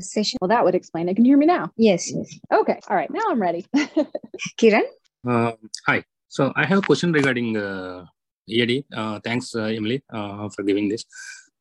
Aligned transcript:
Session. 0.00 0.38
Well, 0.40 0.48
that 0.48 0.64
would 0.64 0.74
explain 0.74 1.08
it. 1.08 1.14
Can 1.14 1.24
you 1.24 1.32
hear 1.32 1.38
me 1.38 1.46
now? 1.46 1.70
Yes, 1.76 2.10
yes. 2.12 2.38
Okay. 2.52 2.78
All 2.88 2.96
right. 2.96 3.10
Now 3.10 3.22
I'm 3.28 3.40
ready. 3.40 3.66
Kiran? 4.60 4.82
Uh, 5.26 5.52
hi. 5.86 6.04
So 6.28 6.52
I 6.56 6.66
have 6.66 6.78
a 6.78 6.82
question 6.82 7.12
regarding 7.12 7.56
uh, 7.56 8.04
EAD. 8.48 8.84
Uh, 8.94 9.20
thanks, 9.24 9.54
uh, 9.54 9.62
Emily, 9.62 10.02
uh, 10.12 10.48
for 10.50 10.62
giving 10.62 10.88
this. 10.88 11.04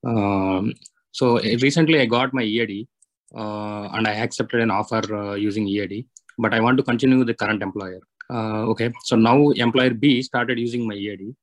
Um, 0.06 0.74
so 1.12 1.38
uh, 1.38 1.58
recently 1.62 2.00
I 2.00 2.06
got 2.06 2.34
my 2.34 2.44
EAD 2.44 2.88
uh, 3.36 3.88
and 3.94 4.08
I 4.08 4.14
accepted 4.14 4.62
an 4.62 4.72
offer 4.72 5.02
uh, 5.14 5.36
using 5.36 5.68
EAD, 5.68 6.06
but 6.38 6.54
I 6.54 6.60
want 6.60 6.78
to 6.78 6.84
continue 6.84 7.18
with 7.18 7.28
the 7.28 7.34
current 7.34 7.62
employer. 7.62 8.00
Uh, 8.30 8.64
okay. 8.72 8.92
So 9.06 9.16
now 9.16 9.50
employer 9.52 9.94
B 9.94 10.22
started 10.22 10.60
using 10.60 10.88
my 10.88 10.96
EAD 10.96 11.36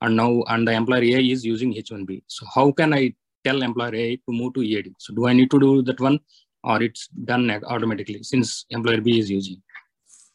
and 0.00 0.16
now 0.16 0.42
and 0.48 0.66
the 0.66 0.72
employer 0.72 1.02
A 1.02 1.30
is 1.30 1.44
using 1.44 1.74
H1B. 1.74 2.22
So 2.26 2.46
how 2.54 2.72
can 2.72 2.94
I 2.94 3.14
tell 3.44 3.62
employer 3.62 3.94
A 3.94 4.16
to 4.16 4.32
move 4.32 4.54
to 4.54 4.62
EAD? 4.62 4.94
So 4.98 5.14
do 5.14 5.26
I 5.26 5.32
need 5.32 5.50
to 5.50 5.60
do 5.60 5.82
that 5.82 6.00
one 6.00 6.20
or 6.64 6.82
it's 6.82 7.08
done 7.08 7.50
automatically 7.64 8.22
since 8.22 8.66
employer 8.70 9.00
B 9.00 9.18
is 9.18 9.30
using? 9.30 9.62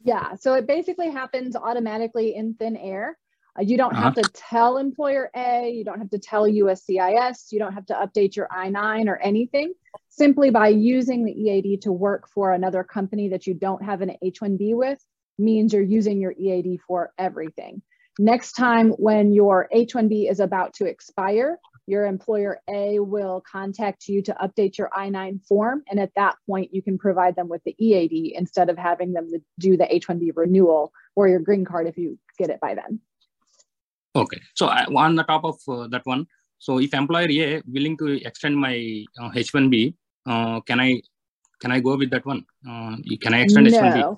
Yeah. 0.03 0.35
So 0.35 0.53
it 0.53 0.67
basically 0.67 1.09
happens 1.09 1.55
automatically 1.55 2.35
in 2.35 2.55
thin 2.55 2.75
air. 2.75 3.17
Uh, 3.57 3.61
you 3.61 3.77
don't 3.77 3.95
have 3.95 4.15
to 4.15 4.23
tell 4.33 4.77
employer 4.77 5.29
A, 5.35 5.69
you 5.69 5.83
don't 5.83 5.99
have 5.99 6.09
to 6.09 6.17
tell 6.17 6.45
USCIS, 6.45 7.51
you 7.51 7.59
don't 7.59 7.73
have 7.73 7.85
to 7.85 7.93
update 7.93 8.35
your 8.35 8.47
I 8.51 8.69
9 8.69 9.07
or 9.07 9.17
anything. 9.17 9.73
Simply 10.09 10.49
by 10.49 10.69
using 10.69 11.23
the 11.23 11.31
EAD 11.31 11.83
to 11.83 11.91
work 11.91 12.27
for 12.33 12.51
another 12.51 12.83
company 12.83 13.29
that 13.29 13.45
you 13.45 13.53
don't 13.53 13.83
have 13.83 14.01
an 14.01 14.17
H 14.23 14.39
1B 14.41 14.75
with 14.75 14.99
means 15.37 15.71
you're 15.71 15.83
using 15.83 16.19
your 16.19 16.31
EAD 16.31 16.79
for 16.87 17.13
everything. 17.17 17.81
Next 18.17 18.53
time 18.53 18.91
when 18.91 19.33
your 19.33 19.67
H 19.71 19.93
1B 19.93 20.29
is 20.29 20.39
about 20.39 20.73
to 20.75 20.85
expire, 20.85 21.59
your 21.85 22.05
employer 22.05 22.61
A 22.69 22.99
will 22.99 23.43
contact 23.49 24.07
you 24.07 24.21
to 24.23 24.33
update 24.33 24.77
your 24.77 24.89
I 24.95 25.09
9 25.09 25.41
form. 25.47 25.83
And 25.89 25.99
at 25.99 26.11
that 26.15 26.35
point, 26.47 26.73
you 26.73 26.81
can 26.81 26.97
provide 26.97 27.35
them 27.35 27.49
with 27.49 27.61
the 27.65 27.75
EAD 27.77 28.33
instead 28.35 28.69
of 28.69 28.77
having 28.77 29.13
them 29.13 29.29
do 29.59 29.75
the 29.75 29.93
H 29.93 30.07
1B 30.07 30.31
renewal 30.35 30.91
or 31.15 31.27
your 31.27 31.39
green 31.39 31.65
card 31.65 31.87
if 31.87 31.97
you 31.97 32.17
get 32.37 32.49
it 32.49 32.59
by 32.59 32.75
then. 32.75 32.99
Okay. 34.15 34.39
So 34.55 34.67
I, 34.67 34.85
on 34.85 35.15
the 35.15 35.23
top 35.23 35.43
of 35.43 35.59
uh, 35.67 35.87
that 35.87 36.05
one, 36.05 36.27
so 36.59 36.79
if 36.79 36.93
employer 36.93 37.27
A 37.29 37.61
willing 37.67 37.97
to 37.97 38.25
extend 38.25 38.55
my 38.55 39.03
uh, 39.19 39.31
H1B, 39.31 39.95
uh, 40.25 40.61
can 40.61 40.79
I 40.79 41.01
can 41.59 41.71
I 41.71 41.79
go 41.79 41.97
with 41.97 42.11
that 42.11 42.25
one? 42.25 42.45
Uh, 42.67 42.95
can 43.21 43.33
I 43.33 43.41
extend 43.41 43.69
no. 43.69 43.77
H1B? 43.77 44.17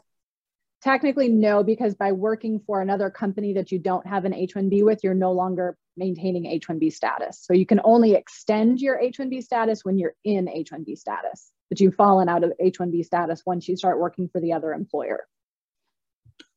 Technically, 0.83 1.29
no, 1.29 1.63
because 1.63 1.95
by 1.95 2.11
working 2.11 2.59
for 2.67 2.81
another 2.81 3.09
company 3.09 3.53
that 3.53 3.71
you 3.71 3.79
don't 3.79 4.05
have 4.05 4.25
an 4.25 4.33
H1B 4.33 4.83
with, 4.83 5.03
you're 5.03 5.15
no 5.15 5.31
longer 5.31 5.75
maintaining 5.97 6.43
H1B 6.59 6.91
status. 6.91 7.39
So 7.41 7.53
you 7.53 7.65
can 7.65 7.81
only 7.83 8.13
extend 8.13 8.79
your 8.79 8.99
H1B 8.99 9.43
status 9.43 9.83
when 9.83 9.97
you're 9.97 10.15
in 10.23 10.47
H1B 10.47 10.97
status, 10.97 11.51
but 11.69 11.79
you've 11.79 11.95
fallen 11.95 12.29
out 12.29 12.43
of 12.43 12.53
H1B 12.61 13.05
status 13.05 13.43
once 13.45 13.67
you 13.67 13.77
start 13.77 13.99
working 13.99 14.27
for 14.27 14.41
the 14.41 14.53
other 14.53 14.73
employer. 14.73 15.27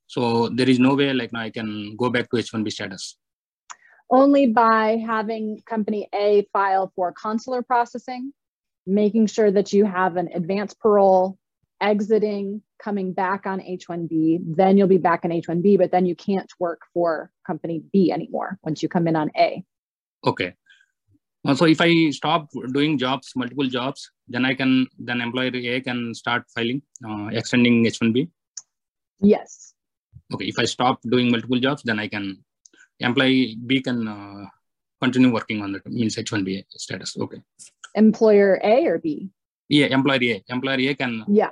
So 0.06 0.48
there 0.48 0.68
is 0.68 0.78
no 0.78 0.94
way 0.94 1.12
like 1.12 1.32
now 1.32 1.40
I 1.40 1.50
can 1.50 1.96
go 1.96 2.10
back 2.10 2.30
to 2.30 2.36
H1B 2.36 2.72
status. 2.72 3.16
Only 4.10 4.46
by 4.46 5.02
having 5.06 5.60
company 5.66 6.08
A 6.14 6.48
file 6.52 6.90
for 6.96 7.12
consular 7.12 7.62
processing, 7.62 8.32
making 8.86 9.26
sure 9.26 9.50
that 9.50 9.72
you 9.74 9.84
have 9.84 10.16
an 10.16 10.30
advance 10.34 10.72
parole, 10.72 11.38
exiting, 11.80 12.62
coming 12.82 13.12
back 13.12 13.46
on 13.46 13.60
H1B, 13.60 14.56
then 14.56 14.76
you'll 14.76 14.88
be 14.88 14.98
back 14.98 15.24
in 15.24 15.30
H1B, 15.30 15.78
but 15.78 15.90
then 15.90 16.06
you 16.06 16.14
can't 16.14 16.50
work 16.58 16.82
for 16.94 17.30
company 17.46 17.82
B 17.92 18.12
anymore 18.12 18.58
once 18.62 18.82
you 18.82 18.88
come 18.88 19.08
in 19.08 19.16
on 19.16 19.30
A. 19.36 19.64
Okay. 20.26 20.54
So 21.54 21.64
if 21.64 21.80
I 21.80 22.10
stop 22.10 22.48
doing 22.72 22.98
jobs, 22.98 23.32
multiple 23.34 23.66
jobs, 23.66 24.10
then 24.28 24.44
I 24.44 24.54
can, 24.54 24.86
then 24.98 25.20
employer 25.20 25.50
A 25.54 25.80
can 25.80 26.14
start 26.14 26.44
filing, 26.54 26.82
uh, 27.08 27.28
extending 27.32 27.84
H1B. 27.84 28.28
Yes. 29.20 29.74
Okay. 30.34 30.46
If 30.46 30.58
I 30.58 30.64
stop 30.64 31.00
doing 31.02 31.30
multiple 31.30 31.58
jobs, 31.58 31.82
then 31.84 31.98
I 31.98 32.08
can, 32.08 32.44
employee 33.00 33.56
B 33.66 33.80
can 33.80 34.06
uh, 34.06 34.46
continue 35.00 35.32
working 35.32 35.62
on 35.62 35.72
that 35.72 35.86
means 35.86 36.16
H1B 36.16 36.64
status. 36.70 37.16
Okay. 37.18 37.40
Employer 37.94 38.60
A 38.62 38.86
or 38.86 38.98
B? 38.98 39.30
Yeah, 39.68 39.86
employer 39.86 40.18
A. 40.22 40.44
Employer 40.48 40.90
A 40.90 40.94
can. 40.94 41.24
Yeah. 41.28 41.50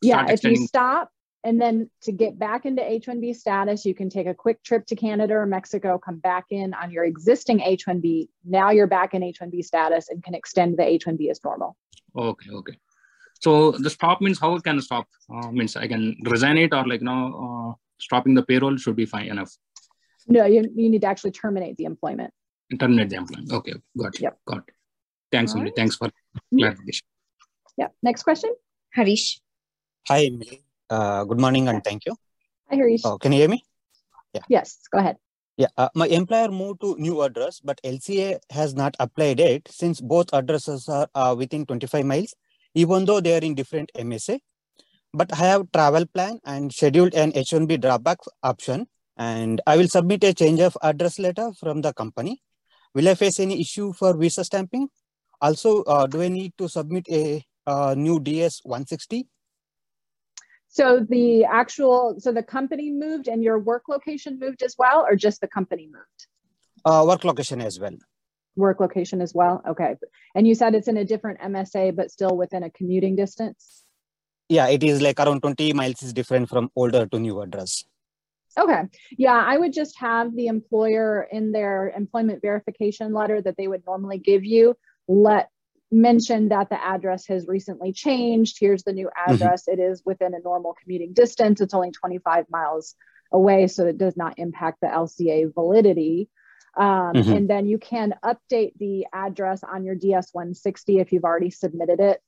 Yeah. 0.00 0.26
If 0.28 0.44
you 0.44 0.56
stop 0.56 1.10
and 1.44 1.60
then 1.60 1.90
to 2.02 2.12
get 2.12 2.38
back 2.38 2.66
into 2.66 2.82
H1B 2.82 3.34
status, 3.36 3.84
you 3.84 3.94
can 3.94 4.08
take 4.10 4.26
a 4.26 4.34
quick 4.34 4.62
trip 4.62 4.86
to 4.86 4.96
Canada 4.96 5.34
or 5.34 5.46
Mexico, 5.46 5.98
come 5.98 6.18
back 6.18 6.46
in 6.50 6.74
on 6.74 6.90
your 6.90 7.04
existing 7.04 7.60
H1B. 7.60 8.28
Now 8.44 8.70
you're 8.70 8.86
back 8.86 9.14
in 9.14 9.22
H1B 9.22 9.64
status 9.64 10.08
and 10.08 10.22
can 10.22 10.34
extend 10.34 10.76
the 10.78 10.82
H1B 10.82 11.30
as 11.30 11.42
normal. 11.44 11.76
Okay, 12.16 12.50
okay. 12.50 12.76
So 13.40 13.72
the 13.72 13.90
stop 13.90 14.20
means 14.20 14.40
how 14.40 14.58
can 14.58 14.76
the 14.76 14.82
stop? 14.82 15.06
Uh, 15.32 15.50
means 15.52 15.76
I 15.76 15.86
can 15.86 16.16
resign 16.24 16.58
it 16.58 16.74
or 16.74 16.84
like 16.86 17.00
you 17.00 17.06
know, 17.06 17.22
uh, 17.70 17.74
stopping 18.00 18.34
the 18.34 18.42
payroll 18.42 18.76
should 18.76 18.96
be 18.96 19.06
fine 19.06 19.26
enough. 19.26 19.56
No, 20.26 20.44
you, 20.44 20.68
you 20.74 20.90
need 20.90 21.02
to 21.02 21.06
actually 21.06 21.30
terminate 21.30 21.76
the 21.76 21.84
employment. 21.84 22.32
Terminate 22.78 23.10
the 23.10 23.16
employment. 23.16 23.52
Okay, 23.52 23.74
got 23.96 24.14
it. 24.14 24.20
Yep. 24.20 24.38
Got 24.44 24.58
it. 24.58 24.74
Thanks, 25.30 25.54
All 25.54 25.62
right. 25.62 25.72
Thanks 25.74 25.96
for 25.96 26.08
Mhm. 26.08 26.58
clarification. 26.58 27.06
Yeah. 27.76 27.88
Next 28.02 28.24
question. 28.24 28.54
Harish? 28.90 29.40
Hi, 30.10 30.24
Emily. 30.24 30.64
Uh, 30.88 31.24
good 31.24 31.38
morning 31.38 31.68
and 31.68 31.84
thank 31.84 32.06
you. 32.06 32.16
Hi, 32.70 32.76
Harish. 32.76 33.02
Oh, 33.04 33.18
can 33.18 33.30
you 33.30 33.40
hear 33.40 33.48
me? 33.50 33.62
Yeah. 34.32 34.40
Yes, 34.48 34.78
go 34.90 35.00
ahead. 35.00 35.16
Yeah, 35.58 35.66
uh, 35.76 35.90
my 35.94 36.06
employer 36.06 36.48
moved 36.48 36.80
to 36.80 36.96
new 36.98 37.20
address, 37.20 37.60
but 37.60 37.78
LCA 37.84 38.38
has 38.48 38.72
not 38.74 38.96
applied 39.00 39.38
it 39.38 39.68
since 39.68 40.00
both 40.00 40.32
addresses 40.32 40.88
are 40.88 41.08
uh, 41.14 41.34
within 41.36 41.66
25 41.66 42.06
miles, 42.06 42.34
even 42.72 43.04
though 43.04 43.20
they 43.20 43.36
are 43.36 43.44
in 43.44 43.54
different 43.54 43.92
MSA. 43.94 44.38
But 45.12 45.30
I 45.34 45.36
have 45.36 45.70
travel 45.72 46.06
plan 46.06 46.38
and 46.46 46.72
scheduled 46.72 47.12
an 47.12 47.32
H1B 47.32 47.76
dropbox 47.76 48.28
option, 48.42 48.86
and 49.18 49.60
I 49.66 49.76
will 49.76 49.88
submit 49.88 50.24
a 50.24 50.32
change 50.32 50.60
of 50.60 50.74
address 50.80 51.18
letter 51.18 51.52
from 51.52 51.82
the 51.82 51.92
company. 51.92 52.40
Will 52.94 53.10
I 53.10 53.14
face 53.14 53.40
any 53.40 53.60
issue 53.60 53.92
for 53.92 54.16
visa 54.16 54.42
stamping? 54.42 54.88
Also, 55.42 55.82
uh, 55.82 56.06
do 56.06 56.22
I 56.22 56.28
need 56.28 56.54
to 56.56 56.66
submit 56.66 57.04
a 57.10 57.44
uh, 57.66 57.94
new 57.94 58.20
DS 58.20 58.62
160? 58.64 59.28
So 60.68 61.00
the 61.00 61.44
actual, 61.44 62.16
so 62.18 62.32
the 62.32 62.42
company 62.42 62.90
moved 62.90 63.26
and 63.26 63.42
your 63.42 63.58
work 63.58 63.84
location 63.88 64.38
moved 64.38 64.62
as 64.62 64.76
well, 64.78 65.06
or 65.08 65.16
just 65.16 65.40
the 65.40 65.48
company 65.48 65.86
moved? 65.86 66.26
Uh, 66.84 67.04
work 67.06 67.24
location 67.24 67.60
as 67.60 67.80
well. 67.80 67.96
Work 68.56 68.80
location 68.80 69.20
as 69.20 69.34
well. 69.34 69.62
Okay. 69.66 69.96
And 70.34 70.46
you 70.46 70.54
said 70.54 70.74
it's 70.74 70.88
in 70.88 70.96
a 70.96 71.04
different 71.04 71.40
MSA, 71.40 71.96
but 71.96 72.10
still 72.10 72.36
within 72.36 72.62
a 72.62 72.70
commuting 72.70 73.16
distance? 73.16 73.84
Yeah, 74.48 74.68
it 74.68 74.82
is 74.82 75.00
like 75.00 75.20
around 75.20 75.42
20 75.42 75.72
miles 75.72 76.02
is 76.02 76.12
different 76.12 76.48
from 76.48 76.70
older 76.76 77.06
to 77.06 77.18
new 77.18 77.40
address. 77.40 77.84
Okay. 78.58 78.82
Yeah, 79.16 79.42
I 79.46 79.56
would 79.56 79.72
just 79.72 79.98
have 79.98 80.34
the 80.34 80.46
employer 80.46 81.28
in 81.30 81.52
their 81.52 81.92
employment 81.96 82.42
verification 82.42 83.12
letter 83.12 83.40
that 83.42 83.56
they 83.56 83.68
would 83.68 83.84
normally 83.86 84.18
give 84.18 84.44
you 84.44 84.74
let 85.06 85.48
mention 85.90 86.48
that 86.48 86.68
the 86.68 86.82
address 86.82 87.26
has 87.26 87.46
recently 87.46 87.92
changed. 87.92 88.58
Here's 88.60 88.82
the 88.84 88.92
new 88.92 89.10
address. 89.16 89.68
It 89.68 89.78
is 89.78 90.02
within 90.04 90.34
a 90.34 90.40
normal 90.40 90.74
commuting 90.82 91.12
distance. 91.12 91.60
It's 91.60 91.74
only 91.74 91.90
25 91.90 92.46
miles 92.50 92.94
away, 93.32 93.66
so 93.66 93.86
it 93.86 93.98
does 93.98 94.16
not 94.16 94.38
impact 94.38 94.80
the 94.80 94.88
LCA 94.88 95.52
validity. 95.52 96.28
Um, 96.76 97.14
Mhm. 97.14 97.36
And 97.36 97.50
then 97.50 97.66
you 97.66 97.78
can 97.78 98.14
update 98.22 98.76
the 98.78 99.06
address 99.12 99.64
on 99.64 99.84
your 99.84 99.94
DS 99.94 100.32
160 100.32 100.98
if 100.98 101.12
you've 101.12 101.24
already 101.24 101.50
submitted 101.50 102.00
it. 102.00 102.22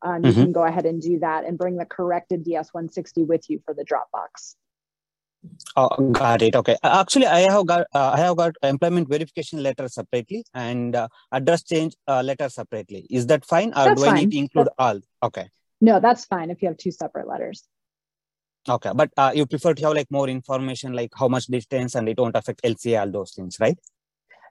Um, 0.00 0.24
you 0.24 0.32
Mhm. 0.32 0.34
can 0.34 0.52
go 0.52 0.64
ahead 0.64 0.86
and 0.86 1.00
do 1.00 1.20
that 1.20 1.44
and 1.44 1.56
bring 1.56 1.76
the 1.76 1.84
corrected 1.86 2.42
DS 2.42 2.74
160 2.74 3.22
with 3.22 3.48
you 3.48 3.60
for 3.64 3.74
the 3.74 3.84
Dropbox. 3.84 4.56
Oh, 5.76 6.10
got 6.10 6.42
it. 6.42 6.54
Okay. 6.54 6.76
Uh, 6.82 7.00
actually, 7.00 7.26
I 7.26 7.40
have 7.40 7.66
got 7.66 7.86
uh, 7.94 8.10
I 8.14 8.18
have 8.18 8.36
got 8.36 8.54
employment 8.62 9.08
verification 9.08 9.62
letter 9.62 9.88
separately 9.88 10.44
and 10.54 10.94
uh, 10.94 11.08
address 11.30 11.62
change 11.62 11.94
uh, 12.06 12.22
letter 12.22 12.48
separately. 12.48 13.06
Is 13.10 13.26
that 13.28 13.44
fine, 13.44 13.70
or 13.70 13.86
That's 13.86 14.02
do 14.02 14.08
I 14.08 14.20
need 14.20 14.30
to 14.32 14.38
include 14.38 14.68
all? 14.78 15.00
Okay. 15.22 15.48
No, 15.80 15.98
that's 15.98 16.24
fine 16.26 16.50
if 16.50 16.62
you 16.62 16.68
have 16.68 16.76
two 16.76 16.90
separate 16.90 17.26
letters. 17.26 17.64
Okay, 18.68 18.92
but 18.94 19.10
uh, 19.16 19.32
you 19.34 19.46
prefer 19.46 19.74
to 19.74 19.82
have 19.86 19.94
like 19.94 20.10
more 20.10 20.28
information, 20.28 20.92
like 20.92 21.10
how 21.16 21.26
much 21.26 21.46
distance, 21.46 21.96
and 21.96 22.08
it 22.08 22.18
won't 22.18 22.36
affect 22.36 22.62
LCA, 22.62 23.00
all 23.00 23.10
those 23.10 23.32
things, 23.32 23.56
right? 23.58 23.76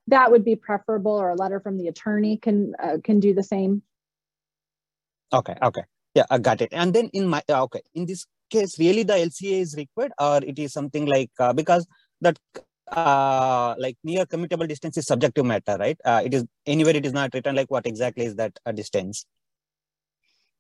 That 0.08 0.32
would 0.32 0.44
be 0.44 0.56
preferable, 0.56 1.14
or 1.14 1.30
a 1.30 1.36
letter 1.36 1.62
from 1.62 1.78
the 1.78 1.88
attorney 1.88 2.38
can 2.38 2.74
uh, 2.84 2.98
can 3.04 3.20
do 3.20 3.34
the 3.34 3.44
same. 3.44 3.84
Okay, 5.32 5.56
okay, 5.62 5.84
yeah, 6.16 6.26
I 6.30 6.40
got 6.40 6.62
it. 6.62 6.70
And 6.74 6.94
then 6.94 7.10
in 7.14 7.28
my 7.28 7.44
okay, 7.48 7.82
in 7.94 8.06
this 8.06 8.26
case, 8.52 8.78
really 8.80 9.04
the 9.04 9.14
LCA 9.14 9.62
is 9.62 9.76
required, 9.76 10.12
or 10.20 10.38
it 10.44 10.60
is 10.60 10.74
something 10.74 11.06
like 11.06 11.32
uh, 11.40 11.54
because 11.54 11.88
that 12.22 12.38
uh 12.92 13.74
like 13.78 13.96
near 14.04 14.26
commutable 14.26 14.68
distance 14.68 14.98
is 14.98 15.08
subjective 15.08 15.46
matter, 15.46 15.78
right? 15.80 16.00
Uh, 16.06 16.22
it 16.24 16.34
is 16.34 16.46
anywhere 16.66 16.96
it 16.96 17.06
is 17.06 17.14
not 17.14 17.34
written 17.34 17.56
like 17.56 17.72
what 17.72 17.88
exactly 17.88 18.26
is 18.26 18.36
that 18.36 18.58
uh, 18.66 18.72
distance. 18.72 19.26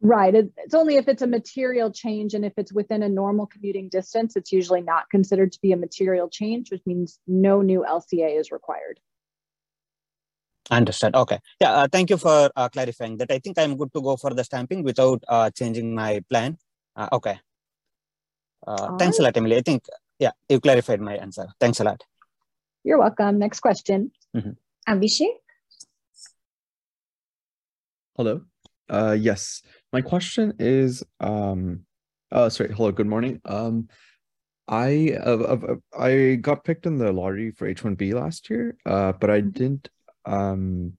Right. 0.04 0.34
It's 0.34 0.74
only 0.74 0.96
if 0.96 1.08
it's 1.08 1.22
a 1.22 1.28
material 1.28 1.92
change 1.92 2.34
and 2.34 2.44
if 2.44 2.54
it's 2.58 2.74
within 2.74 3.04
a 3.04 3.10
normal 3.10 3.46
commuting 3.46 3.88
distance, 3.88 4.36
it's 4.36 4.52
usually 4.52 4.82
not 4.82 5.08
considered 5.12 5.52
to 5.52 5.60
be 5.62 5.74
a 5.74 5.78
material 5.78 6.28
change, 6.28 6.72
which 6.72 6.82
means 6.88 7.20
no 7.28 7.62
new 7.62 7.86
LCA 7.88 8.40
is 8.40 8.52
required. 8.52 9.00
Understood. 10.72 11.16
Okay. 11.16 11.40
Yeah. 11.60 11.74
Uh, 11.74 11.88
thank 11.92 12.10
you 12.10 12.18
for 12.18 12.50
uh, 12.56 12.70
clarifying 12.70 13.18
that. 13.18 13.32
I 13.32 13.38
think 13.38 13.60
I'm 13.60 13.78
good 13.78 13.94
to 13.94 14.02
go 14.02 14.16
for 14.18 14.34
the 14.34 14.44
stamping 14.44 14.84
without 14.84 15.24
uh, 15.28 15.52
changing 15.52 15.94
my 15.94 16.24
plan. 16.30 16.58
Uh, 16.96 17.10
okay. 17.12 17.40
Uh, 18.66 18.98
thanks 18.98 19.19
a 19.19 19.24
lot, 19.24 19.36
Emily. 19.36 19.58
I 19.58 19.62
think 19.62 19.84
yeah, 20.19 20.31
you 20.50 20.60
clarified 20.60 21.02
my 21.02 21.16
answer. 21.16 21.48
Thanks 21.60 21.80
a 21.80 21.84
lot. 21.84 22.04
You're 22.84 23.00
welcome. 23.00 23.40
Next 23.40 23.60
question. 23.60 24.12
Abhishek? 24.88 25.34
Hello. 28.16 28.42
Uh, 28.90 29.16
yes, 29.18 29.62
my 29.94 30.02
question 30.02 30.54
is, 30.60 31.04
um, 31.19 31.86
uh, 32.31 32.50
sorry. 32.50 32.74
Hello. 32.74 32.92
Good 32.92 33.08
morning. 33.08 33.42
Um, 33.46 33.88
I 34.68 35.18
uh, 35.19 35.38
uh, 35.38 35.75
I 35.98 36.36
got 36.36 36.63
picked 36.63 36.86
in 36.86 36.98
the 36.98 37.12
lottery 37.12 37.52
for 37.52 37.74
H1B 37.74 38.13
last 38.13 38.50
year, 38.50 38.78
uh, 38.86 39.12
but 39.13 39.30
I 39.30 39.42
didn't 39.42 39.90
um 40.25 40.94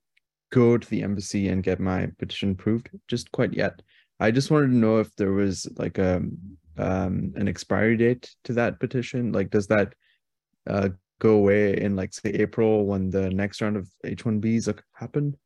go 0.50 0.76
to 0.76 0.90
the 0.90 1.02
embassy 1.02 1.48
and 1.48 1.62
get 1.62 1.80
my 1.80 2.08
petition 2.18 2.50
approved 2.52 2.90
just 3.08 3.30
quite 3.32 3.54
yet. 3.54 3.80
I 4.20 4.30
just 4.30 4.50
wanted 4.50 4.68
to 4.68 4.76
know 4.76 4.98
if 4.98 5.14
there 5.16 5.32
was 5.32 5.66
like 5.76 5.98
a 5.98 6.22
um 6.78 7.32
an 7.36 7.48
expiry 7.48 7.96
date 7.96 8.34
to 8.44 8.52
that 8.54 8.80
petition. 8.80 9.32
Like, 9.32 9.50
does 9.50 9.66
that 9.68 9.94
uh 10.68 10.90
go 11.20 11.34
away 11.36 11.80
in 11.80 11.94
like 11.96 12.12
say 12.12 12.30
April 12.30 12.86
when 12.86 13.10
the 13.10 13.30
next 13.30 13.60
round 13.62 13.76
of 13.76 13.88
H1Bs 14.04 14.66
like, 14.66 14.82
happen? 14.94 15.36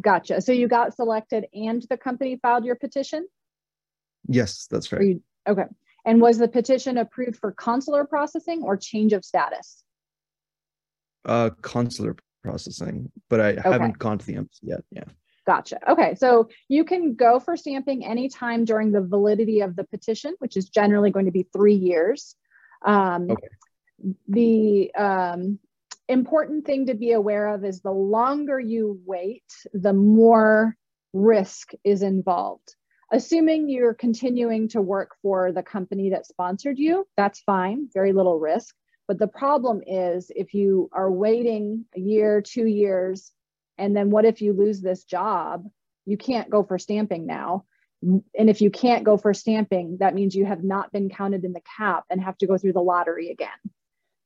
Gotcha. 0.00 0.40
So 0.40 0.52
you 0.52 0.68
got 0.68 0.94
selected 0.94 1.46
and 1.52 1.84
the 1.90 1.96
company 1.96 2.38
filed 2.40 2.64
your 2.64 2.76
petition? 2.76 3.26
Yes, 4.28 4.66
that's 4.70 4.92
right. 4.92 5.02
you- 5.02 5.22
okay. 5.46 5.64
And 6.04 6.20
was 6.20 6.38
the 6.38 6.48
petition 6.48 6.98
approved 6.98 7.36
for 7.36 7.52
consular 7.52 8.04
processing 8.04 8.62
or 8.62 8.76
change 8.76 9.12
of 9.12 9.24
status? 9.24 9.84
Uh, 11.24 11.50
consular 11.60 12.16
processing, 12.42 13.10
but 13.30 13.40
I 13.40 13.56
haven't 13.62 13.98
gone 13.98 14.18
to 14.18 14.26
the 14.26 14.34
embassy 14.34 14.66
yet. 14.66 14.82
Yeah. 14.90 15.04
Gotcha. 15.46 15.90
Okay. 15.90 16.14
So 16.14 16.48
you 16.68 16.84
can 16.84 17.14
go 17.14 17.40
for 17.40 17.56
stamping 17.56 18.04
anytime 18.04 18.64
during 18.64 18.92
the 18.92 19.00
validity 19.00 19.60
of 19.60 19.74
the 19.74 19.84
petition, 19.84 20.34
which 20.38 20.56
is 20.56 20.68
generally 20.68 21.10
going 21.10 21.26
to 21.26 21.32
be 21.32 21.48
three 21.52 21.74
years. 21.74 22.36
Um, 22.84 23.30
Okay. 23.30 23.48
The 24.28 24.92
um, 24.94 25.58
important 26.08 26.66
thing 26.66 26.86
to 26.86 26.94
be 26.94 27.12
aware 27.12 27.48
of 27.54 27.64
is 27.64 27.80
the 27.80 27.92
longer 27.92 28.58
you 28.58 29.00
wait, 29.06 29.44
the 29.72 29.92
more 29.92 30.76
risk 31.12 31.72
is 31.84 32.02
involved. 32.02 32.74
Assuming 33.12 33.68
you're 33.68 33.94
continuing 33.94 34.68
to 34.68 34.80
work 34.80 35.16
for 35.22 35.52
the 35.52 35.62
company 35.62 36.10
that 36.10 36.26
sponsored 36.26 36.78
you, 36.78 37.06
that's 37.16 37.40
fine, 37.40 37.88
very 37.92 38.12
little 38.12 38.38
risk. 38.38 38.74
But 39.06 39.18
the 39.18 39.28
problem 39.28 39.82
is 39.86 40.30
if 40.34 40.54
you 40.54 40.88
are 40.92 41.10
waiting 41.10 41.84
a 41.94 42.00
year, 42.00 42.40
two 42.40 42.66
years, 42.66 43.30
and 43.78 43.96
then 43.96 44.10
what 44.10 44.24
if 44.24 44.40
you 44.40 44.52
lose 44.52 44.80
this 44.80 45.04
job? 45.04 45.68
You 46.04 46.16
can't 46.16 46.50
go 46.50 46.62
for 46.62 46.78
stamping 46.78 47.26
now. 47.26 47.64
And 48.02 48.50
if 48.50 48.60
you 48.60 48.70
can't 48.70 49.04
go 49.04 49.16
for 49.16 49.32
stamping, 49.32 49.98
that 50.00 50.14
means 50.14 50.34
you 50.34 50.44
have 50.44 50.64
not 50.64 50.90
been 50.92 51.08
counted 51.08 51.44
in 51.44 51.52
the 51.52 51.62
cap 51.76 52.04
and 52.10 52.20
have 52.20 52.36
to 52.38 52.46
go 52.46 52.58
through 52.58 52.72
the 52.72 52.82
lottery 52.82 53.30
again. 53.30 53.48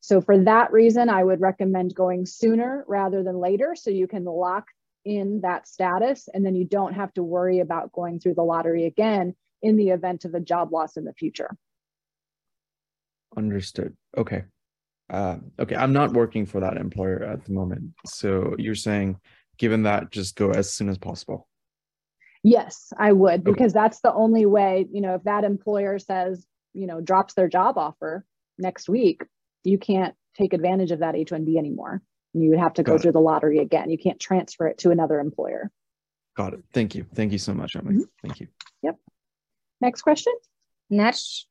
So 0.01 0.21
for 0.21 0.39
that 0.45 0.73
reason, 0.73 1.11
I 1.11 1.23
would 1.23 1.41
recommend 1.41 1.95
going 1.95 2.27
sooner 2.27 2.85
rather 2.89 3.23
than 3.23 3.39
later 3.39 3.75
so 3.75 3.91
you 3.91 4.07
can 4.07 4.25
lock 4.25 4.67
in 5.05 5.41
that 5.43 5.69
status 5.69 6.29
and 6.33 6.45
then 6.45 6.55
you 6.55 6.65
don't 6.65 6.95
have 6.95 7.13
to 7.15 7.23
worry 7.23 7.61
about 7.61 7.93
going 7.93 8.19
through 8.19 8.35
the 8.35 8.43
lottery 8.43 8.87
again 8.87 9.35
in 9.63 9.77
the 9.77 9.91
event 9.91 10.25
of 10.25 10.35
a 10.35 10.41
job 10.41 10.73
loss 10.73 10.97
in 10.97 11.05
the 11.05 11.13
future. 11.13 11.57
Understood. 13.37 13.97
Okay. 14.17 14.45
Uh, 15.09 15.37
okay. 15.59 15.77
I'm 15.77 15.93
not 15.93 16.13
working 16.13 16.47
for 16.47 16.61
that 16.61 16.77
employer 16.77 17.23
at 17.23 17.45
the 17.45 17.53
moment. 17.53 17.93
So 18.07 18.55
you're 18.59 18.75
saying, 18.75 19.19
given 19.59 19.85
that, 19.85 20.11
just 20.11 20.37
go 20.37 20.51
as 20.51 20.73
soon 20.73 20.89
as 20.89 20.99
possible. 20.99 21.49
Yes, 22.43 22.93
I 22.99 23.13
would, 23.13 23.41
Okay. 23.41 23.53
because 23.53 23.73
that's 23.73 24.01
the 24.01 24.13
only 24.13 24.47
way, 24.47 24.87
you 24.93 25.01
know, 25.01 25.15
if 25.15 25.25
that 25.25 25.45
employer 25.45 25.99
says, 25.99 26.47
you 26.75 26.87
know, 26.87 27.01
drops 27.01 27.35
their 27.35 27.49
job 27.49 27.79
offer 27.79 28.25
next 28.59 28.89
week, 28.89 29.25
you 29.65 29.79
can't 29.79 30.15
take 30.37 30.53
advantage 30.53 30.91
of 30.91 31.01
that 31.01 31.17
H-1B 31.17 31.57
anymore. 31.57 32.03
And 32.35 32.43
you 32.45 32.51
would 32.51 32.59
have 32.59 32.75
to 32.75 32.83
go 32.83 32.93
Got 32.93 32.97
it. 32.97 33.03
through 33.03 33.13
the 33.13 33.21
lottery 33.21 33.59
again. 33.59 33.91
You 33.91 33.99
can't 33.99 34.21
transfer 34.21 34.67
it 34.69 34.79
to 34.79 34.91
another 34.91 35.19
employer. 35.19 35.71
Got 36.37 36.53
it. 36.55 36.65
Thank 36.75 36.95
you. 36.95 37.07
Thank 37.15 37.33
you 37.33 37.39
so 37.39 37.55
much, 37.55 37.75
Emily. 37.77 38.05
Thank 38.23 38.41
you. 38.41 38.49
Yep. 38.83 38.97
Next 39.81 40.03
question. 40.03 40.35
Nash? 40.91 41.47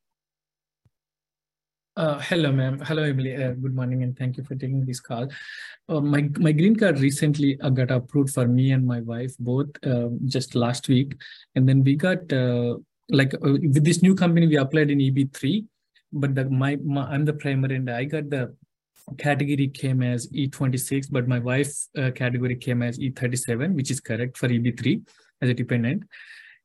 Uh, 1.96 2.18
hello, 2.18 2.52
ma'am. 2.52 2.78
Hello, 2.80 3.02
Emily. 3.02 3.34
Uh, 3.42 3.52
good 3.52 3.74
morning, 3.74 4.02
and 4.02 4.18
thank 4.18 4.36
you 4.36 4.44
for 4.44 4.54
taking 4.54 4.84
this 4.84 5.00
call. 5.00 5.28
Uh, 5.88 6.00
my 6.00 6.28
my 6.38 6.52
green 6.52 6.76
card 6.76 7.00
recently 7.00 7.58
uh, 7.62 7.70
got 7.70 7.90
approved 7.90 8.34
for 8.34 8.46
me 8.46 8.72
and 8.72 8.86
my 8.86 9.00
wife 9.00 9.34
both 9.38 9.70
uh, 9.82 10.08
just 10.26 10.54
last 10.54 10.88
week, 10.88 11.16
and 11.54 11.66
then 11.66 11.82
we 11.82 11.96
got 11.96 12.30
uh, 12.30 12.76
like 13.08 13.32
uh, 13.32 13.56
with 13.74 13.82
this 13.82 14.02
new 14.02 14.14
company 14.14 14.46
we 14.46 14.56
applied 14.56 14.90
in 14.90 15.00
EB 15.00 15.32
three, 15.32 15.64
but 16.12 16.34
the 16.34 16.44
my, 16.50 16.76
my 16.84 17.04
I'm 17.04 17.24
the 17.24 17.32
primary 17.32 17.76
and 17.76 17.88
I 17.88 18.04
got 18.04 18.28
the 18.28 18.54
category 19.16 19.68
came 19.68 20.02
as 20.02 20.28
E26, 20.32 21.06
but 21.10 21.26
my 21.26 21.38
wife's 21.38 21.88
uh, 21.96 22.10
category 22.10 22.56
came 22.56 22.82
as 22.82 22.98
E37, 22.98 23.72
which 23.72 23.90
is 23.90 24.00
correct 24.00 24.36
for 24.36 24.48
EB3 24.48 25.00
as 25.40 25.48
a 25.48 25.54
dependent. 25.54 26.02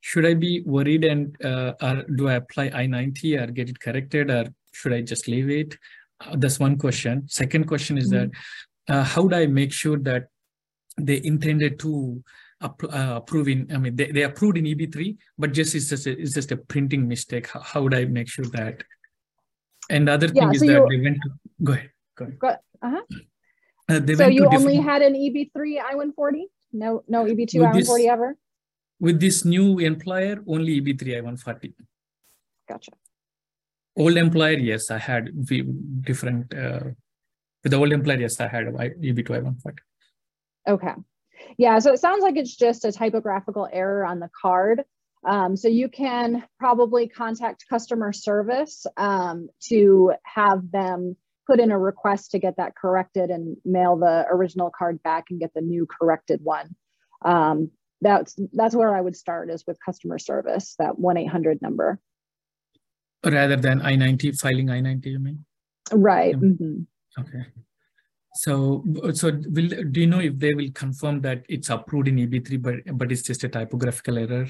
Should 0.02 0.26
I 0.26 0.34
be 0.34 0.62
worried 0.66 1.06
and 1.06 1.42
uh, 1.42 2.02
do 2.16 2.28
I 2.28 2.34
apply 2.34 2.70
I90 2.72 3.42
or 3.42 3.52
get 3.52 3.70
it 3.70 3.80
corrected 3.80 4.30
or 4.30 4.48
should 4.72 4.94
I 4.94 5.02
just 5.02 5.28
leave 5.28 5.50
it? 5.50 5.78
Uh, 6.20 6.36
that's 6.38 6.60
one 6.60 6.78
question. 6.78 7.28
Second 7.28 7.68
question 7.68 7.98
is 7.98 8.10
that 8.10 8.30
uh, 8.90 9.04
how 9.04 9.28
do 9.28 9.36
I 9.36 9.48
make 9.48 9.72
sure 9.72 9.98
that 10.00 10.28
they 11.00 11.22
intended 11.24 11.80
to 11.80 12.24
uh, 12.62 12.70
approve 13.16 13.48
in, 13.48 13.68
I 13.74 13.78
mean, 13.78 13.96
they, 13.96 14.12
they 14.12 14.24
approved 14.24 14.58
in 14.58 14.66
EB3, 14.66 15.18
but 15.38 15.52
just 15.52 15.74
it's 15.74 15.90
just 15.90 16.06
a, 16.06 16.12
it's 16.20 16.34
just 16.34 16.52
a 16.52 16.58
printing 16.58 17.08
mistake. 17.08 17.48
How, 17.48 17.60
how 17.62 17.82
would 17.84 17.94
I 17.94 18.06
make 18.06 18.28
sure 18.28 18.46
that? 18.46 18.84
And 19.90 20.08
the 20.08 20.14
other 20.14 20.28
thing 20.28 20.44
Yeah, 20.44 20.52
is 20.52 20.60
that 20.62 20.88
they 20.90 20.98
went 21.02 21.18
to, 21.24 21.30
go 21.64 21.74
ahead. 21.74 21.90
Go 22.16 22.24
ahead. 22.26 22.40
Go, 22.40 22.48
uh-huh. 22.84 23.02
Uh, 23.90 24.00
they 24.00 24.16
So 24.16 24.28
you 24.28 24.46
only 24.46 24.58
different- 24.78 24.84
had 24.84 25.02
an 25.02 25.14
EB3 25.16 25.80
I-140? 25.82 26.44
No, 26.74 27.04
no 27.08 27.26
EB2 27.26 27.60
With 27.60 27.90
I-140 27.90 28.06
ever? 28.08 28.38
with 29.00 29.20
this 29.20 29.44
new 29.44 29.80
employer, 29.80 30.38
only 30.48 30.74
E 30.74 30.82
EB3 30.82 31.18
I-140. 31.18 31.74
Gotcha. 32.70 32.92
Old 34.02 34.18
employer, 34.18 34.58
yes, 34.58 34.90
I 34.90 34.98
had 34.98 35.30
v- 35.34 35.74
different, 36.10 36.54
uh, 36.64 36.86
with 37.64 37.72
the 37.72 37.78
old 37.78 37.92
employer, 37.94 38.20
yes, 38.26 38.40
I 38.42 38.48
had 38.48 38.66
I- 38.84 38.96
EB2 39.08 39.30
I-140. 39.36 39.78
Okay. 40.68 40.96
Yeah, 41.58 41.78
so 41.80 41.94
it 41.94 42.00
sounds 42.00 42.24
like 42.24 42.36
it's 42.36 42.56
just 42.56 42.84
a 42.84 42.92
typographical 42.92 43.68
error 43.72 44.04
on 44.04 44.20
the 44.20 44.30
card. 44.42 44.84
Um, 45.24 45.56
so 45.56 45.68
you 45.68 45.88
can 45.88 46.44
probably 46.58 47.08
contact 47.08 47.66
customer 47.70 48.12
service 48.12 48.88
um, 48.98 49.50
to 49.70 50.14
have 50.24 50.72
them 50.72 51.16
put 51.46 51.60
in 51.60 51.70
a 51.70 51.78
request 51.78 52.32
to 52.32 52.40
get 52.40 52.58
that 52.58 52.76
corrected 52.76 53.30
and 53.30 53.58
mail 53.64 53.98
the 53.98 54.26
original 54.32 54.72
card 54.76 55.02
back 55.04 55.26
and 55.30 55.40
get 55.40 55.54
the 55.54 55.62
new 55.62 55.86
corrected 55.86 56.40
one. 56.44 56.76
Um, 57.24 57.70
that's 58.02 58.36
that's 58.54 58.76
where 58.76 58.96
I 58.96 59.02
would 59.02 59.16
start 59.16 59.52
is 59.52 59.64
with 59.68 59.78
customer 59.86 60.18
service, 60.18 60.76
that 60.80 60.98
1-800 60.98 61.62
number. 61.62 62.00
Rather 63.24 63.56
than 63.56 63.82
I-90, 63.82 64.40
filing 64.40 64.70
I-90, 64.70 65.06
you 65.06 65.20
mean? 65.20 65.46
Right. 65.92 66.36
Mm. 66.36 66.58
mhm. 66.60 66.86
Okay. 67.20 67.46
So, 68.34 68.84
so 69.14 69.32
will, 69.50 69.70
do 69.92 70.00
you 70.00 70.08
know 70.08 70.20
if 70.20 70.40
they 70.40 70.54
will 70.54 70.72
confirm 70.74 71.22
that 71.22 71.44
it's 71.50 71.70
approved 71.70 72.08
in 72.08 72.16
EB3, 72.16 72.62
but, 72.62 72.98
but 72.98 73.12
it's 73.12 73.24
just 73.24 73.44
a 73.44 73.50
typographical 73.50 74.18
error? 74.18 74.48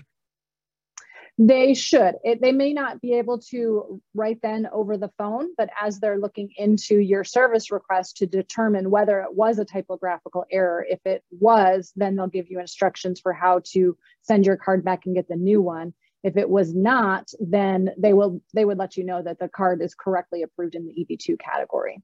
They 1.38 1.74
should. 1.74 2.16
It, 2.24 2.42
they 2.42 2.52
may 2.52 2.74
not 2.74 3.02
be 3.02 3.14
able 3.14 3.40
to 3.50 4.02
right 4.14 4.38
then 4.44 4.68
over 4.72 4.98
the 4.98 5.12
phone, 5.18 5.50
but 5.58 5.70
as 5.82 6.00
they're 6.00 6.20
looking 6.20 6.52
into 6.58 7.00
your 7.00 7.24
service 7.24 7.72
request 7.72 8.18
to 8.18 8.28
determine 8.28 8.92
whether 8.92 9.22
it 9.22 9.34
was 9.34 9.58
a 9.58 9.66
typographical 9.66 10.46
error, 10.52 10.86
if 10.88 11.00
it 11.06 11.24
was, 11.32 11.94
then 11.96 12.16
they'll 12.16 12.28
give 12.28 12.52
you 12.52 12.60
instructions 12.60 13.20
for 13.20 13.34
how 13.34 13.62
to 13.72 13.98
send 14.22 14.46
your 14.46 14.58
card 14.58 14.84
back 14.84 15.06
and 15.06 15.16
get 15.16 15.28
the 15.28 15.36
new 15.36 15.62
one. 15.62 15.94
If 16.24 16.38
it 16.38 16.50
was 16.50 16.74
not, 16.76 17.32
then 17.40 17.92
they 17.98 18.14
will 18.14 18.42
they 18.54 18.66
would 18.66 18.78
let 18.78 18.96
you 18.98 19.04
know 19.04 19.22
that 19.24 19.40
the 19.40 19.50
card 19.50 19.82
is 19.82 19.96
correctly 19.96 20.44
approved 20.44 20.76
in 20.76 20.86
the 20.86 20.94
EB2 20.94 21.40
category. 21.40 22.02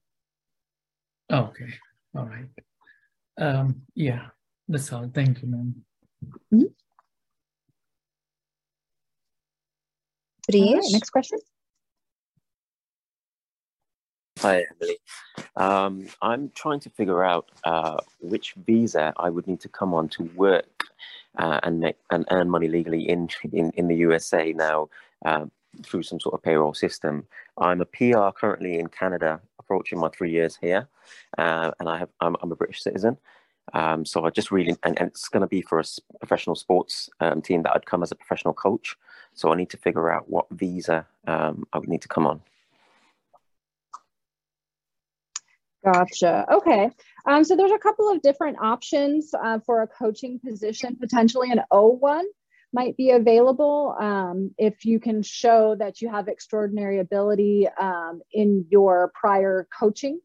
Okay. 1.31 1.73
All 2.15 2.25
right. 2.25 2.47
Um, 3.39 3.81
yeah, 3.93 4.27
that's 4.67 4.91
all. 4.91 5.09
Thank 5.13 5.41
you, 5.41 5.49
ma'am. 5.49 5.85
Mm 6.51 6.59
-hmm. 6.59 6.73
Right, 10.53 10.91
next 10.91 11.09
question. 11.11 11.39
Hi, 14.39 14.65
Emily. 14.71 14.97
Um, 15.55 16.07
I'm 16.21 16.51
trying 16.53 16.79
to 16.81 16.89
figure 16.91 17.23
out 17.23 17.51
uh, 17.63 17.97
which 18.21 18.53
visa 18.53 19.13
I 19.17 19.29
would 19.29 19.47
need 19.47 19.59
to 19.61 19.69
come 19.69 19.93
on 19.93 20.09
to 20.09 20.23
work 20.35 20.76
uh, 21.37 21.59
and 21.63 21.93
and 22.11 22.25
earn 22.31 22.49
money 22.49 22.67
legally 22.67 23.07
in 23.07 23.29
in, 23.53 23.71
in 23.71 23.87
the 23.87 23.95
USA 23.95 24.53
now 24.53 24.89
uh, 25.25 25.45
through 25.83 26.03
some 26.03 26.19
sort 26.19 26.33
of 26.33 26.43
payroll 26.43 26.73
system. 26.73 27.25
I'm 27.57 27.81
a 27.81 27.85
PR 27.85 28.29
currently 28.37 28.79
in 28.79 28.87
Canada, 28.87 29.41
approaching 29.59 29.99
my 29.99 30.09
three 30.09 30.31
years 30.31 30.57
here, 30.59 30.87
uh, 31.37 31.71
and 31.79 31.89
I 31.89 31.99
have 31.99 32.09
I'm, 32.19 32.35
I'm, 32.41 32.51
a 32.51 32.55
British 32.55 32.81
citizen. 32.81 33.17
Um, 33.73 34.05
so 34.05 34.25
I 34.25 34.29
just 34.29 34.51
really 34.51 34.75
and, 34.83 34.99
and 34.99 35.09
it's 35.09 35.27
going 35.27 35.41
to 35.41 35.47
be 35.47 35.61
for 35.61 35.79
a 35.79 35.83
professional 36.19 36.55
sports 36.55 37.09
um, 37.19 37.41
team 37.41 37.63
that 37.63 37.73
I'd 37.75 37.85
come 37.85 38.03
as 38.03 38.11
a 38.11 38.15
professional 38.15 38.53
coach. 38.53 38.95
So 39.33 39.51
I 39.51 39.55
need 39.55 39.69
to 39.71 39.77
figure 39.77 40.09
out 40.11 40.29
what 40.29 40.47
visa 40.51 41.05
um, 41.27 41.65
I 41.73 41.79
would 41.79 41.89
need 41.89 42.01
to 42.01 42.07
come 42.07 42.25
on. 42.25 42.41
Gotcha. 45.83 46.45
Okay. 46.51 46.89
Um, 47.27 47.43
so 47.43 47.55
there's 47.55 47.71
a 47.71 47.77
couple 47.77 48.09
of 48.09 48.21
different 48.21 48.57
options 48.61 49.33
uh, 49.33 49.59
for 49.65 49.81
a 49.81 49.87
coaching 49.87 50.39
position. 50.39 50.95
Potentially 50.95 51.51
an 51.51 51.61
O1 51.71 52.23
might 52.73 52.95
be 52.95 53.11
available 53.11 53.95
um, 53.99 54.51
if 54.57 54.85
you 54.85 54.99
can 54.99 55.23
show 55.23 55.75
that 55.75 56.01
you 56.01 56.09
have 56.09 56.29
extraordinary 56.29 56.99
ability 56.99 57.67
um, 57.79 58.21
in 58.31 58.65
your 58.69 59.11
prior 59.13 59.67
coaching. 59.77 60.19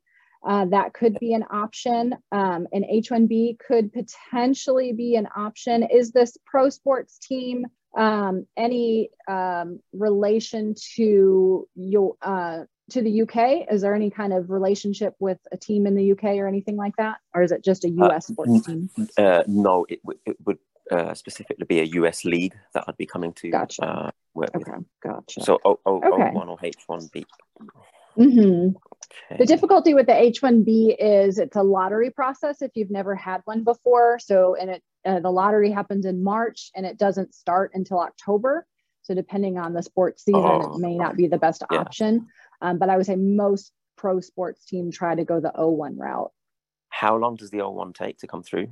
Uh, 0.47 0.66
that 0.66 0.92
could 0.92 1.18
be 1.21 1.35
an 1.35 1.44
option. 1.50 2.14
Um, 2.32 2.66
an 2.73 2.85
H1B 2.92 3.59
could 3.59 3.92
potentially 3.92 4.92
be 4.92 5.14
an 5.16 5.28
option. 5.37 5.85
Is 5.85 6.12
this 6.12 6.37
pro 6.47 6.68
sports 6.68 7.18
team 7.18 7.66
um, 7.97 8.47
any 8.56 9.11
um, 9.28 9.80
relation 9.92 10.75
to 10.97 11.68
your 11.75 12.16
uh, 12.23 12.61
to 12.93 13.03
the 13.03 13.23
UK? 13.23 13.67
Is 13.71 13.83
there 13.83 13.95
any 13.95 14.11
kind 14.11 14.33
of 14.33 14.51
relationship 14.51 15.15
with 15.19 15.39
a 15.51 15.57
team 15.57 15.87
in 15.87 15.95
the 15.95 16.13
UK 16.13 16.25
or 16.37 16.47
anything 16.47 16.77
like 16.77 16.97
that, 16.97 17.19
or 17.35 17.43
is 17.43 17.53
it 17.53 17.65
just 17.65 17.85
a 17.85 17.91
US 17.91 18.31
uh, 18.31 18.33
sports 18.33 18.67
team? 18.67 18.91
Uh, 19.17 19.43
no, 19.47 19.87
it, 19.89 20.03
w- 20.03 20.21
it 20.27 20.37
would 20.45 20.59
uh, 20.91 21.15
specifically 21.15 21.67
be 21.67 21.81
a 21.81 21.85
US 21.85 22.25
league 22.25 22.55
that 22.75 22.85
I'd 22.87 22.97
be 22.97 23.07
coming 23.07 23.33
to 23.35 23.51
gotcha. 23.51 23.85
Uh, 23.85 24.11
work 24.35 24.51
okay, 24.55 24.73
with. 24.77 24.85
gotcha. 25.03 25.43
So 25.43 25.59
O 25.65 25.79
O 25.87 25.97
okay. 25.97 26.31
O1 26.35 26.49
or 26.49 26.59
H1B. 26.59 27.25
Mm-hmm. 28.19 28.77
Okay. 29.31 29.39
The 29.39 29.47
difficulty 29.47 29.95
with 29.95 30.07
the 30.07 30.13
H1B 30.13 30.97
is 30.99 31.39
it's 31.39 31.57
a 31.57 31.63
lottery 31.63 32.11
process 32.11 32.63
if 32.63 32.73
you've 32.75 32.91
never 32.91 33.15
had 33.15 33.43
one 33.45 33.65
before. 33.65 34.19
So, 34.19 34.55
and 34.55 34.71
it 34.71 34.83
uh, 35.05 35.21
the 35.21 35.31
lottery 35.31 35.71
happens 35.71 36.07
in 36.07 36.23
March 36.23 36.71
and 36.77 36.87
it 36.87 36.99
doesn't 36.99 37.35
start 37.35 37.73
until 37.75 38.01
October. 38.01 38.67
So, 39.03 39.15
depending 39.15 39.59
on 39.59 39.73
the 39.73 39.83
sports 39.83 40.25
season, 40.25 40.43
oh, 40.45 40.77
it 40.77 40.81
may 40.81 40.95
not 40.95 41.17
be 41.17 41.27
the 41.27 41.39
best 41.39 41.65
yeah. 41.71 41.79
option. 41.79 42.29
Um, 42.62 42.78
but 42.78 42.88
I 42.88 42.97
would 42.97 43.07
say 43.07 43.16
most 43.16 43.73
pro 43.97 44.21
sports 44.21 44.64
teams 44.64 44.97
try 44.97 45.14
to 45.14 45.25
go 45.25 45.40
the 45.40 45.52
O1 45.54 45.99
route. 45.99 46.33
How 46.88 47.16
long 47.16 47.37
does 47.37 47.50
the 47.50 47.59
O1 47.59 47.95
take 47.95 48.19
to 48.19 48.26
come 48.26 48.42
through? 48.42 48.69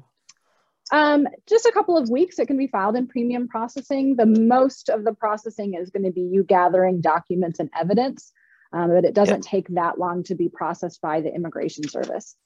Um, 0.92 1.26
just 1.48 1.66
a 1.66 1.72
couple 1.72 1.96
of 1.96 2.08
weeks. 2.08 2.38
It 2.38 2.46
can 2.46 2.56
be 2.56 2.66
filed 2.66 2.96
in 2.96 3.06
premium 3.06 3.48
processing. 3.48 4.16
The 4.16 4.26
most 4.26 4.88
of 4.88 5.04
the 5.04 5.12
processing 5.12 5.74
is 5.74 5.90
going 5.90 6.04
to 6.04 6.10
be 6.10 6.22
you 6.22 6.44
gathering 6.44 7.00
documents 7.00 7.60
and 7.60 7.70
evidence, 7.78 8.32
um, 8.72 8.90
but 8.90 9.04
it 9.04 9.14
doesn't 9.14 9.44
yeah. 9.44 9.50
take 9.50 9.68
that 9.68 9.98
long 9.98 10.22
to 10.24 10.34
be 10.34 10.48
processed 10.48 11.00
by 11.00 11.20
the 11.20 11.32
immigration 11.32 11.88
service. 11.88 12.36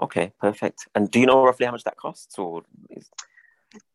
Okay, 0.00 0.32
perfect. 0.40 0.88
And 0.94 1.10
do 1.10 1.20
you 1.20 1.26
know 1.26 1.44
roughly 1.44 1.66
how 1.66 1.72
much 1.72 1.84
that 1.84 1.96
costs, 1.96 2.38
or 2.38 2.62
is... 2.90 3.08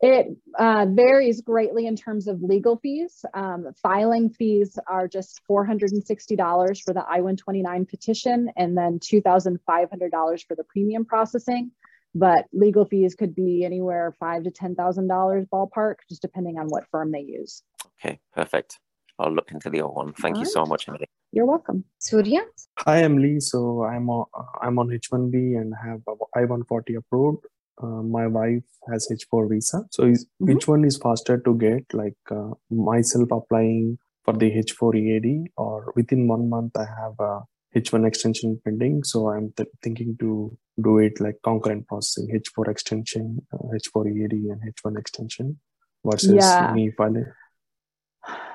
It 0.01 0.27
uh, 0.57 0.85
varies 0.89 1.41
greatly 1.41 1.87
in 1.87 1.95
terms 1.95 2.27
of 2.27 2.41
legal 2.41 2.77
fees. 2.77 3.23
Um, 3.33 3.67
filing 3.81 4.29
fees 4.29 4.77
are 4.87 5.07
just 5.07 5.41
$460 5.49 6.83
for 6.83 6.93
the 6.93 7.05
I-129 7.07 7.89
petition 7.89 8.49
and 8.55 8.77
then 8.77 8.99
$2,500 8.99 10.47
for 10.47 10.55
the 10.55 10.63
premium 10.63 11.05
processing. 11.05 11.71
But 12.15 12.45
legal 12.53 12.85
fees 12.85 13.13
could 13.15 13.35
be 13.35 13.63
anywhere 13.63 14.15
five 14.19 14.43
to 14.43 14.51
$10,000 14.51 15.47
ballpark, 15.49 15.95
just 16.09 16.21
depending 16.21 16.57
on 16.57 16.67
what 16.67 16.85
firm 16.91 17.11
they 17.11 17.21
use. 17.21 17.61
Okay, 18.01 18.19
perfect. 18.33 18.79
I'll 19.19 19.31
look 19.31 19.51
into 19.51 19.69
the 19.69 19.79
O1. 19.79 20.15
Thank 20.17 20.37
All 20.37 20.41
you 20.41 20.45
right. 20.45 20.53
so 20.53 20.65
much, 20.65 20.87
Emily. 20.87 21.05
You're 21.31 21.45
welcome. 21.45 21.83
Surya? 21.99 22.41
Hi, 22.79 23.03
Emily. 23.03 23.39
So 23.39 23.83
I'm 23.83 24.09
on, 24.09 24.25
I'm 24.61 24.79
on 24.79 24.87
H1B 24.87 25.59
and 25.59 25.73
have 25.83 26.01
I-140 26.35 26.97
approved. 26.97 27.45
Uh, 27.81 28.03
my 28.03 28.27
wife 28.27 28.63
has 28.91 29.07
H4 29.11 29.49
visa. 29.49 29.83
So 29.91 30.03
is, 30.03 30.25
mm-hmm. 30.25 30.53
which 30.53 30.67
one 30.67 30.83
is 30.83 30.97
faster 30.97 31.37
to 31.37 31.55
get? 31.55 31.85
Like 31.93 32.17
uh, 32.29 32.51
myself 32.69 33.29
applying 33.31 33.97
for 34.25 34.33
the 34.33 34.51
H4 34.51 34.95
EAD 34.97 35.51
or 35.57 35.93
within 35.95 36.27
one 36.27 36.49
month 36.49 36.75
I 36.75 36.85
have 36.85 37.13
a 37.19 37.41
H1 37.75 38.05
extension 38.05 38.59
pending. 38.65 39.03
So 39.03 39.29
I'm 39.29 39.53
th- 39.55 39.69
thinking 39.81 40.17
to 40.19 40.57
do 40.81 40.97
it 40.97 41.21
like 41.21 41.35
concurrent 41.43 41.87
processing, 41.87 42.27
H4 42.37 42.69
extension, 42.69 43.45
uh, 43.53 43.57
H4 43.73 44.07
EAD 44.07 44.33
and 44.33 44.61
H1 44.73 44.99
extension 44.99 45.59
versus 46.05 46.33
yeah. 46.33 46.73
me 46.73 46.91
filing. 46.91 47.31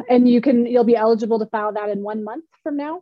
And 0.08 0.28
you 0.28 0.40
can, 0.40 0.66
you'll 0.66 0.84
be 0.84 0.96
eligible 0.96 1.38
to 1.38 1.46
file 1.46 1.72
that 1.72 1.88
in 1.88 2.02
one 2.02 2.24
month 2.24 2.44
from 2.62 2.76
now? 2.76 3.00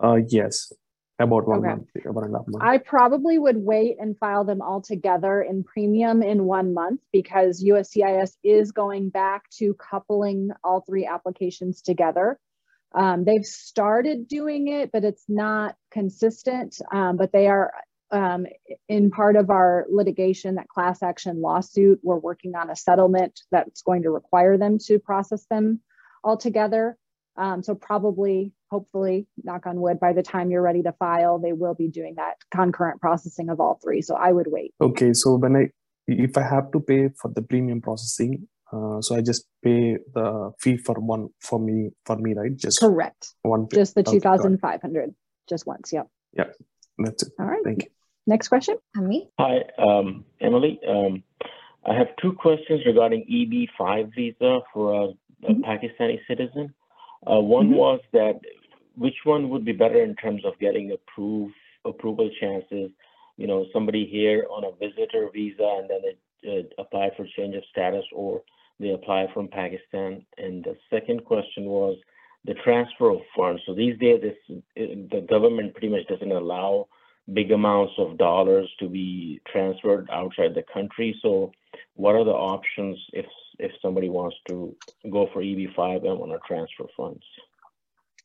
Uh, 0.00 0.20
yes 0.28 0.72
about 1.18 1.48
one 1.48 1.58
okay. 1.58 1.68
month, 1.68 1.88
about 2.08 2.24
a 2.24 2.28
month. 2.28 2.46
I 2.60 2.78
probably 2.78 3.38
would 3.38 3.56
wait 3.56 3.96
and 3.98 4.16
file 4.18 4.44
them 4.44 4.62
all 4.62 4.80
together 4.80 5.42
in 5.42 5.64
premium 5.64 6.22
in 6.22 6.44
one 6.44 6.74
month 6.74 7.00
because 7.12 7.64
USCIS 7.64 8.36
is 8.44 8.72
going 8.72 9.10
back 9.10 9.50
to 9.58 9.74
coupling 9.74 10.50
all 10.62 10.80
three 10.80 11.06
applications 11.06 11.82
together. 11.82 12.38
Um, 12.94 13.24
they've 13.24 13.44
started 13.44 14.28
doing 14.28 14.68
it, 14.68 14.92
but 14.92 15.04
it's 15.04 15.24
not 15.28 15.74
consistent. 15.90 16.76
Um, 16.92 17.16
but 17.16 17.32
they 17.32 17.48
are 17.48 17.72
um, 18.10 18.46
in 18.88 19.10
part 19.10 19.36
of 19.36 19.50
our 19.50 19.86
litigation, 19.90 20.54
that 20.54 20.68
class 20.68 21.02
action 21.02 21.40
lawsuit. 21.40 22.00
We're 22.02 22.16
working 22.16 22.54
on 22.54 22.70
a 22.70 22.76
settlement 22.76 23.40
that's 23.50 23.82
going 23.82 24.02
to 24.02 24.10
require 24.10 24.56
them 24.56 24.78
to 24.86 24.98
process 24.98 25.44
them 25.50 25.80
all 26.24 26.36
together. 26.36 26.96
Um, 27.36 27.62
so 27.62 27.74
probably, 27.74 28.52
hopefully, 28.70 29.26
knock 29.42 29.66
on 29.66 29.80
wood, 29.80 30.00
by 30.00 30.12
the 30.12 30.22
time 30.22 30.50
you're 30.50 30.62
ready 30.62 30.82
to 30.82 30.92
file, 30.92 31.38
they 31.38 31.52
will 31.52 31.74
be 31.74 31.88
doing 31.88 32.14
that 32.16 32.34
concurrent 32.50 33.00
processing 33.00 33.48
of 33.48 33.60
all 33.60 33.78
three. 33.82 34.02
So 34.02 34.14
I 34.14 34.32
would 34.32 34.46
wait. 34.48 34.74
Okay, 34.80 35.12
so 35.12 35.36
when 35.36 35.56
I, 35.56 35.70
if 36.06 36.36
I 36.36 36.42
have 36.42 36.70
to 36.72 36.80
pay 36.80 37.10
for 37.20 37.30
the 37.34 37.42
premium 37.42 37.80
processing, 37.80 38.48
uh, 38.72 39.00
so 39.00 39.16
I 39.16 39.22
just 39.22 39.46
pay 39.62 39.96
the 40.14 40.52
fee 40.60 40.76
for 40.76 40.94
one 40.96 41.28
for 41.40 41.58
me 41.58 41.90
for 42.04 42.16
me, 42.16 42.34
right? 42.34 42.54
Just 42.54 42.80
correct. 42.80 43.34
One, 43.42 43.66
just 43.72 43.94
the 43.94 44.02
two 44.02 44.20
thousand 44.20 44.58
five 44.60 44.82
hundred, 44.82 45.14
just 45.48 45.66
once. 45.66 45.92
Yep. 45.92 46.06
Yeah, 46.34 46.44
that's 46.98 47.22
it. 47.22 47.32
All 47.38 47.46
right. 47.46 47.62
Thank 47.64 47.84
you. 47.84 47.90
Next 48.26 48.48
question. 48.48 48.76
Ami. 48.94 49.30
Hi, 49.38 49.62
um, 49.78 50.26
Emily. 50.38 50.78
Um, 50.86 51.22
I 51.86 51.94
have 51.94 52.08
two 52.20 52.32
questions 52.32 52.82
regarding 52.84 53.24
EB5 53.30 54.14
visa 54.14 54.60
for 54.72 54.92
a, 54.92 55.04
a 55.04 55.52
mm-hmm. 55.52 55.64
Pakistani 55.64 56.18
citizen. 56.28 56.74
Uh, 57.26 57.40
one 57.40 57.68
mm-hmm. 57.68 57.76
was 57.76 58.00
that 58.12 58.40
which 58.98 59.16
one 59.24 59.48
would 59.50 59.64
be 59.64 59.72
better 59.72 60.02
in 60.02 60.14
terms 60.16 60.44
of 60.44 60.58
getting 60.58 60.92
approve 60.92 61.50
approval 61.84 62.30
chances? 62.40 62.90
You 63.36 63.46
know, 63.46 63.66
somebody 63.72 64.06
here 64.06 64.46
on 64.50 64.64
a 64.64 64.72
visitor 64.72 65.28
visa 65.32 65.80
and 65.80 65.90
then 65.90 66.64
apply 66.78 67.10
for 67.16 67.26
change 67.36 67.54
of 67.54 67.62
status, 67.70 68.04
or 68.12 68.42
they 68.80 68.90
apply 68.90 69.26
from 69.32 69.48
Pakistan. 69.48 70.24
And 70.36 70.64
the 70.64 70.76
second 70.90 71.24
question 71.24 71.64
was 71.64 71.96
the 72.44 72.54
transfer 72.64 73.10
of 73.10 73.20
funds. 73.36 73.62
So 73.66 73.74
these 73.74 73.98
days, 73.98 74.20
this, 74.22 74.60
the 74.76 75.26
government 75.28 75.74
pretty 75.74 75.88
much 75.88 76.06
doesn't 76.08 76.32
allow 76.32 76.88
big 77.34 77.50
amounts 77.52 77.92
of 77.98 78.18
dollars 78.18 78.70
to 78.80 78.88
be 78.88 79.40
transferred 79.50 80.08
outside 80.10 80.54
the 80.54 80.64
country. 80.72 81.18
So, 81.22 81.52
what 81.94 82.14
are 82.14 82.24
the 82.24 82.30
options 82.30 82.98
if 83.12 83.26
if 83.58 83.72
somebody 83.82 84.08
wants 84.08 84.36
to 84.48 84.74
go 85.10 85.28
for 85.32 85.42
EB5 85.42 86.08
and 86.08 86.18
want 86.18 86.32
to 86.32 86.38
transfer 86.46 86.84
funds? 86.96 87.22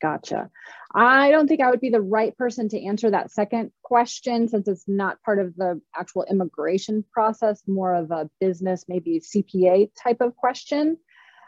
Gotcha. 0.02 0.50
I 0.94 1.32
don't 1.32 1.48
think 1.48 1.62
I 1.62 1.70
would 1.70 1.80
be 1.80 1.90
the 1.90 2.02
right 2.02 2.38
person 2.38 2.70
to 2.70 2.86
answer 2.86 3.10
that 3.10 3.32
second 3.32 3.72
question 3.82 4.48
since 4.48 4.68
it's 4.68 4.84
not 4.88 5.22
part 5.24 5.40
of 5.40 5.56
the 5.56 5.82
actual 5.96 6.26
immigration 6.30 7.06
process, 7.12 7.62
more 7.68 7.94
of 7.96 8.12
a 8.12 8.30
business, 8.40 8.86
maybe 8.88 9.22
CPA 9.22 9.92
type 10.02 10.22
of 10.22 10.36
question. 10.36 10.98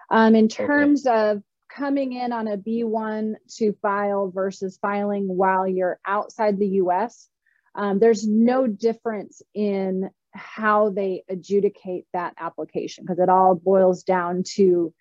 Um, 0.10 0.36
in 0.36 0.48
terms 0.48 1.06
okay. 1.06 1.32
of 1.32 1.44
coming 1.70 2.14
in 2.14 2.32
on 2.32 2.48
a 2.48 2.58
B1 2.58 3.34
to 3.58 3.74
file 3.82 4.32
versus 4.34 4.78
filing 4.82 5.28
while 5.28 5.68
you're 5.68 6.00
outside 6.06 6.58
the 6.58 6.68
US, 6.68 7.28
um, 7.75 8.00
there's 8.00 8.28
no 8.28 8.68
difference 8.68 9.42
in 9.54 10.10
how 10.32 10.90
they 10.90 11.24
adjudicate 11.30 12.06
that 12.14 12.34
application 12.40 13.04
because 13.04 13.20
it 13.20 13.30
all 13.30 13.56
boils 13.56 14.04
down 14.04 14.44
to 14.56 14.94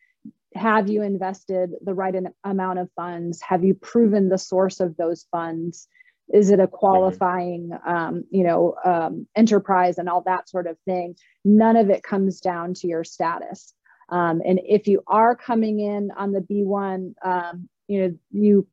have 0.54 0.88
you 0.88 1.02
invested 1.02 1.70
the 1.82 1.94
right 1.94 2.14
amount 2.44 2.78
of 2.78 2.90
funds? 2.94 3.40
Have 3.42 3.64
you 3.64 3.74
proven 3.74 4.28
the 4.28 4.38
source 4.38 4.80
of 4.80 4.96
those 4.96 5.26
funds? 5.30 5.88
Is 6.32 6.50
it 6.50 6.60
a 6.60 6.66
qualifying, 6.66 7.70
um, 7.86 8.24
you 8.30 8.44
know, 8.44 8.74
um, 8.84 9.26
enterprise 9.36 9.98
and 9.98 10.08
all 10.08 10.22
that 10.22 10.48
sort 10.48 10.66
of 10.66 10.78
thing? 10.84 11.16
None 11.44 11.76
of 11.76 11.90
it 11.90 12.02
comes 12.02 12.40
down 12.40 12.74
to 12.74 12.86
your 12.86 13.04
status. 13.04 13.74
Um, 14.08 14.42
and 14.46 14.60
if 14.64 14.86
you 14.86 15.02
are 15.06 15.34
coming 15.36 15.80
in 15.80 16.10
on 16.16 16.32
the 16.32 16.40
B1, 16.40 17.14
um, 17.24 17.68
you 17.88 18.00
know, 18.00 18.14
you 18.30 18.66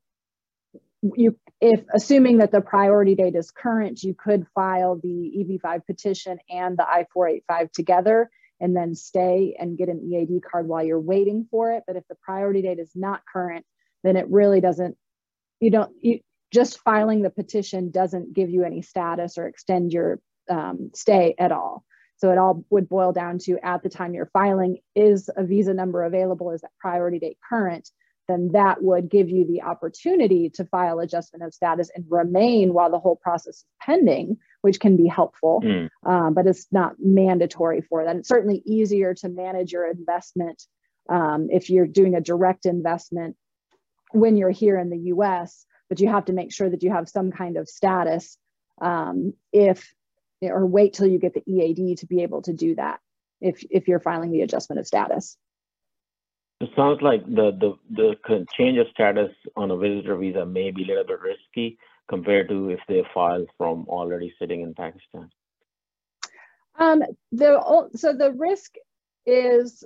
you 1.16 1.36
if 1.60 1.82
assuming 1.94 2.38
that 2.38 2.52
the 2.52 2.62
priority 2.62 3.16
date 3.16 3.36
is 3.36 3.50
current, 3.52 4.04
you 4.04 4.14
could 4.14 4.46
file 4.54 5.00
the 5.02 5.60
EB5 5.64 5.86
petition 5.86 6.38
and 6.50 6.78
the 6.78 6.88
I-485 6.88 7.72
together 7.72 8.30
and 8.62 8.76
then 8.76 8.96
stay 8.96 9.56
and 9.60 9.78
get 9.78 9.90
an 9.90 10.02
EAD 10.02 10.44
card 10.50 10.68
while 10.68 10.84
you're 10.84 11.00
waiting 11.00 11.48
for 11.50 11.74
it. 11.74 11.84
But 11.88 11.98
if 11.98 12.08
the 12.08 12.16
priority 12.22 12.62
date 12.62 12.80
is 12.80 12.92
not 12.96 13.24
current, 13.32 13.66
then 14.04 14.16
it 14.16 14.30
really 14.30 14.62
doesn't, 14.62 14.96
you 15.60 15.72
don't, 15.72 15.92
you, 16.00 16.20
just 16.54 16.80
filing 16.80 17.22
the 17.22 17.30
petition 17.30 17.92
doesn't 17.92 18.34
give 18.34 18.50
you 18.50 18.64
any 18.64 18.82
status 18.82 19.38
or 19.38 19.48
extend 19.48 19.92
your 19.92 20.20
um, 20.50 20.92
stay 20.94 21.34
at 21.40 21.52
all. 21.52 21.84
So 22.18 22.32
it 22.32 22.38
all 22.38 22.64
would 22.70 22.88
boil 22.88 23.14
down 23.14 23.40
to 23.40 23.58
at 23.64 23.82
the 23.82 23.90
time 23.90 24.14
you're 24.14 24.30
filing, 24.32 24.78
is 24.96 25.30
a 25.36 25.44
visa 25.44 25.74
number 25.74 26.04
available? 26.04 26.52
Is 26.52 26.62
that 26.62 26.72
priority 26.80 27.18
date 27.18 27.38
current? 27.50 27.90
Then 28.28 28.52
that 28.54 28.84
would 28.84 29.10
give 29.10 29.30
you 29.30 29.48
the 29.48 29.64
opportunity 29.64 30.52
to 30.52 30.66
file 30.66 31.00
adjustment 31.00 31.44
of 31.44 31.54
status 31.54 31.90
and 31.96 32.06
remain 32.10 32.74
while 32.74 32.92
the 32.92 33.00
whole 33.00 33.16
process 33.16 33.56
is 33.56 33.66
pending, 33.82 34.38
which 34.62 34.80
can 34.80 34.96
be 34.96 35.08
helpful, 35.08 35.62
mm. 35.64 35.90
um, 36.06 36.34
but 36.34 36.48
it's 36.48 36.68
not 36.72 36.96
mandatory 37.00 37.82
for 37.82 38.06
that. 38.06 38.16
It's 38.16 38.30
certainly 38.30 38.62
easier 38.66 39.14
to 39.16 39.30
manage 39.30 39.72
your 39.72 39.90
investment 39.90 40.64
um, 41.10 41.48
if 41.52 41.70
you're 41.70 41.88
doing 41.88 42.16
a 42.16 42.22
direct 42.22 42.66
investment 42.66 43.36
when 44.12 44.38
you're 44.38 44.52
here 44.52 44.78
in 44.78 44.90
the 44.90 45.10
US, 45.16 45.66
but 45.90 46.00
you 46.00 46.10
have 46.10 46.26
to 46.26 46.34
make 46.34 46.54
sure 46.54 46.70
that 46.70 46.84
you 46.84 46.92
have 46.92 47.10
some 47.10 47.32
kind 47.32 47.58
of 47.58 47.68
status 47.68 48.38
um, 48.82 49.34
if 49.52 49.94
or 50.42 50.66
wait 50.66 50.94
till 50.94 51.06
you 51.06 51.20
get 51.20 51.34
the 51.34 51.44
EAD 51.46 52.00
to 52.00 52.08
be 52.08 52.24
able 52.24 52.42
to 52.42 52.54
do 52.54 52.74
that 52.76 53.00
if, 53.42 53.64
if 53.70 53.88
you're 53.88 54.00
filing 54.00 54.32
the 54.32 54.42
adjustment 54.42 54.80
of 54.80 54.88
status. 54.88 55.38
It 56.62 56.70
sounds 56.76 57.02
like 57.02 57.26
the, 57.26 57.52
the, 57.60 58.16
the 58.26 58.46
change 58.58 58.78
of 58.78 58.88
status 58.92 59.32
on 59.56 59.72
a 59.72 59.78
visitor 59.78 60.16
visa 60.16 60.46
may 60.46 60.72
be 60.72 60.84
a 60.84 60.88
little 60.88 61.04
bit 61.04 61.20
risky 61.20 61.78
compared 62.10 62.50
to 62.50 62.70
if 62.70 62.80
they 62.88 63.04
file 63.14 63.46
from 63.58 63.86
already 63.88 64.34
sitting 64.40 64.62
in 64.62 64.74
Pakistan. 64.74 65.30
Um, 66.76 67.04
the, 67.32 67.90
so 67.96 68.14
the 68.14 68.32
risk 68.32 68.76
is 69.26 69.84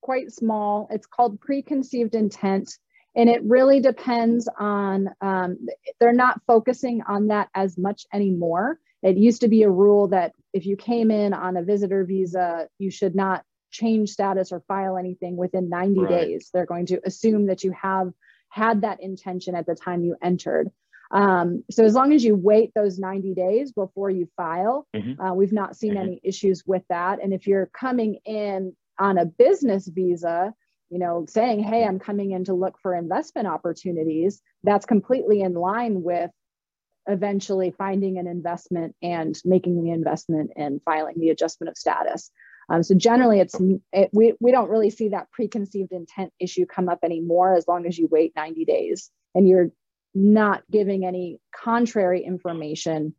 quite 0.00 0.32
small. 0.32 0.88
It's 0.90 1.06
called 1.06 1.40
preconceived 1.40 2.14
intent. 2.14 2.70
And 3.16 3.28
it 3.28 3.42
really 3.42 3.80
depends 3.80 4.48
on, 4.58 5.10
um, 5.20 5.58
they're 5.98 6.12
not 6.12 6.40
focusing 6.46 7.02
on 7.08 7.28
that 7.28 7.48
as 7.54 7.76
much 7.76 8.06
anymore. 8.12 8.78
It 9.02 9.16
used 9.16 9.40
to 9.40 9.48
be 9.48 9.62
a 9.62 9.70
rule 9.70 10.08
that 10.08 10.32
if 10.52 10.66
you 10.66 10.76
came 10.76 11.10
in 11.10 11.32
on 11.32 11.56
a 11.56 11.62
visitor 11.62 12.04
visa, 12.04 12.68
you 12.78 12.90
should 12.90 13.14
not 13.14 13.44
change 13.70 14.10
status 14.10 14.52
or 14.52 14.60
file 14.60 14.96
anything 14.96 15.36
within 15.36 15.68
90 15.68 16.00
right. 16.00 16.08
days. 16.08 16.50
They're 16.52 16.66
going 16.66 16.86
to 16.86 17.00
assume 17.04 17.46
that 17.46 17.64
you 17.64 17.72
have 17.72 18.12
had 18.48 18.82
that 18.82 19.02
intention 19.02 19.54
at 19.54 19.66
the 19.66 19.74
time 19.74 20.04
you 20.04 20.16
entered. 20.22 20.70
Um, 21.10 21.64
so 21.70 21.84
as 21.84 21.94
long 21.94 22.12
as 22.12 22.24
you 22.24 22.34
wait 22.34 22.72
those 22.74 22.98
90 22.98 23.34
days 23.34 23.72
before 23.72 24.10
you 24.10 24.28
file, 24.36 24.86
mm-hmm. 24.94 25.20
uh, 25.20 25.32
we've 25.32 25.52
not 25.52 25.76
seen 25.76 25.94
mm-hmm. 25.94 26.02
any 26.02 26.20
issues 26.22 26.64
with 26.66 26.82
that. 26.88 27.22
And 27.22 27.32
if 27.32 27.46
you're 27.46 27.66
coming 27.66 28.18
in 28.24 28.74
on 28.98 29.18
a 29.18 29.24
business 29.24 29.88
visa, 29.88 30.52
you 30.90 30.98
know, 30.98 31.24
saying, 31.28 31.62
hey, 31.62 31.84
I'm 31.84 31.98
coming 31.98 32.32
in 32.32 32.44
to 32.44 32.54
look 32.54 32.78
for 32.80 32.94
investment 32.94 33.48
opportunities, 33.48 34.42
that's 34.64 34.86
completely 34.86 35.40
in 35.42 35.54
line 35.54 36.02
with 36.02 36.30
eventually 37.06 37.70
finding 37.76 38.18
an 38.18 38.26
investment 38.26 38.94
and 39.02 39.38
making 39.44 39.82
the 39.82 39.90
investment 39.90 40.50
and 40.56 40.80
filing 40.84 41.18
the 41.18 41.30
adjustment 41.30 41.70
of 41.70 41.76
status. 41.76 42.30
Um, 42.70 42.82
so 42.82 42.94
generally, 42.94 43.40
it's 43.40 43.56
it, 43.92 44.10
we 44.12 44.34
we 44.40 44.52
don't 44.52 44.68
really 44.68 44.90
see 44.90 45.08
that 45.08 45.30
preconceived 45.30 45.92
intent 45.92 46.32
issue 46.38 46.66
come 46.66 46.90
up 46.90 46.98
anymore 47.02 47.54
as 47.54 47.66
long 47.66 47.86
as 47.86 47.96
you 47.96 48.08
wait 48.10 48.32
90 48.36 48.66
days 48.66 49.10
and 49.34 49.48
you're 49.48 49.70
not 50.18 50.62
giving 50.70 51.04
any 51.04 51.40
contrary 51.54 52.22
information 52.24 53.14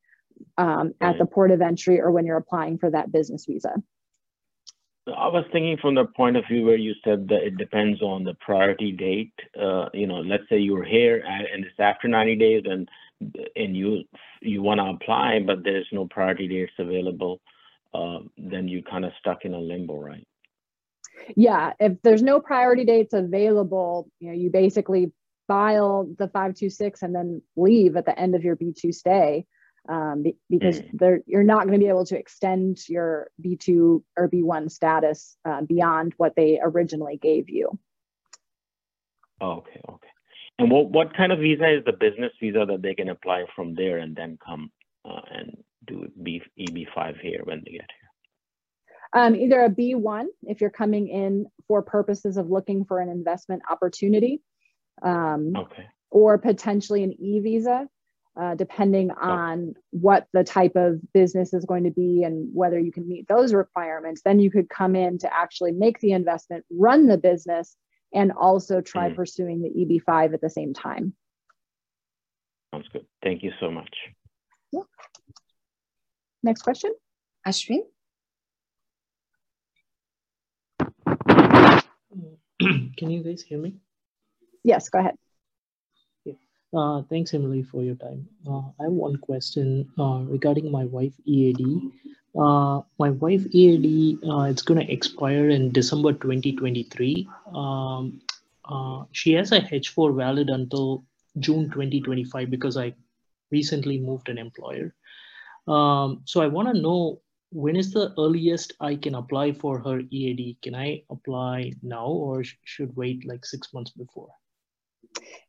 um, 0.58 0.94
at 1.02 1.18
the 1.18 1.26
port 1.26 1.52
of 1.52 1.62
entry 1.62 2.00
or 2.00 2.12
when 2.12 2.26
you're 2.26 2.38
applying 2.38 2.78
for 2.78 2.90
that 2.92 3.12
business 3.12 3.46
visa. 3.46 3.74
I 5.08 5.28
was 5.28 5.46
thinking 5.52 5.78
from 5.82 5.96
the 5.96 6.06
point 6.06 6.38
of 6.38 6.44
view 6.50 6.66
where 6.66 6.76
you 6.76 6.94
said 7.04 7.28
that 7.30 7.44
it 7.44 7.58
depends 7.58 8.02
on 8.02 8.24
the 8.24 8.36
priority 8.36 8.92
date. 8.92 9.34
Uh, 9.60 9.90
you 9.94 10.06
know, 10.06 10.20
let's 10.20 10.44
say 10.50 10.60
you're 10.60 10.84
here 10.84 11.24
and 11.26 11.66
it's 11.66 11.80
after 11.80 12.08
90 12.08 12.36
days 12.36 12.64
and 12.66 12.88
and 13.56 13.76
you 13.76 14.04
you 14.42 14.62
want 14.62 14.80
to 14.80 14.86
apply, 14.86 15.40
but 15.46 15.64
there's 15.64 15.88
no 15.92 16.06
priority 16.06 16.48
dates 16.48 16.72
available, 16.80 17.42
uh, 17.94 18.20
then 18.38 18.68
you're 18.68 18.82
kind 18.84 19.04
of 19.04 19.12
stuck 19.20 19.44
in 19.44 19.54
a 19.54 19.60
limbo, 19.60 20.00
right? 20.00 20.26
Yeah, 21.36 21.74
if 21.80 22.02
there's 22.02 22.24
no 22.24 22.40
priority 22.40 22.86
dates 22.86 23.14
available, 23.14 24.10
you 24.20 24.30
know, 24.30 24.36
you 24.36 24.50
basically 24.50 25.12
file 25.50 26.08
the 26.18 26.28
526 26.28 27.02
and 27.02 27.14
then 27.14 27.42
leave 27.58 27.98
at 27.98 28.06
the 28.06 28.18
end 28.18 28.36
of 28.36 28.44
your 28.44 28.56
B2 28.56 28.94
stay 28.94 29.46
um, 29.90 30.24
because 30.50 30.82
mm. 30.82 31.20
you're 31.26 31.44
not 31.44 31.66
going 31.66 31.80
to 31.80 31.84
be 31.84 31.90
able 31.90 32.06
to 32.06 32.18
extend 32.18 32.78
your 32.88 33.32
B2 33.44 34.04
or 34.16 34.30
B1 34.30 34.70
status 34.72 35.36
uh, 35.44 35.62
beyond 35.64 36.14
what 36.18 36.36
they 36.36 36.60
originally 36.62 37.18
gave 37.18 37.50
you. 37.50 37.78
Okay, 39.42 39.82
okay. 39.90 40.08
And 40.60 40.70
what, 40.70 40.92
what 40.92 41.18
kind 41.18 41.32
of 41.32 41.40
visa 41.40 41.78
is 41.78 41.86
the 41.86 41.94
business 41.94 42.32
visa 42.40 42.66
that 42.68 42.82
they 42.84 42.94
can 42.94 43.10
apply 43.10 43.46
from 43.56 43.74
there 43.74 43.98
and 43.98 44.16
then 44.16 44.38
come 44.46 44.72
uh, 45.06 45.22
and 45.32 45.58
do 45.88 46.08
B, 46.22 46.44
EB5 46.60 47.20
here 47.22 47.42
when 47.44 47.64
they 47.66 47.72
get 47.72 47.90
here? 47.90 48.10
Um, 49.14 49.36
either 49.36 49.64
a 49.64 49.70
B1 49.70 50.26
if 50.44 50.62
you're 50.62 50.70
coming 50.70 51.08
in 51.08 51.48
for 51.68 51.82
purposes 51.82 52.38
of 52.38 52.52
looking 52.52 52.86
for 52.86 53.00
an 53.00 53.10
investment 53.10 53.64
opportunity, 53.72 54.42
um, 55.02 55.54
okay. 55.56 55.88
or 56.10 56.38
potentially 56.38 57.04
an 57.04 57.14
E 57.22 57.40
visa, 57.40 57.88
uh, 58.40 58.56
depending 58.56 59.12
on 59.12 59.74
oh. 59.76 59.82
what 59.92 60.28
the 60.34 60.44
type 60.44 60.76
of 60.76 61.00
business 61.14 61.54
is 61.54 61.66
going 61.66 61.84
to 61.84 61.92
be 61.92 62.24
and 62.24 62.50
whether 62.54 62.80
you 62.80 62.92
can 62.92 63.08
meet 63.08 63.28
those 63.28 63.54
requirements. 63.54 64.22
Then 64.24 64.40
you 64.40 64.52
could 64.52 64.70
come 64.70 64.96
in 64.96 65.18
to 65.20 65.34
actually 65.34 65.72
make 65.72 66.00
the 66.00 66.12
investment, 66.12 66.66
run 66.70 67.08
the 67.08 67.18
business, 67.18 67.76
and 68.14 68.32
also 68.32 68.82
try 68.82 69.10
mm. 69.10 69.16
pursuing 69.16 69.62
the 69.62 69.70
EB5 69.70 70.34
at 70.34 70.42
the 70.42 70.50
same 70.50 70.74
time. 70.74 71.14
Sounds 72.74 72.88
good. 72.92 73.06
Thank 73.24 73.44
you 73.44 73.52
so 73.60 73.72
much. 73.72 73.94
Yeah. 74.72 74.82
Next 76.44 76.62
question. 76.62 76.94
Ashwin. 77.48 77.82
Can 82.98 83.10
you 83.10 83.24
guys 83.24 83.42
hear 83.42 83.58
me? 83.58 83.76
Yes, 84.64 84.90
go 84.90 85.00
ahead. 85.00 85.16
Uh, 86.72 87.02
thanks, 87.10 87.34
Emily, 87.34 87.64
for 87.64 87.82
your 87.82 87.96
time. 87.96 88.28
Uh, 88.48 88.62
I 88.80 88.84
have 88.84 88.92
one 88.92 89.18
question 89.18 89.90
uh, 89.98 90.22
regarding 90.28 90.72
my 90.72 90.86
wife 90.86 91.14
EAD. 91.26 91.82
Uh, 92.40 92.82
my 93.00 93.10
wife 93.10 93.44
EAD, 93.52 94.20
uh, 94.24 94.44
it's 94.44 94.62
going 94.62 94.80
to 94.80 94.92
expire 94.92 95.50
in 95.50 95.72
December 95.72 96.14
2023. 96.14 97.28
Um, 97.56 98.22
uh, 98.66 99.06
she 99.12 99.34
has 99.34 99.52
a 99.52 99.62
H4 99.62 100.16
valid 100.16 100.50
until 100.50 101.04
June 101.40 101.72
2025 101.72 102.52
because 102.52 102.78
I 102.78 102.94
recently 103.52 103.98
moved 104.00 104.30
an 104.30 104.38
employer. 104.38 104.94
Um, 105.68 106.22
so 106.26 106.42
I 106.42 106.48
want 106.48 106.68
to 106.68 106.80
know 106.80 107.22
when 107.52 107.76
is 107.76 107.92
the 107.92 108.14
earliest 108.20 108.74
I 108.80 108.96
can 108.96 109.16
apply 109.16 109.54
for 109.54 109.80
her 109.80 110.02
EAD? 110.12 110.58
Can 110.62 110.76
I 110.76 111.04
apply 111.10 111.74
now 111.82 112.06
or 112.06 112.44
sh 112.44 112.56
should 112.64 112.96
wait 112.96 113.26
like 113.26 113.44
six 113.44 113.74
months 113.74 113.92
before? 113.92 114.30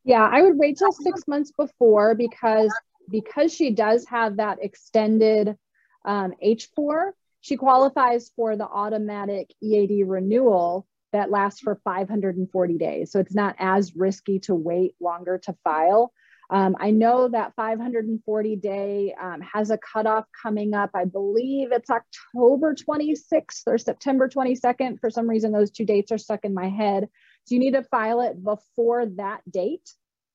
Yeah, 0.03 0.27
I 0.29 0.41
would 0.41 0.57
wait 0.57 0.77
till 0.77 0.91
six 0.91 1.27
months 1.27 1.51
before 1.51 2.15
because 2.15 2.73
because 3.09 3.53
she 3.53 3.71
does 3.71 4.05
have 4.07 4.37
that 4.37 4.59
extended 4.61 5.57
um, 6.05 6.33
H4, 6.43 7.11
she 7.41 7.57
qualifies 7.57 8.31
for 8.35 8.55
the 8.55 8.67
automatic 8.67 9.53
EAD 9.61 10.07
renewal 10.07 10.87
that 11.11 11.29
lasts 11.29 11.59
for 11.59 11.79
540 11.83 12.77
days. 12.77 13.11
So 13.11 13.19
it's 13.19 13.35
not 13.35 13.55
as 13.59 13.95
risky 13.95 14.39
to 14.41 14.55
wait 14.55 14.95
longer 15.01 15.39
to 15.39 15.55
file. 15.63 16.13
Um, 16.49 16.75
I 16.79 16.91
know 16.91 17.29
that 17.29 17.53
540 17.55 18.55
day 18.57 19.15
um, 19.21 19.39
has 19.41 19.71
a 19.71 19.77
cutoff 19.77 20.25
coming 20.41 20.73
up. 20.73 20.91
I 20.93 21.05
believe 21.05 21.71
it's 21.71 21.89
October 21.89 22.75
26th 22.75 23.63
or 23.67 23.77
September 23.77 24.27
22nd. 24.27 24.99
For 24.99 25.09
some 25.09 25.29
reason, 25.29 25.51
those 25.51 25.71
two 25.71 25.85
dates 25.85 26.11
are 26.11 26.17
stuck 26.17 26.43
in 26.43 26.53
my 26.53 26.67
head. 26.67 27.07
So 27.45 27.55
you 27.55 27.59
need 27.59 27.73
to 27.73 27.83
file 27.83 28.21
it 28.21 28.43
before 28.43 29.05
that 29.17 29.41
date 29.49 29.89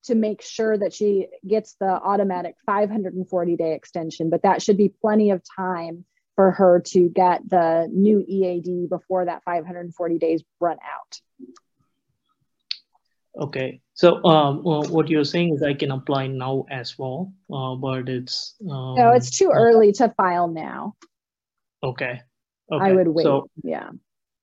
to 0.05 0.15
make 0.15 0.43
sure 0.43 0.77
that 0.77 0.93
she 0.93 1.29
gets 1.47 1.77
the 1.81 1.87
automatic 1.89 2.55
540 2.65 3.57
day 3.57 3.75
extension, 3.75 4.31
but 4.31 4.43
that 4.43 4.63
should 4.63 4.77
be 4.77 4.89
plenty 4.89 5.31
of 5.31 5.43
time 5.57 6.05
for 6.37 6.53
her 6.53 6.81
to 6.81 7.09
get 7.09 7.49
the 7.49 7.89
new 7.91 8.25
EAD 8.27 8.89
before 8.89 9.25
that 9.25 9.43
540 9.45 10.19
days 10.19 10.43
run 10.61 10.77
out. 10.77 11.21
Okay, 13.39 13.81
so 13.93 14.25
um, 14.25 14.63
well, 14.63 14.85
what 14.85 15.11
you're 15.11 15.25
saying 15.25 15.55
is 15.55 15.63
I 15.63 15.75
can 15.75 15.91
apply 15.91 16.27
now 16.29 16.65
as 16.71 16.99
well, 16.99 17.35
uh, 17.53 17.75
but 17.75 18.09
it's 18.09 18.55
um, 18.63 18.95
no, 18.95 19.11
it's 19.11 19.37
too 19.37 19.51
early 19.53 19.93
to 19.93 20.09
file 20.17 20.49
now. 20.49 20.95
Okay. 21.83 22.23
okay. 22.73 22.85
I 22.85 22.93
would 22.93 23.09
wait. 23.09 23.25
So, 23.25 23.51
yeah. 23.63 23.91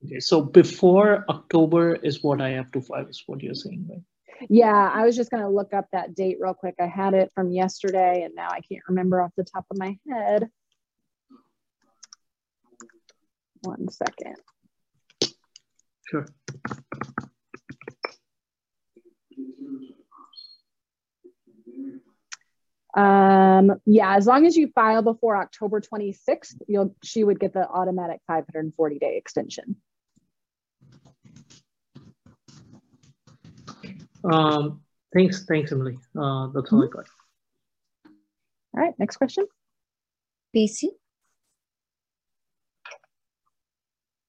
Okay, 0.05 0.19
so 0.19 0.41
before 0.41 1.23
October 1.29 1.95
is 1.95 2.23
what 2.23 2.41
I 2.41 2.49
have 2.49 2.71
to 2.73 2.81
file. 2.81 3.07
Is 3.07 3.23
what 3.25 3.41
you're 3.41 3.53
saying, 3.53 3.85
right? 3.89 4.01
Yeah, 4.49 4.91
I 4.93 5.05
was 5.05 5.15
just 5.15 5.31
going 5.31 5.43
to 5.43 5.49
look 5.49 5.73
up 5.73 5.87
that 5.93 6.13
date 6.13 6.37
real 6.39 6.53
quick. 6.53 6.75
I 6.79 6.87
had 6.87 7.13
it 7.13 7.31
from 7.33 7.51
yesterday, 7.51 8.23
and 8.23 8.35
now 8.35 8.49
I 8.49 8.59
can't 8.59 8.83
remember 8.89 9.21
off 9.21 9.31
the 9.37 9.45
top 9.45 9.65
of 9.71 9.77
my 9.77 9.97
head. 10.09 10.49
One 13.61 13.87
second. 13.89 14.35
Sure. 16.05 16.25
Um, 22.95 23.81
yeah, 23.85 24.15
as 24.15 24.27
long 24.27 24.45
as 24.45 24.55
you 24.55 24.67
file 24.75 25.01
before 25.01 25.37
October 25.37 25.81
26th, 25.81 26.55
you'll 26.67 26.95
she 27.03 27.23
would 27.23 27.39
get 27.39 27.53
the 27.53 27.67
automatic 27.67 28.19
540 28.27 28.99
day 28.99 29.17
extension. 29.17 29.77
Um, 34.23 34.81
thanks, 35.13 35.45
thanks, 35.45 35.71
Emily. 35.71 35.97
Uh, 36.15 36.47
that's 36.53 36.71
all 36.71 36.79
mm 36.79 36.87
-hmm. 36.87 36.87
I 36.87 36.95
got. 36.95 37.07
All 38.73 38.81
right, 38.83 38.99
next 38.99 39.17
question. 39.17 39.45
PC. 40.55 40.89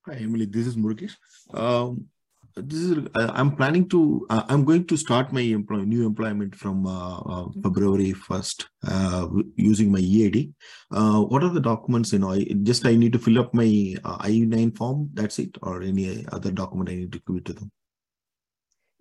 Hi, 0.07 0.17
Emily. 0.17 0.47
This 0.47 0.67
is 0.67 0.77
Murugesh. 0.77 1.17
Um, 1.55 2.11
this 2.57 2.79
is 2.79 2.99
uh, 3.17 3.33
i'm 3.35 3.57
planning 3.57 3.89
to 3.89 4.27
uh, 4.31 4.45
i'm 4.49 4.65
going 4.65 4.87
to 4.87 4.97
start 4.97 5.33
my 5.33 5.41
employ, 5.41 5.79
new 5.79 6.07
employment 6.07 6.55
from 6.55 6.87
uh, 6.87 7.19
uh 7.19 7.47
february 7.63 8.13
1st 8.13 8.67
uh, 8.87 9.27
using 9.57 9.91
my 9.91 9.99
ead 9.99 10.55
uh, 10.93 11.21
what 11.21 11.43
are 11.43 11.53
the 11.53 11.61
documents 11.61 12.13
you 12.13 12.21
know 12.21 12.33
I, 12.33 12.45
just 12.63 12.87
i 12.87 12.95
need 12.95 13.13
to 13.13 13.19
fill 13.19 13.41
up 13.41 13.53
my 13.55 13.65
i9 13.65 14.77
form 14.77 15.11
that's 15.15 15.39
it 15.41 15.59
or 15.63 15.83
any 15.83 16.25
other 16.31 16.53
document 16.53 16.91
i 16.91 16.95
need 16.95 17.13
to 17.13 17.23
give 17.27 17.37
it 17.37 17.45
to 17.47 17.53
them 17.55 17.73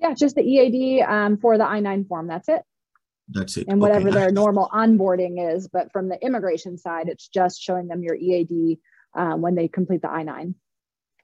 yeah 0.04 0.14
just 0.14 0.36
the 0.36 0.44
ead 0.44 1.02
um, 1.04 1.38
for 1.38 1.58
the 1.58 1.64
i9 1.64 2.08
form 2.08 2.28
that's 2.28 2.50
it. 2.50 2.62
That's 3.30 3.56
it. 3.56 3.68
And 3.70 3.80
whatever 3.80 4.10
okay. 4.10 4.20
their 4.20 4.32
normal 4.32 4.70
onboarding 4.74 5.56
is 5.56 5.68
but 5.68 5.92
from 5.94 6.10
the 6.10 6.22
immigration 6.22 6.78
side 6.78 7.08
it's 7.08 7.28
just 7.28 7.62
showing 7.62 7.88
them 7.88 8.04
your 8.04 8.16
ead 8.16 8.78
um, 9.16 9.42
when 9.42 9.56
they 9.56 9.68
complete 9.68 10.02
the 10.02 10.10
i9 10.10 10.54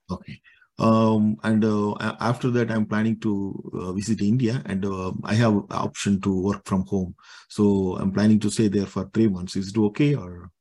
okay. 0.09 0.41
Um, 0.79 1.35
and 1.43 1.65
uh, 1.65 1.95
after 2.21 2.49
that 2.51 2.71
i'm 2.71 2.85
planning 2.85 3.19
to 3.19 3.31
uh, 3.73 3.91
visit 3.91 4.21
india 4.21 4.61
and 4.65 4.85
uh, 4.85 5.11
i 5.25 5.33
have 5.33 5.55
option 5.71 6.21
to 6.21 6.41
work 6.41 6.65
from 6.65 6.85
home. 6.85 7.15
So 7.49 7.97
i'm 7.99 8.13
planning 8.13 8.39
to 8.39 8.49
stay 8.49 8.69
there 8.69 8.85
for 8.85 9.09
three 9.13 9.27
months. 9.27 9.57
Is 9.57 9.69
it 9.69 9.77
okay 9.77 10.15
or? 10.15 10.51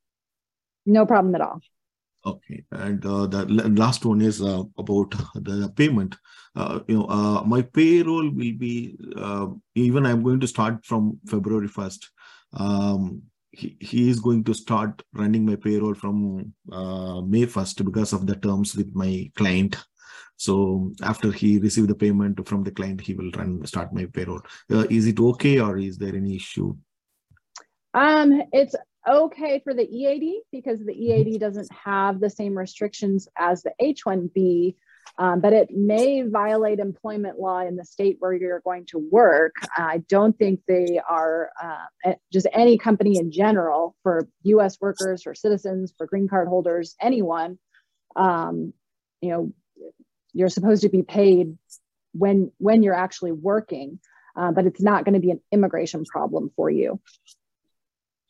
No 0.85 1.05
problem 1.05 1.35
at 1.35 1.41
all. 1.41 1.61
Okay. 2.25 2.65
And 2.71 3.05
uh, 3.05 3.27
the 3.27 3.45
last 3.45 4.05
one 4.05 4.21
is 4.21 4.41
uh, 4.41 4.63
about 4.77 5.11
the 5.35 5.71
payment 5.75 6.17
uh, 6.59 6.79
you 6.87 6.97
know 6.97 7.43
my 7.53 7.61
payroll 7.61 8.29
will 8.39 8.55
be 8.65 8.97
even 9.75 10.05
i'm 10.05 10.23
going 10.27 10.39
to 10.39 10.53
start 10.55 10.85
from 10.85 11.17
february 11.33 11.67
1st 11.67 12.05
um, 12.53 13.21
he, 13.51 13.77
he 13.79 14.09
is 14.09 14.19
going 14.19 14.43
to 14.43 14.53
start 14.53 15.01
running 15.13 15.45
my 15.45 15.55
payroll 15.55 15.95
from 15.95 16.53
May 16.67 17.45
1st 17.45 17.85
because 17.85 18.13
of 18.13 18.25
the 18.27 18.35
terms 18.35 18.75
with 18.75 18.95
my 18.95 19.31
client. 19.35 19.77
So 20.39 20.93
after 21.01 21.31
he 21.31 21.59
received 21.59 21.89
the 21.89 21.95
payment 21.95 22.47
from 22.47 22.63
the 22.63 22.71
client, 22.71 23.01
he 23.01 23.13
will 23.13 23.29
run 23.31 23.65
start 23.65 23.93
my 23.93 24.05
payroll. 24.05 24.41
Uh, 24.71 24.85
is 24.89 25.05
it 25.05 25.19
okay 25.19 25.59
or 25.59 25.77
is 25.77 25.97
there 25.97 26.15
any 26.15 26.37
issue? 26.37 26.75
Um, 27.93 28.43
it's 28.53 28.73
okay 29.05 29.59
for 29.63 29.73
the 29.73 29.83
EAD 29.83 30.43
because 30.51 30.79
the 30.85 30.93
EAD 30.93 31.41
doesn't 31.41 31.69
have 31.73 32.21
the 32.21 32.29
same 32.29 32.57
restrictions 32.57 33.27
as 33.37 33.63
the 33.63 33.73
H-1B, 33.79 34.75
um, 35.19 35.41
but 35.41 35.53
it 35.53 35.69
may 35.69 36.23
violate 36.23 36.79
employment 36.79 37.37
law 37.39 37.59
in 37.59 37.75
the 37.75 37.85
state 37.85 38.15
where 38.19 38.33
you're 38.33 38.61
going 38.61 38.85
to 38.87 38.97
work. 39.11 39.53
I 39.77 39.99
don't 40.07 40.35
think 40.37 40.61
they 40.67 40.99
are 41.07 41.51
uh, 41.61 42.13
just 42.31 42.47
any 42.53 42.77
company 42.77 43.17
in 43.17 43.31
general 43.31 43.95
for 44.01 44.27
U.S. 44.43 44.79
workers, 44.79 45.23
for 45.23 45.35
citizens, 45.35 45.93
for 45.97 46.07
green 46.07 46.27
card 46.27 46.47
holders, 46.47 46.95
anyone. 47.01 47.59
Um, 48.15 48.73
you 49.21 49.29
know, 49.29 49.53
you're 50.33 50.49
supposed 50.49 50.83
to 50.83 50.89
be 50.89 51.03
paid 51.03 51.57
when 52.13 52.51
when 52.57 52.81
you're 52.83 52.95
actually 52.95 53.31
working 53.31 53.99
uh, 54.35 54.51
but 54.51 54.65
it's 54.65 54.81
not 54.81 55.03
going 55.05 55.13
to 55.13 55.19
be 55.19 55.31
an 55.31 55.41
immigration 55.51 56.05
problem 56.05 56.51
for 56.55 56.69
you 56.69 56.99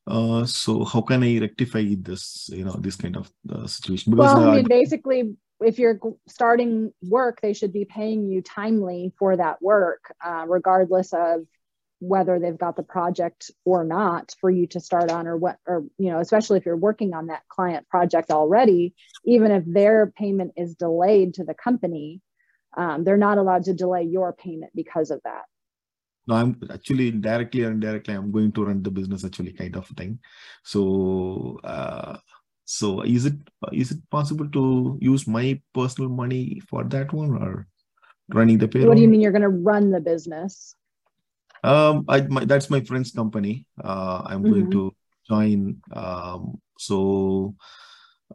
uh, 0.08 0.44
so 0.46 0.84
how 0.84 1.02
can 1.02 1.24
i 1.24 1.40
rectify 1.40 1.84
this 1.98 2.50
you 2.52 2.66
know 2.66 2.76
this 2.80 2.96
kind 2.96 3.16
of 3.16 3.32
uh, 3.50 3.68
situation 3.68 4.12
because 4.12 4.34
well, 4.36 4.50
I 4.50 4.56
mean, 4.58 4.68
basically 4.68 5.36
if 5.62 5.80
you're 5.80 6.00
starting 6.28 6.92
work 7.02 7.40
they 7.42 7.54
should 7.54 7.74
be 7.74 7.86
paying 7.86 8.28
you 8.30 8.42
timely 8.42 9.14
for 9.18 9.36
that 9.38 9.62
work 9.62 10.14
uh, 10.26 10.46
regardless 10.48 11.14
of 11.14 11.42
whether 12.02 12.40
they've 12.40 12.58
got 12.58 12.78
the 12.78 12.84
project 12.84 13.52
or 13.66 13.84
not 13.84 14.34
for 14.40 14.50
you 14.50 14.66
to 14.68 14.80
start 14.80 15.12
on 15.12 15.28
or 15.28 15.36
what 15.36 15.58
or 15.68 15.84
you 15.98 16.10
know 16.10 16.20
especially 16.20 16.58
if 16.58 16.66
you're 16.66 16.78
working 16.78 17.14
on 17.14 17.28
that 17.28 17.42
client 17.50 17.88
project 17.90 18.32
already 18.32 18.94
even 19.26 19.52
if 19.52 19.64
their 19.66 20.08
payment 20.08 20.54
is 20.56 20.76
delayed 20.76 21.34
to 21.34 21.44
the 21.44 21.54
company 21.54 22.22
um, 22.78 23.04
they're 23.04 23.18
not 23.18 23.38
allowed 23.38 23.66
to 23.66 23.74
delay 23.74 24.04
your 24.04 24.34
payment 24.34 24.72
because 24.76 25.12
of 25.12 25.22
that. 25.24 25.44
No 26.28 26.36
i'm 26.36 26.60
actually 26.72 27.12
directly 27.12 27.64
or 27.64 27.72
indirectly 27.72 28.14
i'm 28.14 28.32
going 28.32 28.52
to 28.52 28.66
run 28.66 28.84
the 28.84 28.92
business 28.92 29.26
actually 29.26 29.54
kind 29.54 29.76
of 29.76 29.88
thing. 29.88 30.20
So 30.64 31.60
uh, 31.64 32.18
so 32.70 33.02
is 33.02 33.26
it 33.26 33.38
is 33.74 33.92
it 33.92 34.02
possible 34.12 34.48
to 34.58 34.98
use 35.02 35.28
my 35.28 35.60
personal 35.74 36.10
money 36.10 36.62
for 36.70 36.84
that 36.84 37.12
one 37.12 37.32
or 37.32 37.68
running 38.30 38.60
the 38.60 38.68
payroll 38.68 38.90
what 38.90 38.96
do 38.96 39.02
you 39.02 39.08
mean 39.08 39.22
you're 39.22 39.38
going 39.40 39.50
to 39.50 39.58
run 39.72 39.90
the 39.90 40.00
business 40.00 40.76
um, 41.64 42.06
I 42.08 42.22
my, 42.22 42.46
that's 42.46 42.70
my 42.70 42.82
friend's 42.82 43.12
company. 43.12 43.66
Uh, 43.84 44.24
I'm 44.26 44.44
mm-hmm. 44.44 44.52
going 44.52 44.72
to 44.72 44.96
join. 45.28 45.82
Um, 45.94 46.62
so 46.78 47.56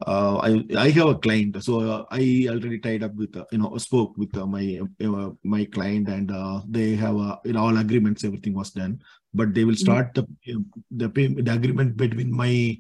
uh, 0.07 0.39
I 0.43 0.65
I 0.77 0.91
have 0.91 1.09
a 1.09 1.15
client, 1.15 1.63
so 1.63 1.81
uh, 1.81 2.05
I 2.11 2.47
already 2.51 2.79
tied 2.81 3.03
up 3.03 3.15
with 3.15 3.37
uh, 3.37 3.45
you 3.51 3.59
know 3.59 3.77
spoke 3.79 4.17
with 4.17 4.37
uh, 4.37 4.47
my 4.47 4.81
uh, 5.03 5.31
my 5.43 5.65
client, 5.65 6.09
and 6.09 6.31
uh, 6.31 6.61
they 6.69 6.97
have 6.97 7.17
uh, 7.17 7.37
in 7.45 7.57
all 7.57 7.77
agreements 7.79 8.25
everything 8.25 8.55
was 8.55 8.71
done, 8.71 9.01
but 9.33 9.55
they 9.55 9.65
will 9.65 9.73
mm-hmm. 9.73 9.89
start 9.89 10.15
mm-hmm. 10.15 10.61
the 10.91 11.07
the 11.07 11.09
pay, 11.09 11.29
the 11.29 11.53
agreement 11.53 11.97
between 11.97 12.35
my 12.35 12.77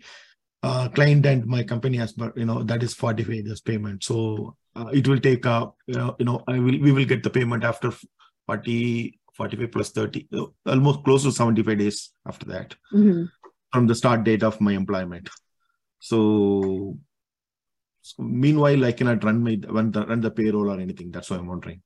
uh, 0.64 0.88
client 0.88 1.27
and 1.27 1.46
my 1.46 1.62
company 1.62 1.96
has, 1.98 2.12
but 2.12 2.37
you 2.37 2.44
know 2.44 2.62
that 2.62 2.83
is 2.83 2.94
45 2.94 3.44
days 3.44 3.61
payment 3.61 4.03
so 4.03 4.57
uh, 4.77 4.87
it 4.92 5.07
will 5.07 5.20
take 5.20 5.46
uh, 5.46 5.66
you 5.87 5.94
know, 5.94 6.16
you 6.18 6.24
know 6.24 6.42
i 6.48 6.59
will 6.59 6.79
we 6.87 6.92
will 6.92 7.05
get 7.05 7.22
the 7.22 7.31
payment 7.31 7.64
after 7.64 7.92
40 8.46 9.18
45 9.35 9.72
plus 9.72 9.90
30, 9.90 10.29
uh, 10.33 10.44
almost 10.66 11.05
close 11.05 11.24
to 11.24 11.33
75 11.33 11.79
days 11.79 12.12
after 12.27 12.46
that 12.46 12.74
mm-hmm. 12.92 13.24
from 13.72 13.87
the 13.87 13.94
start 13.94 14.24
date 14.24 14.42
of 14.42 14.61
my 14.61 14.72
employment. 14.72 15.29
So, 15.98 16.98
so, 18.03 18.22
meanwhile, 18.22 18.85
I 18.85 18.92
cannot 18.92 19.24
run 19.24 19.42
my 19.42 19.59
run 19.68 19.90
the, 19.90 20.07
run 20.07 20.20
the 20.20 20.31
payroll 20.31 20.70
or 20.70 20.79
anything. 20.79 21.11
That's 21.11 21.31
why 21.31 21.38
I'm 21.38 21.46
wondering. 21.46 21.83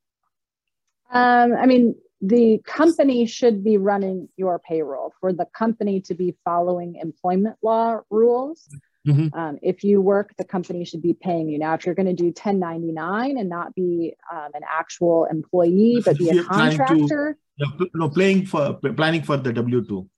Um, 1.11 1.55
I 1.55 1.67
mean, 1.67 1.95
the 2.21 2.61
company 2.65 3.27
should 3.27 3.63
be 3.63 3.79
running 3.79 4.29
your 4.37 4.59
payroll 4.59 5.13
for 5.21 5.33
the 5.33 5.47
company 5.47 6.01
to 6.03 6.15
be 6.15 6.37
following 6.45 6.97
employment 6.97 7.57
law 7.63 8.01
rules. 8.11 8.69
Mm-hmm. 9.07 9.39
Um, 9.39 9.59
if 9.63 9.85
you 9.85 10.01
work, 10.01 10.35
the 10.37 10.45
company 10.45 10.85
should 10.85 11.01
be 11.01 11.15
paying 11.15 11.49
you. 11.49 11.59
Now, 11.59 11.75
if 11.75 11.87
you're 11.87 11.95
going 11.95 12.07
to 12.07 12.13
do 12.13 12.27
1099 12.27 13.39
and 13.39 13.49
not 13.49 13.75
be 13.75 14.15
um, 14.31 14.51
an 14.55 14.63
actual 14.69 15.27
employee, 15.27 16.03
but 16.05 16.19
be 16.19 16.31
a 16.31 16.43
contractor. 16.43 17.39
To, 17.59 17.91
no, 17.95 18.09
playing 18.11 18.47
for 18.47 18.75
planning 18.75 19.23
for 19.23 19.37
the 19.37 19.53
W 19.53 19.85
2. 19.85 20.09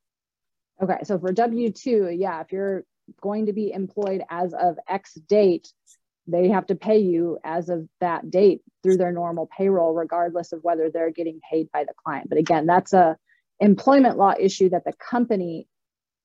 Okay. 0.82 0.98
So 1.04 1.18
for 1.18 1.32
W 1.32 1.70
2, 1.70 2.16
yeah, 2.18 2.40
if 2.40 2.50
you're 2.50 2.84
going 3.20 3.46
to 3.46 3.52
be 3.52 3.72
employed 3.72 4.22
as 4.30 4.54
of 4.54 4.78
X 4.88 5.14
date, 5.14 5.68
they 6.26 6.48
have 6.48 6.66
to 6.66 6.74
pay 6.74 6.98
you 6.98 7.38
as 7.44 7.68
of 7.68 7.86
that 8.00 8.30
date 8.30 8.62
through 8.82 8.96
their 8.96 9.12
normal 9.12 9.48
payroll, 9.56 9.94
regardless 9.94 10.52
of 10.52 10.60
whether 10.62 10.90
they're 10.90 11.10
getting 11.10 11.40
paid 11.50 11.70
by 11.72 11.84
the 11.84 11.94
client. 12.04 12.28
But 12.28 12.38
again, 12.38 12.66
that's 12.66 12.92
a 12.92 13.16
employment 13.58 14.16
law 14.16 14.34
issue 14.38 14.70
that 14.70 14.84
the 14.84 14.92
company 14.92 15.66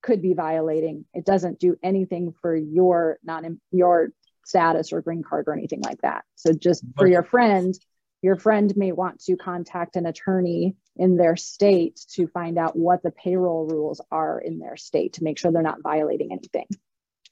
could 0.02 0.22
be 0.22 0.34
violating. 0.34 1.06
It 1.14 1.26
doesn't 1.26 1.60
do 1.60 1.78
anything 1.84 2.34
for 2.42 2.56
your 2.56 3.18
non 3.24 3.60
your 3.72 4.10
status 4.46 4.94
or 4.94 5.02
green 5.02 5.24
card 5.24 5.46
or 5.48 5.54
anything 5.54 5.82
like 5.82 6.02
that. 6.02 6.24
So 6.36 6.54
just 6.54 6.84
for 6.96 7.08
your 7.08 7.24
friend, 7.24 7.74
your 8.22 8.38
friend 8.38 8.72
may 8.78 8.92
want 8.92 9.20
to 9.26 9.36
contact 9.36 9.96
an 9.96 10.06
attorney 10.06 10.76
in 10.96 11.18
their 11.18 11.36
state 11.36 12.00
to 12.14 12.28
find 12.28 12.58
out 12.58 12.76
what 12.78 13.04
the 13.04 13.12
payroll 13.12 13.68
rules 13.68 14.02
are 14.12 14.40
in 14.40 14.60
their 14.60 14.78
state 14.78 15.14
to 15.14 15.24
make 15.24 15.38
sure 15.38 15.52
they're 15.52 15.62
not 15.62 15.82
violating 15.82 16.32
anything. 16.32 16.68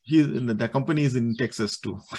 He's 0.01 0.25
in 0.25 0.47
the, 0.47 0.53
the 0.53 0.67
company 0.67 1.03
is 1.03 1.15
in 1.15 1.35
Texas 1.35 1.79
too. 1.79 2.01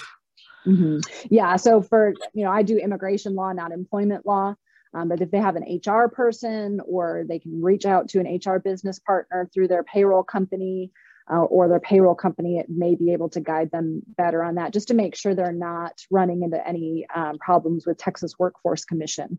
Mm-hmm. 0.65 0.99
Yeah. 1.29 1.55
So 1.57 1.81
for, 1.81 2.13
you 2.33 2.43
know, 2.43 2.51
I 2.51 2.63
do 2.63 2.77
immigration 2.77 3.35
law, 3.35 3.51
not 3.51 3.71
employment 3.71 4.25
law. 4.25 4.55
Um, 4.93 5.09
but 5.09 5.21
if 5.21 5.29
they 5.29 5.39
have 5.39 5.57
an 5.57 5.81
HR 5.85 6.07
person 6.07 6.79
or 6.87 7.25
they 7.27 7.39
can 7.39 7.61
reach 7.61 7.85
out 7.85 8.09
to 8.09 8.19
an 8.19 8.39
HR 8.43 8.59
business 8.59 8.97
partner 8.99 9.49
through 9.53 9.67
their 9.67 9.83
payroll 9.83 10.23
company 10.23 10.91
uh, 11.29 11.41
or 11.41 11.67
their 11.67 11.81
payroll 11.81 12.15
company, 12.15 12.59
it 12.59 12.67
may 12.69 12.95
be 12.95 13.11
able 13.11 13.29
to 13.29 13.41
guide 13.41 13.71
them 13.71 14.03
better 14.07 14.41
on 14.41 14.55
that 14.55 14.71
just 14.71 14.87
to 14.87 14.93
make 14.93 15.15
sure 15.15 15.35
they're 15.35 15.51
not 15.51 15.99
running 16.09 16.43
into 16.43 16.65
any 16.65 17.05
um, 17.13 17.37
problems 17.39 17.85
with 17.85 17.97
Texas 17.97 18.35
Workforce 18.39 18.85
Commission. 18.85 19.37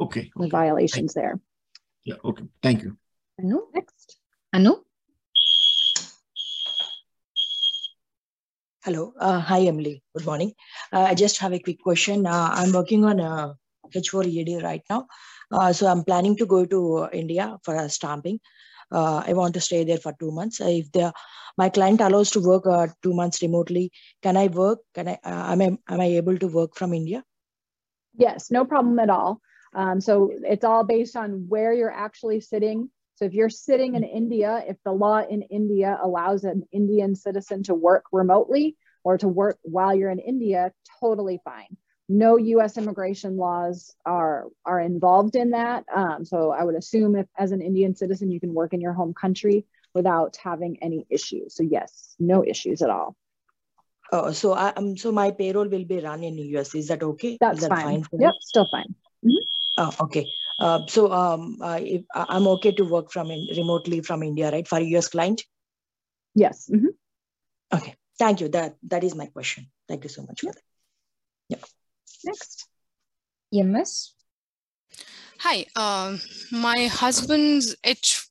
Okay. 0.00 0.30
The 0.34 0.48
violations 0.48 1.12
there. 1.12 1.38
Yeah. 2.04 2.14
Okay. 2.24 2.44
Thank 2.62 2.82
you. 2.82 2.96
Anu? 3.38 3.66
Next. 3.74 4.16
Anu? 4.54 4.76
Hello. 8.88 9.12
Uh, 9.20 9.38
hi, 9.38 9.64
Emily. 9.64 10.02
Good 10.16 10.24
morning. 10.24 10.54
Uh, 10.94 11.02
I 11.10 11.14
just 11.14 11.36
have 11.40 11.52
a 11.52 11.58
quick 11.58 11.78
question. 11.78 12.24
Uh, 12.26 12.48
I'm 12.54 12.72
working 12.72 13.04
on 13.04 13.20
a 13.20 13.54
H4 13.94 14.24
EAD 14.24 14.62
right 14.62 14.80
now. 14.88 15.06
Uh, 15.52 15.74
so 15.74 15.86
I'm 15.88 16.02
planning 16.04 16.34
to 16.38 16.46
go 16.46 16.64
to 16.64 17.06
India 17.12 17.58
for 17.64 17.74
a 17.74 17.90
stamping. 17.90 18.40
Uh, 18.90 19.22
I 19.26 19.34
want 19.34 19.52
to 19.52 19.60
stay 19.60 19.84
there 19.84 19.98
for 19.98 20.14
two 20.18 20.30
months. 20.30 20.62
If 20.62 20.90
the 20.92 21.12
my 21.58 21.68
client 21.68 22.00
allows 22.00 22.30
to 22.30 22.40
work 22.40 22.66
uh, 22.66 22.86
two 23.02 23.12
months 23.12 23.42
remotely, 23.42 23.92
can 24.22 24.38
I 24.38 24.46
work? 24.46 24.78
Can 24.94 25.08
I? 25.08 25.18
am 25.22 25.60
I 25.60 25.66
am 25.90 26.00
I 26.00 26.06
able 26.22 26.38
to 26.38 26.48
work 26.48 26.74
from 26.74 26.94
India? 26.94 27.22
Yes, 28.16 28.50
no 28.50 28.64
problem 28.64 28.98
at 29.00 29.10
all. 29.10 29.42
Um, 29.74 30.00
so 30.00 30.32
it's 30.32 30.64
all 30.64 30.82
based 30.82 31.14
on 31.14 31.44
where 31.50 31.74
you're 31.74 31.98
actually 32.06 32.40
sitting. 32.40 32.88
So 33.18 33.24
if 33.24 33.34
you're 33.34 33.50
sitting 33.50 33.96
in 33.96 34.04
India, 34.04 34.62
if 34.66 34.76
the 34.84 34.92
law 34.92 35.18
in 35.18 35.42
India 35.42 35.98
allows 36.00 36.44
an 36.44 36.62
Indian 36.72 37.16
citizen 37.16 37.64
to 37.64 37.74
work 37.74 38.04
remotely 38.12 38.76
or 39.02 39.18
to 39.18 39.28
work 39.28 39.58
while 39.62 39.94
you're 39.94 40.10
in 40.10 40.20
India, 40.20 40.72
totally 41.00 41.40
fine 41.44 41.76
no 42.08 42.36
U.S. 42.38 42.78
immigration 42.78 43.36
laws 43.36 43.94
are 44.06 44.46
are 44.64 44.80
involved 44.80 45.36
in 45.36 45.50
that. 45.50 45.84
Um, 45.94 46.24
so 46.24 46.50
I 46.50 46.64
would 46.64 46.74
assume 46.74 47.16
if 47.16 47.26
as 47.36 47.52
an 47.52 47.60
Indian 47.60 47.94
citizen 47.94 48.30
you 48.30 48.40
can 48.40 48.54
work 48.54 48.72
in 48.72 48.80
your 48.80 48.94
home 48.94 49.12
country 49.12 49.66
without 49.94 50.36
having 50.42 50.78
any 50.82 51.06
issues. 51.10 51.54
So 51.54 51.62
yes, 51.62 52.14
no 52.18 52.44
issues 52.44 52.82
at 52.82 52.90
all. 52.90 53.14
Oh, 54.10 54.32
so 54.32 54.54
I, 54.54 54.72
um, 54.74 54.96
so 54.96 55.12
my 55.12 55.32
payroll 55.32 55.68
will 55.68 55.84
be 55.84 56.00
run 56.00 56.24
in 56.24 56.36
the 56.36 56.56
US. 56.56 56.74
Is 56.74 56.88
that 56.88 57.02
okay? 57.02 57.36
That's 57.38 57.60
that 57.60 57.68
fine. 57.68 58.04
fine 58.04 58.20
yep, 58.20 58.34
still 58.40 58.66
fine. 58.70 58.94
Mm-hmm. 59.24 59.44
Oh, 59.76 60.04
okay. 60.04 60.26
Uh, 60.58 60.86
so 60.86 61.12
um, 61.12 61.56
uh, 61.60 61.80
I'm 62.14 62.46
okay 62.48 62.72
to 62.72 62.84
work 62.84 63.12
from 63.12 63.30
in, 63.30 63.46
remotely 63.56 64.00
from 64.00 64.22
India, 64.22 64.50
right, 64.50 64.66
for 64.66 64.78
a 64.78 64.82
US 64.96 65.08
client? 65.08 65.44
Yes. 66.34 66.68
Mm-hmm. 66.72 66.88
Okay. 67.74 67.94
Thank 68.18 68.40
you. 68.40 68.48
That 68.48 68.76
that 68.88 69.04
is 69.04 69.14
my 69.14 69.26
question. 69.26 69.70
Thank 69.88 70.04
you 70.04 70.10
so 70.10 70.22
much 70.22 70.40
for 70.40 70.46
that. 70.46 70.62
Yep. 71.48 71.64
Next. 72.24 72.66
EMS. 73.54 74.14
Hi. 75.40 75.66
Um, 75.76 76.20
my 76.50 76.86
husband's 76.86 77.76
H 77.84 78.28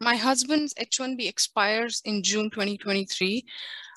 my 0.00 0.16
husband's 0.16 0.74
H1B 0.74 1.28
expires 1.28 2.02
in 2.04 2.22
June 2.22 2.50
2023. 2.50 3.44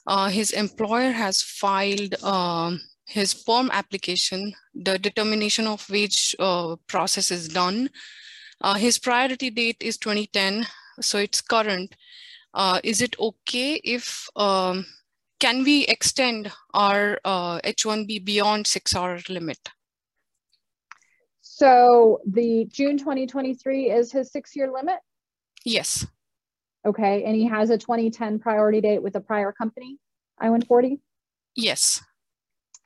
Uh, 0.05 0.29
his 0.29 0.51
employer 0.51 1.11
has 1.11 1.41
filed 1.41 2.15
um, 2.23 2.79
his 3.07 3.33
PERM 3.33 3.71
application. 3.71 4.53
The 4.75 4.99
determination 4.99 5.65
of 5.65 5.89
wage 5.89 6.35
uh, 6.39 6.75
process 6.87 7.31
is 7.31 7.47
done. 7.47 7.89
Uh, 8.61 8.75
his 8.75 8.99
priority 8.99 9.49
date 9.49 9.77
is 9.79 9.97
2010, 9.97 10.67
so 11.01 11.17
it's 11.17 11.41
current. 11.41 11.95
Uh, 12.53 12.79
is 12.83 13.01
it 13.01 13.15
okay 13.19 13.75
if 13.83 14.27
um, 14.35 14.85
can 15.39 15.63
we 15.63 15.85
extend 15.85 16.51
our 16.73 17.19
uh, 17.23 17.59
H1B 17.59 18.25
beyond 18.25 18.67
six 18.67 18.95
hour 18.95 19.19
limit? 19.29 19.59
So 21.41 22.19
the 22.25 22.65
June 22.65 22.97
2023 22.97 23.91
is 23.91 24.11
his 24.11 24.31
six 24.31 24.55
year 24.55 24.71
limit? 24.71 24.97
Yes. 25.63 26.05
Okay. 26.85 27.23
And 27.23 27.35
he 27.35 27.45
has 27.45 27.69
a 27.69 27.77
2010 27.77 28.39
priority 28.39 28.81
date 28.81 29.01
with 29.01 29.15
a 29.15 29.21
prior 29.21 29.51
company, 29.51 29.97
I-140? 30.39 30.99
Yes. 31.55 32.01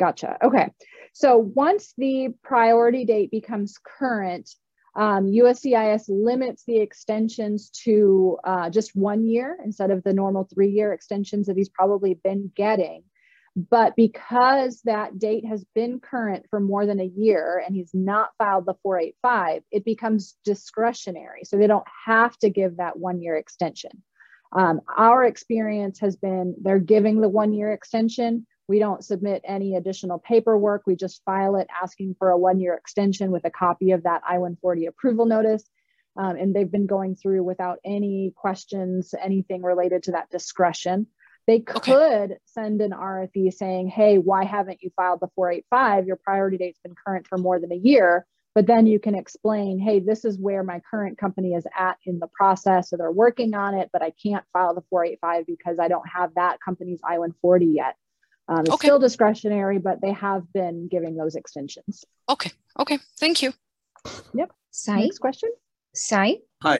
Gotcha. 0.02 0.36
Okay. 0.42 0.68
So 1.14 1.38
once 1.38 1.94
the 1.96 2.30
priority 2.44 3.06
date 3.06 3.30
becomes 3.30 3.78
current, 3.78 4.50
um, 4.96 5.28
USCIS 5.28 6.06
limits 6.10 6.64
the 6.66 6.78
extensions 6.78 7.70
to 7.84 8.40
uh, 8.44 8.72
just 8.72 8.96
one 8.96 9.28
year 9.28 9.60
instead 9.64 9.92
of 9.92 10.04
the 10.04 10.12
normal 10.12 10.48
three 10.52 10.72
year 10.72 10.92
extensions 10.92 11.46
that 11.46 11.56
he's 11.56 11.70
probably 11.70 12.16
been 12.16 12.52
getting. 12.56 13.04
But 13.56 13.96
because 13.96 14.82
that 14.86 15.20
date 15.20 15.46
has 15.46 15.64
been 15.76 16.00
current 16.00 16.48
for 16.50 16.60
more 16.60 16.88
than 16.88 17.00
a 17.00 17.12
year 17.16 17.62
and 17.64 17.76
he's 17.76 17.92
not 17.94 18.32
filed 18.40 18.66
the 18.66 18.74
485, 18.82 19.62
it 19.72 19.86
becomes 19.86 20.36
discretionary. 20.44 21.42
So 21.44 21.58
they 21.58 21.68
don't 21.68 21.88
have 22.08 22.36
to 22.40 22.50
give 22.50 22.78
that 22.78 22.98
one 22.98 23.22
year 23.22 23.36
extension. 23.36 23.92
Um, 24.52 24.82
our 24.98 25.26
experience 25.26 26.00
has 26.00 26.16
been 26.16 26.56
they're 26.60 26.80
giving 26.80 27.22
the 27.22 27.30
one 27.30 27.54
year 27.54 27.72
extension 27.72 28.48
we 28.72 28.80
don't 28.80 29.04
submit 29.04 29.42
any 29.44 29.76
additional 29.76 30.18
paperwork. 30.18 30.84
We 30.88 30.96
just 30.96 31.26
file 31.26 31.58
it 31.58 31.68
asking 31.84 32.16
for 32.18 32.30
a 32.30 32.38
one 32.38 32.58
year 32.58 32.74
extension 32.74 33.30
with 33.30 33.44
a 33.44 33.50
copy 33.52 33.92
of 33.92 34.04
that 34.04 34.22
I 34.26 34.38
140 34.38 34.86
approval 34.86 35.26
notice. 35.26 35.70
Um, 36.16 36.38
and 36.38 36.56
they've 36.56 36.72
been 36.72 36.88
going 36.88 37.18
through 37.18 37.44
without 37.44 37.80
any 37.84 38.32
questions, 38.34 39.14
anything 39.22 39.62
related 39.62 40.04
to 40.04 40.14
that 40.14 40.30
discretion. 40.30 41.08
They 41.48 41.60
could 41.60 41.90
okay. 41.90 42.38
send 42.46 42.80
an 42.80 42.92
RFE 42.92 43.52
saying, 43.52 43.90
hey, 43.90 44.18
why 44.18 44.46
haven't 44.46 44.82
you 44.82 44.90
filed 44.96 45.20
the 45.20 45.28
485? 45.36 46.08
Your 46.08 46.16
priority 46.16 46.56
date's 46.56 46.80
been 46.80 46.96
current 46.96 47.28
for 47.28 47.38
more 47.38 47.60
than 47.60 47.74
a 47.74 47.76
year. 47.76 48.26
But 48.56 48.68
then 48.68 48.88
you 48.88 49.02
can 49.02 49.16
explain, 49.16 49.80
hey, 49.80 50.00
this 50.00 50.24
is 50.24 50.40
where 50.40 50.64
my 50.64 50.82
current 50.90 51.18
company 51.18 51.56
is 51.56 51.68
at 51.78 51.98
in 52.06 52.20
the 52.20 52.28
process. 52.28 52.90
So 52.90 52.96
they're 52.96 53.12
working 53.12 53.54
on 53.54 53.74
it, 53.74 53.90
but 53.92 54.02
I 54.02 54.14
can't 54.24 54.46
file 54.54 54.74
the 54.74 54.84
485 54.90 55.46
because 55.46 55.78
I 55.78 55.90
don't 55.90 56.08
have 56.08 56.36
that 56.36 56.60
company's 56.64 57.02
I 57.04 57.20
140 57.20 57.66
yet. 57.66 57.98
Um, 58.48 58.62
it's 58.62 58.72
okay. 58.72 58.88
still 58.88 59.00
discretionary, 59.00 59.80
but 59.80 60.02
they 60.02 60.12
have 60.12 60.44
been 60.54 60.88
giving 60.88 61.16
those 61.16 61.36
extensions. 61.36 62.04
Okay. 62.30 62.52
Okay. 62.80 63.00
Thank 63.20 63.42
you. 63.42 63.54
Yep. 64.34 64.52
Sai. 64.72 65.02
Next 65.02 65.20
question. 65.20 65.50
Sai. 65.94 66.38
Hi. 66.64 66.80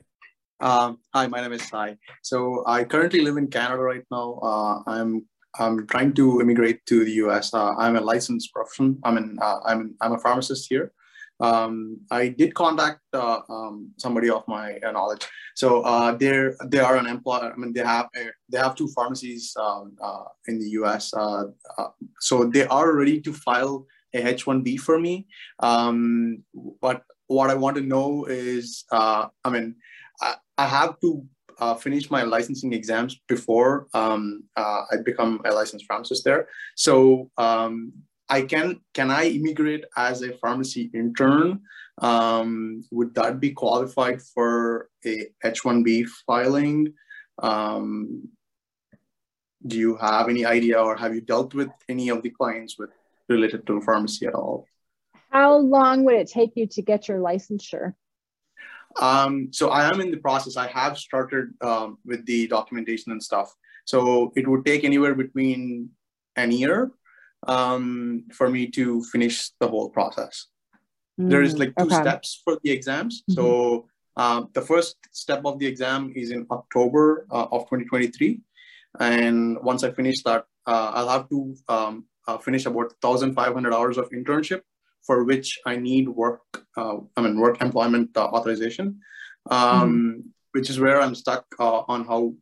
Um, 0.60 1.00
hi, 1.14 1.26
my 1.28 1.42
name 1.42 1.54
is 1.54 1.68
Sai. 1.68 1.98
So 2.22 2.64
I 2.68 2.84
currently 2.84 3.22
live 3.22 3.38
in 3.38 3.48
Canada 3.48 3.82
right 3.82 4.04
now. 4.12 4.40
Uh, 4.44 4.84
I'm 4.86 5.26
I'm 5.60 5.88
trying 5.88 6.14
to 6.14 6.40
immigrate 6.40 6.86
to 6.86 7.04
the 7.04 7.12
US. 7.26 7.54
Uh, 7.54 7.74
I'm 7.78 7.96
a 7.96 8.02
licensed 8.02 8.54
profession. 8.54 9.00
I'm 9.04 9.18
an 9.18 9.40
uh, 9.42 9.60
I'm 9.66 9.96
I'm 10.02 10.14
a 10.14 10.20
pharmacist 10.20 10.68
here 10.70 10.94
um, 11.42 11.98
I 12.12 12.30
did 12.30 12.54
contact 12.54 13.00
uh, 13.14 13.40
um, 13.50 13.92
somebody 13.98 14.30
of 14.30 14.44
my 14.48 14.78
uh, 14.78 14.92
knowledge. 14.92 15.28
So 15.56 15.82
uh, 15.82 16.14
they're 16.14 16.56
they 16.68 16.80
are 16.80 16.98
an 16.98 17.08
employer. 17.08 17.52
I 17.52 17.58
mean, 17.58 17.74
they 17.74 17.82
have 17.82 18.08
they 18.50 18.58
have 18.58 18.76
two 18.76 18.88
pharmacies 18.90 19.54
um, 19.60 19.96
uh, 20.02 20.26
in 20.48 20.60
the 20.60 20.70
U.S. 20.82 21.14
Uh, 21.14 21.46
uh, 21.78 21.90
so 22.20 22.46
they 22.46 22.66
are 22.68 22.94
ready 22.94 23.20
to 23.22 23.34
file 23.34 23.86
a 24.14 24.28
H-1B 24.28 24.80
for 24.80 25.00
me. 25.00 25.28
Um, 25.60 26.44
but 26.82 27.04
what 27.28 27.50
I 27.50 27.56
want 27.56 27.78
to 27.78 27.82
know 27.82 28.26
is, 28.26 28.86
I 28.92 29.30
mean, 29.50 29.76
I, 30.22 30.36
I 30.58 30.68
have 30.68 31.00
to 31.00 31.26
uh, 31.62 31.76
finish 31.76 32.10
my 32.10 32.24
licensing 32.24 32.74
exams 32.74 33.22
before 33.28 33.88
um, 33.94 34.44
uh, 34.58 34.82
I 34.92 34.98
become 35.06 35.40
a 35.46 35.52
licensed 35.52 35.86
pharmacist 35.86 36.26
there. 36.26 36.48
So 36.76 37.30
um, 37.38 37.94
I 38.32 38.44
can 38.44 38.80
can 38.94 39.12
I 39.12 39.28
immigrate 39.28 39.84
as 39.98 40.22
a 40.24 40.32
pharmacy 40.38 40.90
intern? 40.94 41.62
Um, 41.98 42.82
would 42.90 43.14
that 43.16 43.42
be 43.42 43.52
qualified 43.52 44.22
for 44.22 44.90
a 45.06 45.28
H-1B 45.44 46.08
filing? 46.26 46.94
Um, 47.44 48.30
do 49.68 49.78
you 49.78 49.98
have 49.98 50.30
any 50.30 50.46
idea, 50.46 50.82
or 50.82 50.96
have 50.96 51.14
you 51.14 51.20
dealt 51.20 51.54
with 51.54 51.70
any 51.90 52.08
of 52.08 52.24
the 52.24 52.30
clients 52.30 52.80
with 52.80 52.92
related 53.28 53.68
to 53.68 53.82
pharmacy 53.82 54.26
at 54.28 54.34
all? 54.34 54.66
How 55.30 55.58
long 55.58 56.06
would 56.06 56.16
it 56.16 56.30
take 56.30 56.56
you 56.56 56.68
to 56.68 56.82
get 56.82 57.10
your 57.10 57.20
licensure? 57.20 57.94
Um, 59.00 59.50
so 59.52 59.70
I 59.70 59.90
am 59.90 60.00
in 60.00 60.10
the 60.10 60.18
process. 60.18 60.56
I 60.56 60.68
have 60.68 60.98
started 60.98 61.52
um, 61.62 61.98
with 62.06 62.26
the 62.26 62.48
documentation 62.48 63.12
and 63.12 63.22
stuff. 63.22 63.54
So 63.86 64.32
it 64.36 64.48
would 64.48 64.66
take 64.66 64.84
anywhere 64.84 65.16
between 65.16 65.90
an 66.38 66.52
year 66.52 66.92
um, 67.48 68.26
for 68.34 68.50
me 68.50 68.68
to 68.68 69.04
finish 69.04 69.52
the 69.60 69.68
whole 69.68 69.90
process. 69.90 70.48
Mm, 71.20 71.30
there 71.30 71.42
is 71.42 71.58
like 71.58 71.74
two 71.78 71.86
okay. 71.86 71.96
steps 71.96 72.42
for 72.44 72.58
the 72.64 72.72
exams. 72.72 73.22
Mm-hmm. 73.22 73.34
So 73.34 73.88
Uh, 74.18 74.44
the 74.54 74.62
first 74.62 74.98
step 75.12 75.42
of 75.46 75.60
the 75.60 75.66
exam 75.66 76.12
is 76.16 76.32
in 76.32 76.46
October 76.52 77.26
uh, 77.32 77.48
of 77.52 77.62
2023. 77.70 78.42
And 79.00 79.58
once 79.64 79.84
I 79.84 79.92
finish 79.92 80.22
that, 80.24 80.46
uh, 80.68 80.92
I'll 80.94 81.10
have 81.10 81.30
to 81.30 81.56
um, 81.70 82.06
uh, 82.28 82.38
finish 82.38 82.66
about 82.66 82.94
1,500 83.02 83.74
hours 83.74 83.98
of 83.98 84.10
internship 84.12 84.62
for 85.02 85.24
which 85.24 85.58
I 85.66 85.78
need 85.78 86.10
work, 86.10 86.42
uh, 86.78 86.98
I 87.18 87.22
mean, 87.22 87.40
work 87.40 87.62
employment 87.62 88.16
uh, 88.16 88.26
authorization, 88.26 89.00
um, 89.50 89.90
mm. 89.90 90.30
which 90.52 90.70
is 90.70 90.80
where 90.80 91.02
I'm 91.02 91.16
stuck 91.16 91.46
on 91.60 92.06
how 92.06 92.36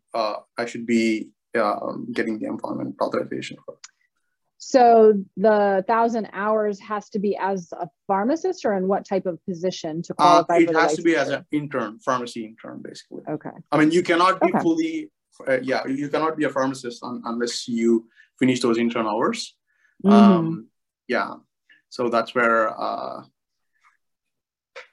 I 0.57 0.65
should 0.65 0.85
be 0.85 1.29
getting 1.53 2.39
the 2.39 2.47
employment 2.47 2.95
authorization 3.01 3.57
for. 3.65 3.77
So 4.73 5.15
the 5.35 5.83
thousand 5.87 6.29
hours 6.31 6.79
has 6.81 7.09
to 7.09 7.17
be 7.19 7.35
as 7.35 7.73
a 7.73 7.89
pharmacist 8.05 8.65
or 8.65 8.73
in 8.77 8.87
what 8.87 9.03
type 9.03 9.25
of 9.25 9.43
position 9.43 10.03
to 10.03 10.13
qualify? 10.13 10.57
Uh, 10.57 10.59
it 10.59 10.75
has 10.75 10.95
to 10.95 11.01
be 11.01 11.15
as 11.15 11.29
an 11.29 11.43
intern, 11.51 11.97
pharmacy 11.97 12.45
intern, 12.45 12.79
basically. 12.83 13.23
Okay. 13.27 13.49
I 13.71 13.79
mean, 13.79 13.89
you 13.89 14.03
cannot 14.03 14.39
be 14.39 14.49
Okay. 14.49 14.59
fully, 14.59 15.11
uh, 15.47 15.57
yeah, 15.63 15.87
you 15.87 16.07
cannot 16.07 16.37
be 16.37 16.43
a 16.43 16.51
pharmacist 16.51 17.03
un- 17.03 17.23
unless 17.25 17.67
you 17.67 18.07
finish 18.37 18.59
those 18.61 18.77
intern 18.77 19.07
hours. 19.07 19.57
Mhm. 20.05 20.11
Um, 20.11 20.67
yeah. 21.07 21.33
So 21.89 22.09
that's 22.09 22.35
where, 22.35 22.69
uh, 22.69 23.23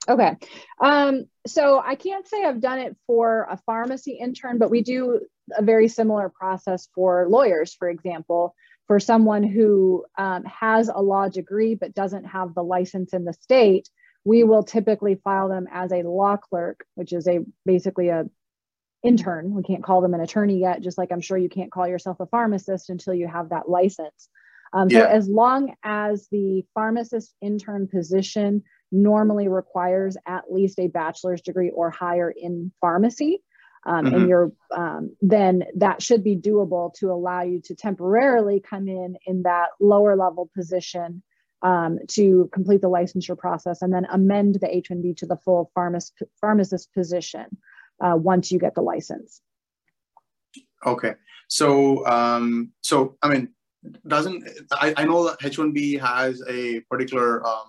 Okay. 0.08 0.36
Um, 0.80 1.24
so 1.46 1.80
I 1.84 1.96
can't 1.96 2.26
say 2.26 2.44
I've 2.44 2.60
done 2.60 2.78
it 2.78 2.96
for 3.06 3.46
a 3.50 3.58
pharmacy 3.66 4.12
intern, 4.12 4.56
but 4.56 4.70
we 4.70 4.80
do 4.80 5.20
a 5.50 5.62
very 5.62 5.88
similar 5.88 6.28
process 6.30 6.88
for 6.94 7.28
lawyers, 7.28 7.74
for 7.74 7.90
example. 7.90 8.54
For 8.86 9.00
someone 9.00 9.42
who 9.42 10.04
um, 10.16 10.44
has 10.44 10.88
a 10.88 11.02
law 11.02 11.28
degree 11.28 11.74
but 11.74 11.94
doesn't 11.94 12.24
have 12.24 12.54
the 12.54 12.62
license 12.62 13.12
in 13.12 13.24
the 13.24 13.32
state, 13.32 13.88
we 14.24 14.44
will 14.44 14.62
typically 14.62 15.16
file 15.22 15.48
them 15.48 15.66
as 15.72 15.92
a 15.92 16.02
law 16.02 16.36
clerk, 16.36 16.84
which 16.94 17.12
is 17.12 17.26
a 17.26 17.40
basically 17.64 18.08
a 18.08 18.26
intern. 19.02 19.54
We 19.54 19.62
can't 19.62 19.84
call 19.84 20.00
them 20.00 20.14
an 20.14 20.20
attorney 20.20 20.58
yet, 20.58 20.82
just 20.82 20.98
like 20.98 21.12
I'm 21.12 21.20
sure 21.20 21.38
you 21.38 21.48
can't 21.48 21.70
call 21.70 21.86
yourself 21.86 22.18
a 22.20 22.26
pharmacist 22.26 22.90
until 22.90 23.14
you 23.14 23.28
have 23.28 23.50
that 23.50 23.68
license. 23.68 24.28
Um, 24.72 24.90
so 24.90 25.04
as 25.04 25.28
long 25.28 25.74
as 25.84 26.28
the 26.30 26.64
pharmacist 26.74 27.34
intern 27.40 27.88
position 27.88 28.64
normally 28.92 29.48
requires 29.48 30.16
at 30.26 30.52
least 30.52 30.78
a 30.78 30.88
bachelor's 30.88 31.40
degree 31.40 31.70
or 31.70 31.90
higher 31.90 32.30
in 32.30 32.72
pharmacy, 32.80 33.42
um, 33.86 34.06
and 34.06 34.14
Mhm. 34.16 34.28
you're 34.28 34.52
um, 34.72 35.16
then 35.22 35.64
that 35.76 36.02
should 36.02 36.22
be 36.22 36.36
doable 36.36 36.92
to 36.94 37.10
allow 37.10 37.42
you 37.42 37.60
to 37.62 37.74
temporarily 37.74 38.60
come 38.60 38.88
in 38.88 39.16
in 39.26 39.42
that 39.42 39.70
lower 39.80 40.16
level 40.16 40.50
position 40.54 41.22
um, 41.62 41.98
to 42.08 42.50
complete 42.52 42.82
the 42.82 42.90
licensure 42.90 43.38
process 43.38 43.82
and 43.82 43.92
then 43.94 44.06
amend 44.10 44.56
the 44.56 44.66
H1B 44.66 45.16
to 45.18 45.26
the 45.26 45.36
full 45.36 45.70
pharmacist, 45.74 46.22
pharmacist 46.40 46.92
position 46.92 47.46
uh, 48.00 48.16
once 48.16 48.52
you 48.52 48.58
get 48.58 48.74
the 48.74 48.82
license. 48.82 49.40
okay. 50.84 51.14
So, 51.48 52.04
um, 52.06 52.72
so, 52.80 53.16
I 53.22 53.28
mean, 53.28 53.48
doesn't, 54.06 54.44
I, 54.72 54.94
I 54.96 55.04
know 55.04 55.24
that 55.28 55.40
H1B 55.40 56.00
has 56.00 56.42
a 56.48 56.80
particular, 56.90 57.46
um, 57.46 57.64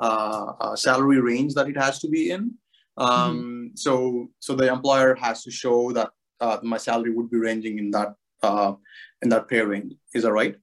uh, 0.00 0.52
uh, 0.60 0.76
salary 0.76 1.20
range 1.20 1.54
that 1.54 1.68
it 1.68 1.76
has 1.76 2.00
to 2.00 2.08
be 2.08 2.30
in. 2.30 2.54
Um, 2.96 3.72
so, 3.74 4.28
so 4.38 4.54
the 4.54 4.72
employer 4.72 5.14
has 5.16 5.42
to 5.44 5.50
show 5.50 5.92
that, 5.92 6.10
uh, 6.40 6.58
my 6.62 6.76
salary 6.78 7.10
would 7.10 7.30
be 7.30 7.38
ranging 7.38 7.78
in 7.78 7.90
that, 7.92 8.14
uh, 8.42 8.74
in 9.22 9.28
that 9.30 9.48
pay 9.48 9.62
range. 9.62 9.94
Is 10.14 10.22
that 10.22 10.32
right? 10.32 10.56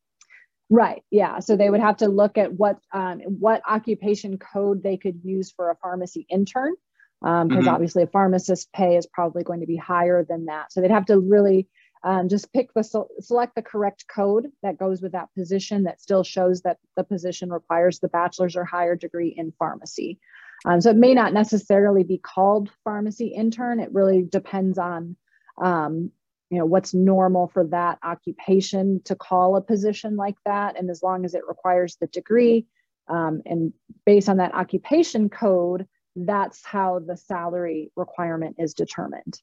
Right. 0.70 1.04
Yeah. 1.12 1.40
So 1.40 1.58
they 1.58 1.70
would 1.70 1.82
have 1.82 1.98
to 1.98 2.08
look 2.08 2.38
at 2.38 2.54
what 2.54 2.80
um, 2.94 3.20
what 3.20 3.62
occupation 3.68 4.38
code 4.38 4.82
they 4.82 4.96
could 4.96 5.20
use 5.22 5.52
for 5.52 5.70
a 5.70 5.76
pharmacy 5.76 6.26
intern, 6.30 6.74
because 7.22 7.66
Mhm. 7.66 7.74
obviously 7.74 8.04
a 8.04 8.08
pharmacist 8.08 8.72
pay 8.72 8.96
is 8.96 9.06
probably 9.06 9.44
going 9.44 9.60
to 9.60 9.66
be 9.66 9.76
higher 9.76 10.24
than 10.24 10.46
that. 10.46 10.72
So 10.72 10.80
they'd 10.80 10.92
have 10.92 11.08
to 11.08 11.20
really 11.20 11.68
um, 12.04 12.30
just 12.30 12.52
pick 12.54 12.74
the 12.74 12.84
select 13.20 13.54
the 13.56 13.62
correct 13.62 14.06
code 14.08 14.48
that 14.64 14.78
goes 14.78 15.02
with 15.02 15.12
that 15.12 15.28
position 15.38 15.84
that 15.84 16.02
still 16.02 16.24
shows 16.24 16.62
that 16.62 16.78
the 16.96 17.04
position 17.04 17.52
requires 17.52 18.00
the 18.00 18.08
bachelor's 18.08 18.56
or 18.56 18.64
higher 18.64 18.96
degree 18.96 19.36
in 19.38 19.52
pharmacy. 19.60 20.20
Um, 20.66 20.80
so 20.82 20.92
it 20.92 20.98
may 20.98 21.14
not 21.14 21.34
necessarily 21.34 22.04
be 22.04 22.18
called 22.18 22.70
pharmacy 22.84 23.28
intern. 23.28 23.80
It 23.80 23.94
really 23.94 24.24
depends 24.24 24.78
on 24.78 25.16
um, 25.62 26.12
you 26.52 26.58
know 26.60 26.66
what's 26.66 26.94
normal 26.94 27.48
for 27.48 27.66
that 27.68 27.98
occupation 28.04 29.02
to 29.06 29.16
call 29.16 29.56
a 29.56 29.62
position 29.62 30.18
like 30.18 30.36
that 30.46 30.78
and 30.78 30.90
as 30.92 31.02
long 31.02 31.26
as 31.26 31.34
it 31.34 31.48
requires 31.48 31.96
the 31.96 32.08
degree 32.08 32.68
um, 33.08 33.42
and 33.46 33.74
based 34.06 34.30
on 34.30 34.38
that 34.38 34.54
occupation 34.54 35.30
code 35.30 35.88
that's 36.16 36.64
how 36.66 37.00
the 37.00 37.16
salary 37.16 37.90
requirement 37.96 38.58
is 38.60 38.74
determined 38.74 39.42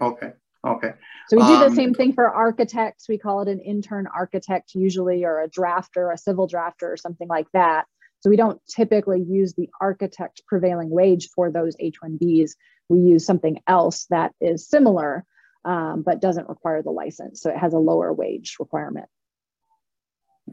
Okay. 0.00 0.32
Okay. 0.64 0.92
so 1.28 1.36
we 1.36 1.42
do 1.42 1.58
the 1.58 1.66
Um, 1.66 1.74
same 1.74 1.92
thing 1.92 2.12
for 2.12 2.32
architects 2.32 3.08
we 3.08 3.18
call 3.18 3.42
it 3.42 3.48
an 3.48 3.58
intern 3.60 4.06
architect 4.06 4.76
usually 4.76 5.24
or 5.24 5.40
a 5.40 5.50
drafter 5.50 6.14
a 6.14 6.16
civil 6.16 6.46
drafter 6.46 6.84
or 6.84 6.96
something 6.96 7.26
like 7.26 7.48
that 7.52 7.86
so 8.22 8.30
we 8.30 8.36
don't 8.36 8.60
typically 8.66 9.20
use 9.20 9.54
the 9.54 9.68
architect 9.80 10.42
prevailing 10.46 10.90
wage 10.90 11.28
for 11.34 11.50
those 11.50 11.76
h1bs 11.76 12.52
we 12.88 13.00
use 13.00 13.24
something 13.24 13.60
else 13.66 14.06
that 14.10 14.32
is 14.40 14.68
similar 14.68 15.24
um, 15.64 16.02
but 16.02 16.20
doesn't 16.20 16.48
require 16.48 16.82
the 16.82 16.90
license 16.90 17.40
so 17.40 17.50
it 17.50 17.56
has 17.56 17.72
a 17.72 17.78
lower 17.78 18.12
wage 18.12 18.56
requirement 18.58 19.08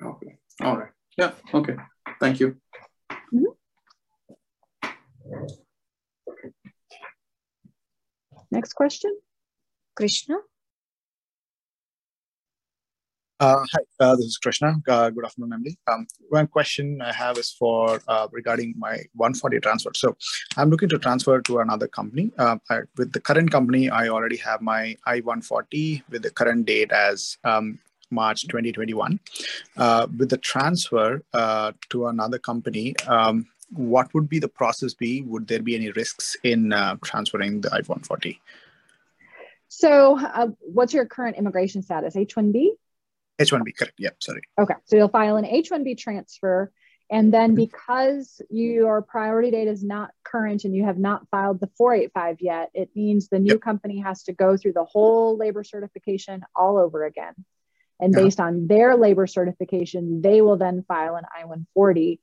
Okay. 0.02 0.38
All 0.62 0.78
right. 0.78 0.92
Yeah. 1.18 1.32
Okay. 1.54 1.76
Thank 2.20 2.40
you. 2.40 2.58
next 8.52 8.74
question 8.74 9.16
Krishna. 9.96 10.38
Uh, 13.42 13.64
hi, 13.72 13.80
uh, 14.02 14.18
this 14.18 14.26
is 14.26 14.38
Krishna. 14.38 14.76
Uh, 14.86 15.10
good 15.10 15.24
afternoon, 15.24 15.54
Emily. 15.54 15.78
Um, 15.90 16.06
one 16.28 16.46
question 16.46 17.02
I 17.02 17.14
have 17.14 17.38
is 17.38 17.50
for 17.50 18.02
uh, 18.06 18.28
regarding 18.34 18.74
my 18.78 18.98
140 19.16 19.62
transfer. 19.62 19.92
So 19.94 20.18
I'm 20.58 20.70
looking 20.70 20.90
to 20.90 21.00
transfer 21.00 21.40
to 21.44 21.60
another 21.60 21.88
company. 21.88 22.34
Uh, 22.38 22.58
I, 22.70 22.80
with 22.98 23.14
the 23.14 23.22
current 23.22 23.50
company, 23.50 23.90
I 23.90 24.10
already 24.10 24.36
have 24.38 24.62
my 24.62 24.98
I-140 25.06 26.04
with 26.10 26.24
the 26.24 26.32
current 26.32 26.66
date 26.66 26.92
as 26.92 27.38
um, 27.46 27.80
March 28.12 28.42
2021. 28.42 29.18
Uh, 29.78 30.08
with 30.18 30.32
the 30.32 30.38
transfer 30.38 31.22
to 31.34 32.08
another 32.08 32.40
company, 32.40 32.94
um, 33.08 33.48
what 33.70 34.14
would 34.14 34.28
be 34.28 34.40
the 34.40 34.50
process 34.50 34.94
be? 34.94 35.22
Would 35.22 35.48
there 35.48 35.62
be 35.62 35.76
any 35.76 35.92
risks 35.92 36.36
in 36.44 36.72
transferring 37.06 37.62
the 37.62 37.74
I-140? 37.74 38.38
so 39.72 40.18
what's 40.62 40.96
your 40.96 41.06
current 41.06 41.38
immigration 41.38 41.84
status 41.84 42.16
h1b 42.16 42.70
H1B, 43.40 43.78
correct. 43.78 43.94
Yep, 43.98 44.16
sorry. 44.22 44.42
Okay, 44.60 44.76
so 44.86 44.98
you'll 44.98 45.08
file 45.08 45.38
an 45.38 45.46
H-1B 45.46 45.98
transfer, 45.98 46.72
and 47.10 47.34
then 47.34 47.56
because 47.56 48.42
your 48.50 49.02
priority 49.02 49.50
date 49.52 49.68
is 49.68 49.84
not 49.84 50.12
current 50.24 50.64
and 50.66 50.76
you 50.76 50.84
have 50.84 51.00
not 51.00 51.28
filed 51.30 51.60
the 51.60 51.70
485 51.78 52.38
yet, 52.42 52.70
it 52.74 52.90
means 52.96 53.30
the 53.30 53.40
new 53.40 53.58
company 53.58 54.00
has 54.00 54.24
to 54.24 54.34
go 54.34 54.58
through 54.58 54.74
the 54.74 54.86
whole 54.86 55.38
labor 55.38 55.64
certification 55.64 56.44
all 56.56 56.78
over 56.78 57.06
again. 57.06 57.34
And 58.00 58.16
Uh-huh. 58.16 58.26
based 58.26 58.40
on 58.40 58.68
their 58.68 58.96
labor 58.96 59.26
certification, 59.28 60.22
they 60.22 60.42
will 60.42 60.58
then 60.58 60.84
file 60.88 61.16
an 61.16 61.26
I-140. 61.36 62.20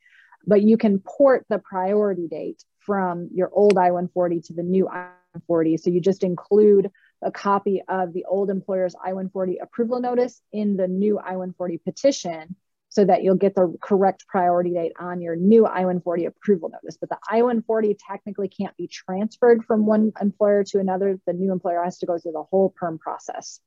But 0.46 0.62
you 0.62 0.76
can 0.76 1.00
port 1.00 1.44
the 1.48 1.58
priority 1.58 2.28
date 2.28 2.62
from 2.78 3.28
your 3.34 3.50
old 3.52 3.76
I-140 3.76 4.46
to 4.46 4.52
the 4.52 4.62
new 4.62 4.88
I-140. 4.88 5.80
So 5.80 5.90
you 5.90 6.00
just 6.00 6.22
include 6.22 6.92
a 7.26 7.30
copy 7.32 7.82
of 7.88 8.12
the 8.12 8.24
old 8.24 8.50
employer's 8.50 8.94
I-140 9.04 9.56
approval 9.60 10.00
notice 10.00 10.40
in 10.52 10.76
the 10.76 10.86
new 10.86 11.18
I-140 11.18 11.82
petition 11.82 12.54
so 12.88 13.04
that 13.04 13.24
you'll 13.24 13.34
get 13.34 13.56
the 13.56 13.76
correct 13.82 14.26
priority 14.28 14.70
date 14.70 14.92
on 14.98 15.20
your 15.20 15.34
new 15.34 15.66
I-140 15.66 16.28
approval 16.28 16.70
notice. 16.70 16.96
But 16.98 17.10
the 17.10 17.18
I-140 17.28 17.96
technically 18.08 18.48
can't 18.48 18.76
be 18.76 18.86
transferred 18.86 19.64
from 19.64 19.86
one 19.86 20.12
employer 20.20 20.62
to 20.68 20.78
another. 20.78 21.18
The 21.26 21.32
new 21.32 21.52
employer 21.52 21.82
has 21.82 21.98
to 21.98 22.06
go 22.06 22.16
through 22.16 22.32
the 22.32 22.44
whole 22.44 22.70
perm 22.70 22.98
process. 22.98 23.60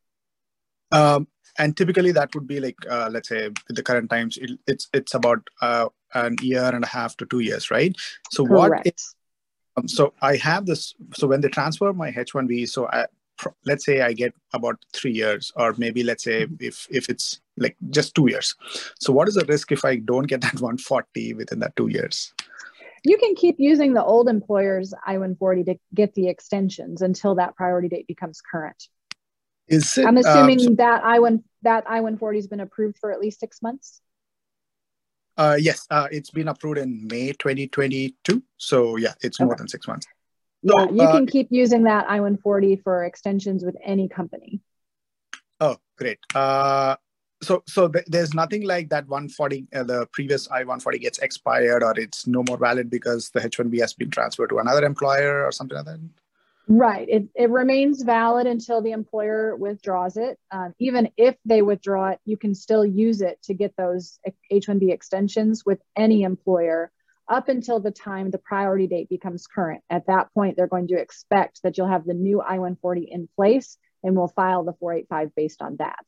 Um, 0.91 1.27
and 1.57 1.75
typically 1.75 2.13
that 2.13 2.33
would 2.33 2.47
be 2.47 2.61
like, 2.61 2.77
uh, 2.89 3.09
let's 3.11 3.29
say 3.29 3.49
with 3.49 3.75
the 3.75 3.83
current 3.83 4.09
times, 4.09 4.37
it, 4.37 4.51
it's 4.65 4.87
it's 4.93 5.13
about 5.13 5.47
uh, 5.61 5.89
an 6.15 6.37
year 6.41 6.63
and 6.63 6.83
a 6.83 6.87
half 6.87 7.15
to 7.17 7.25
two 7.25 7.39
years, 7.39 7.69
right? 7.69 7.95
So 8.31 8.43
what? 8.43 8.69
Correct. 8.69 8.87
If, 8.87 8.95
um, 9.77 9.87
so 9.87 10.13
I 10.21 10.37
have 10.37 10.65
this. 10.65 10.95
So 11.13 11.27
when 11.27 11.41
they 11.41 11.49
transfer 11.49 11.93
my 11.93 12.11
H1B, 12.11 12.67
so 12.69 12.87
I, 12.87 13.05
let's 13.65 13.85
say 13.85 14.01
I 14.01 14.13
get 14.13 14.33
about 14.53 14.83
three 14.93 15.11
years, 15.11 15.51
or 15.55 15.73
maybe 15.77 16.03
let's 16.03 16.23
say 16.23 16.47
if 16.59 16.87
if 16.89 17.09
it's 17.09 17.41
like 17.57 17.75
just 17.89 18.15
two 18.15 18.29
years. 18.29 18.55
So 18.99 19.13
what 19.13 19.27
is 19.27 19.35
the 19.35 19.45
risk 19.45 19.71
if 19.71 19.85
I 19.85 19.97
don't 19.97 20.27
get 20.27 20.41
that 20.41 20.53
140 20.61 21.33
within 21.33 21.59
that 21.59 21.75
two 21.75 21.87
years? 21.87 22.33
You 23.03 23.17
can 23.17 23.35
keep 23.35 23.55
using 23.59 23.93
the 23.93 24.03
old 24.03 24.27
employer's 24.27 24.93
I-140 25.07 25.65
to 25.67 25.75
get 25.93 26.13
the 26.15 26.27
extensions 26.27 27.01
until 27.01 27.35
that 27.35 27.55
priority 27.55 27.87
date 27.87 28.07
becomes 28.07 28.41
current. 28.41 28.89
Is 29.69 29.97
it? 29.97 30.05
I'm 30.05 30.17
um, 30.17 30.23
assuming 30.25 30.59
so- 30.59 30.75
that 30.75 31.03
I-1 31.05 31.43
that 31.61 31.85
I-140 31.87 32.35
has 32.35 32.47
been 32.47 32.59
approved 32.59 32.97
for 32.99 33.11
at 33.11 33.19
least 33.19 33.39
six 33.39 33.61
months. 33.61 34.01
uh, 35.37 35.57
yes, 35.59 35.87
uh, 35.89 36.07
it's 36.11 36.31
been 36.31 36.49
approved 36.49 36.77
in 36.77 37.07
May 37.07 37.31
2022. 37.31 38.43
So 38.57 38.97
yeah, 38.97 39.13
it's 39.21 39.39
more 39.39 39.55
than 39.55 39.67
six 39.67 39.87
months. 39.87 40.07
Yeah, 40.61 40.89
you 40.91 41.03
uh, 41.03 41.11
can 41.11 41.25
keep 41.27 41.47
using 41.49 41.83
that 41.83 42.09
I-140 42.09 42.83
for 42.83 43.03
extensions 43.03 43.63
with 43.63 43.75
any 43.83 44.07
company. 44.07 44.61
Oh, 45.59 45.77
great. 45.97 46.19
Uh, 46.33 46.95
so 47.41 47.63
so 47.67 47.87
th- 47.87 48.05
there's 48.07 48.33
nothing 48.33 48.63
like 48.65 48.89
that 48.89 49.07
140 49.07 49.67
uh, 49.73 49.83
the 49.83 50.05
previous 50.11 50.49
i-140 50.51 50.99
gets 50.99 51.19
expired 51.19 51.83
or 51.83 51.97
it's 51.97 52.27
no 52.27 52.43
more 52.47 52.57
valid 52.57 52.89
because 52.89 53.29
the 53.29 53.39
h1b 53.39 53.79
has 53.79 53.93
been 53.93 54.09
transferred 54.09 54.49
to 54.49 54.57
another 54.59 54.83
employer 54.83 55.45
or 55.45 55.51
something 55.53 55.77
like 55.77 55.85
that 55.85 55.99
Right. 56.71 57.09
It, 57.09 57.23
it 57.33 57.49
remains 57.49 58.03
valid 58.03 58.45
until 58.45 58.79
the 58.83 58.91
employer 58.91 59.55
withdraws 59.55 60.17
it. 60.17 60.37
Um, 60.51 60.75
even 60.77 61.09
if 61.17 61.35
they 61.43 61.63
withdraw 61.63 62.09
it, 62.09 62.19
you 62.25 62.37
can 62.37 62.53
still 62.53 62.85
use 62.85 63.21
it 63.23 63.41
to 63.43 63.55
get 63.55 63.75
those 63.75 64.19
H 64.51 64.67
1B 64.67 64.91
extensions 64.91 65.65
with 65.65 65.81
any 65.95 66.21
employer 66.21 66.91
up 67.29 67.47
until 67.47 67.79
the 67.79 67.91
time 67.91 68.31
the 68.31 68.39
priority 68.39 68.87
date 68.87 69.07
becomes 69.07 69.47
current. 69.47 69.83
At 69.89 70.07
that 70.07 70.33
point, 70.33 70.57
they're 70.57 70.67
going 70.67 70.87
to 70.87 70.99
expect 70.99 71.61
that 71.63 71.77
you'll 71.77 71.87
have 71.87 72.05
the 72.05 72.13
new 72.13 72.41
I 72.41 72.53
140 72.53 73.03
in 73.03 73.29
place 73.35 73.77
and 74.03 74.15
will 74.15 74.27
file 74.27 74.63
the 74.63 74.73
485 74.73 75.35
based 75.35 75.61
on 75.61 75.77
that. 75.77 76.05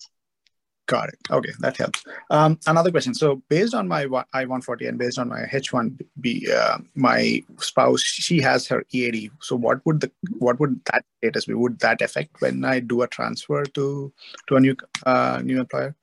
got 0.87 1.07
it 1.09 1.19
okay 1.29 1.53
that 1.59 1.77
helps 1.77 2.03
um, 2.31 2.59
another 2.67 2.91
question 2.91 3.13
so 3.13 3.27
based 3.49 3.73
on 3.73 3.87
my 3.87 4.01
i-140 4.33 4.89
and 4.89 4.97
based 4.97 5.19
on 5.19 5.29
my 5.29 5.41
h1b 5.59 6.49
uh, 6.49 6.77
my 6.95 7.41
spouse 7.59 8.01
she 8.01 8.41
has 8.41 8.67
her 8.67 8.83
ead 8.91 9.29
so 9.41 9.55
what 9.55 9.79
would 9.85 10.01
the 10.01 10.11
what 10.45 10.59
would 10.59 10.75
that 10.91 11.05
status 11.17 11.45
be 11.45 11.53
would 11.53 11.79
that 11.79 12.01
affect 12.01 12.41
when 12.41 12.65
i 12.65 12.75
do 12.79 13.03
a 13.03 13.07
transfer 13.07 13.63
to 13.77 13.85
to 14.47 14.55
a 14.55 14.59
new 14.59 14.75
uh, 15.05 15.39
new 15.43 15.59
employer 15.65 15.95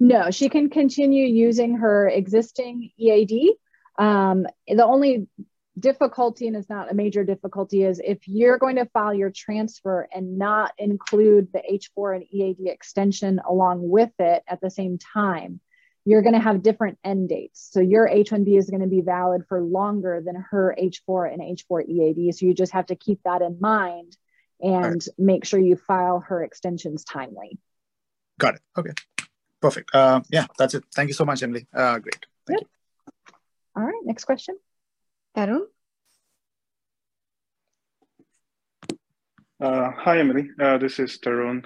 No, 0.00 0.30
she 0.30 0.48
can 0.48 0.70
continue 0.70 1.26
using 1.26 1.76
her 1.76 2.08
existing 2.08 2.90
EAD. 2.96 3.32
Um, 3.98 4.46
the 4.66 4.84
only 4.84 5.28
difficulty, 5.78 6.46
and 6.46 6.56
it's 6.56 6.68
not 6.68 6.90
a 6.90 6.94
major 6.94 7.24
difficulty, 7.24 7.82
is 7.82 8.00
if 8.04 8.26
you're 8.26 8.58
going 8.58 8.76
to 8.76 8.86
file 8.86 9.14
your 9.14 9.30
transfer 9.30 10.08
and 10.14 10.38
not 10.38 10.72
include 10.78 11.48
the 11.52 11.60
H4 11.60 12.16
and 12.16 12.24
EAD 12.30 12.68
extension 12.68 13.40
along 13.48 13.88
with 13.88 14.12
it 14.18 14.42
at 14.46 14.60
the 14.60 14.70
same 14.70 14.98
time, 14.98 15.60
you're 16.04 16.22
going 16.22 16.34
to 16.34 16.40
have 16.40 16.62
different 16.62 16.98
end 17.04 17.28
dates. 17.28 17.68
So 17.72 17.80
your 17.80 18.08
H1B 18.08 18.58
is 18.58 18.68
going 18.68 18.82
to 18.82 18.88
be 18.88 19.02
valid 19.02 19.44
for 19.48 19.60
longer 19.62 20.20
than 20.24 20.44
her 20.50 20.74
H4 20.76 21.32
and 21.32 21.40
H4 21.40 21.88
EAD. 21.88 22.34
So 22.34 22.46
you 22.46 22.54
just 22.54 22.72
have 22.72 22.86
to 22.86 22.96
keep 22.96 23.20
that 23.24 23.40
in 23.40 23.58
mind 23.60 24.16
and 24.62 25.04
make 25.18 25.44
sure 25.44 25.60
you 25.60 25.76
file 25.76 26.20
her 26.20 26.42
extensions 26.42 27.04
timely. 27.04 27.58
got 28.38 28.54
it 28.54 28.60
okay 28.78 28.92
perfect 29.60 29.94
uh, 29.94 30.20
yeah 30.30 30.46
that's 30.56 30.74
it 30.74 30.84
thank 30.94 31.08
you 31.08 31.14
so 31.14 31.24
much 31.24 31.42
emily 31.42 31.66
uh, 31.74 31.98
great 31.98 32.24
Good. 32.46 32.64
All 33.74 33.84
right, 33.84 34.02
next 34.04 34.24
question. 34.24 34.58
Tarun? 35.36 35.62
Uh, 39.60 39.90
hi, 39.96 40.18
Emily. 40.18 40.50
Uh, 40.60 40.76
this 40.76 40.98
is 40.98 41.18
Tarun. 41.18 41.64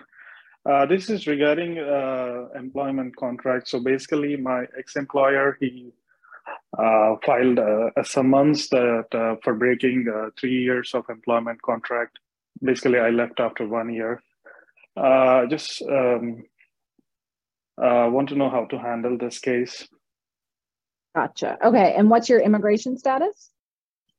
Uh, 0.64 0.86
this 0.86 1.11
is 1.11 1.26
regarding 1.26 1.78
uh, 1.78 2.48
employment 2.54 3.16
contract. 3.16 3.68
So 3.68 3.80
basically, 3.80 4.36
my 4.36 4.66
ex-employer 4.78 5.57
he 5.61 5.92
uh, 6.78 7.16
filed 7.24 7.59
a, 7.59 7.90
a 7.96 8.04
summons 8.04 8.68
that 8.68 9.07
uh, 9.12 9.36
for 9.42 9.54
breaking 9.54 10.07
uh, 10.09 10.30
three 10.38 10.62
years 10.62 10.94
of 10.94 11.04
employment 11.09 11.61
contract. 11.62 12.18
Basically, 12.62 12.98
I 12.98 13.11
left 13.11 13.40
after 13.40 13.66
one 13.66 13.92
year. 13.92 14.22
Uh, 14.96 15.46
just 15.46 15.82
um, 15.82 16.44
uh, 17.82 18.09
want 18.11 18.28
to 18.28 18.36
know 18.36 18.50
how 18.50 18.64
to 18.66 18.78
handle 18.78 19.18
this 19.18 19.38
case. 19.38 19.88
Gotcha. 21.17 21.57
Okay, 21.64 21.95
and 21.97 22.11
what's 22.11 22.29
your 22.29 22.41
immigration 22.41 22.99
status? 22.99 23.51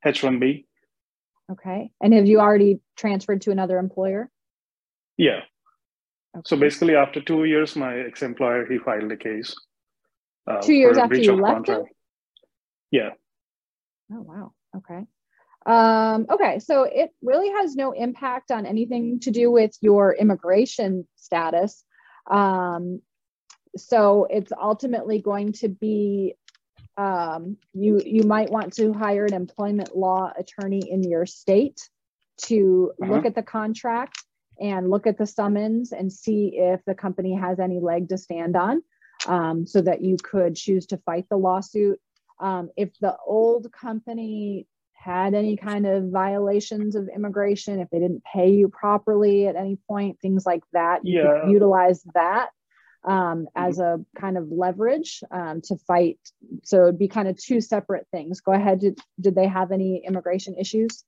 H-1B. 0.04 0.66
Okay, 1.52 1.92
and 2.02 2.14
have 2.14 2.26
you 2.26 2.40
already 2.40 2.80
transferred 2.98 3.42
to 3.44 3.52
another 3.52 3.78
employer? 3.78 4.32
Yeah. 5.16 5.42
So 6.46 6.58
basically, 6.58 6.96
after 6.96 7.22
two 7.22 7.46
years, 7.46 7.76
my 7.76 8.00
ex-employer 8.00 8.66
he 8.66 8.80
filed 8.80 9.12
a 9.12 9.18
case. 9.18 9.56
Uh, 10.48 10.60
Two 10.62 10.74
years 10.74 10.98
after 10.98 11.18
you 11.18 11.34
left 11.34 11.66
contract. 11.66 11.94
Yeah. 12.92 13.12
Oh, 14.12 14.22
wow. 14.22 14.54
Okay. 14.76 15.06
Um, 15.66 16.26
okay, 16.32 16.60
so 16.60 16.84
it 16.84 17.12
really 17.22 17.50
has 17.50 17.76
no 17.76 17.92
impact 17.92 18.52
on 18.52 18.66
anything 18.66 19.20
to 19.22 19.32
do 19.32 19.52
with 19.52 19.78
your 19.82 20.14
immigration 20.14 21.08
status. 21.16 21.84
Um, 22.30 23.02
so 23.76 24.28
it's 24.30 24.52
ultimately 24.52 25.20
going 25.20 25.54
to 25.54 25.68
be 25.68 26.36
um, 26.98 27.58
you 27.74 28.02
you 28.06 28.24
might 28.24 28.50
want 28.50 28.74
to 28.74 28.92
hire 28.94 29.26
an 29.26 29.34
employment 29.34 29.96
law 29.96 30.32
attorney 30.38 30.82
in 30.90 31.04
your 31.04 31.26
state 31.26 31.90
to 32.44 32.92
look 33.00 33.10
Uh-huh. 33.20 33.28
at 33.28 33.36
the 33.36 33.44
contract 33.44 34.24
and 34.60 34.90
look 34.90 35.06
at 35.08 35.18
the 35.18 35.26
summons 35.28 35.92
and 35.92 36.12
see 36.12 36.58
if 36.58 36.84
the 36.86 36.96
company 36.96 37.36
has 37.36 37.60
any 37.60 37.80
leg 37.80 38.10
to 38.10 38.18
stand 38.18 38.56
on 38.56 38.82
um, 39.28 39.66
so 39.68 39.82
that 39.82 40.02
you 40.02 40.18
could 40.24 40.56
choose 40.56 40.88
to 40.88 40.98
fight 40.98 41.26
the 41.30 41.38
lawsuit. 41.38 42.00
Um, 42.40 42.70
if 42.76 42.90
the 43.00 43.16
old 43.26 43.72
company 43.72 44.68
had 44.94 45.34
any 45.36 45.58
kind 45.58 45.86
of 45.86 46.10
violations 46.10 46.96
of 46.96 47.08
immigration, 47.16 47.80
if 47.80 47.90
they 47.92 48.00
didn't 48.00 48.24
pay 48.24 48.52
you 48.52 48.68
properly 48.70 49.48
at 49.48 49.56
any 49.56 49.78
point, 49.88 50.20
things 50.20 50.46
like 50.46 50.64
that, 50.74 51.06
you 51.06 51.14
Yeah. 51.14 51.42
could 51.42 51.52
utilize 51.52 52.04
that 52.16 52.50
um, 53.04 53.48
as 53.56 53.80
a 53.80 54.00
kind 54.20 54.38
of 54.38 54.52
leverage 54.52 55.24
um, 55.32 55.62
to 55.62 55.78
fight. 55.78 56.20
So 56.64 56.84
it'd 56.84 57.00
be 57.00 57.08
kind 57.08 57.28
of 57.28 57.38
two 57.38 57.62
separate 57.62 58.08
things. 58.12 58.42
Go 58.42 58.54
ahead. 58.54 58.80
Did, 58.80 59.00
did 59.20 59.36
they 59.36 59.48
have 59.48 59.72
any 59.72 60.04
immigration 60.06 60.56
issues? 60.58 61.04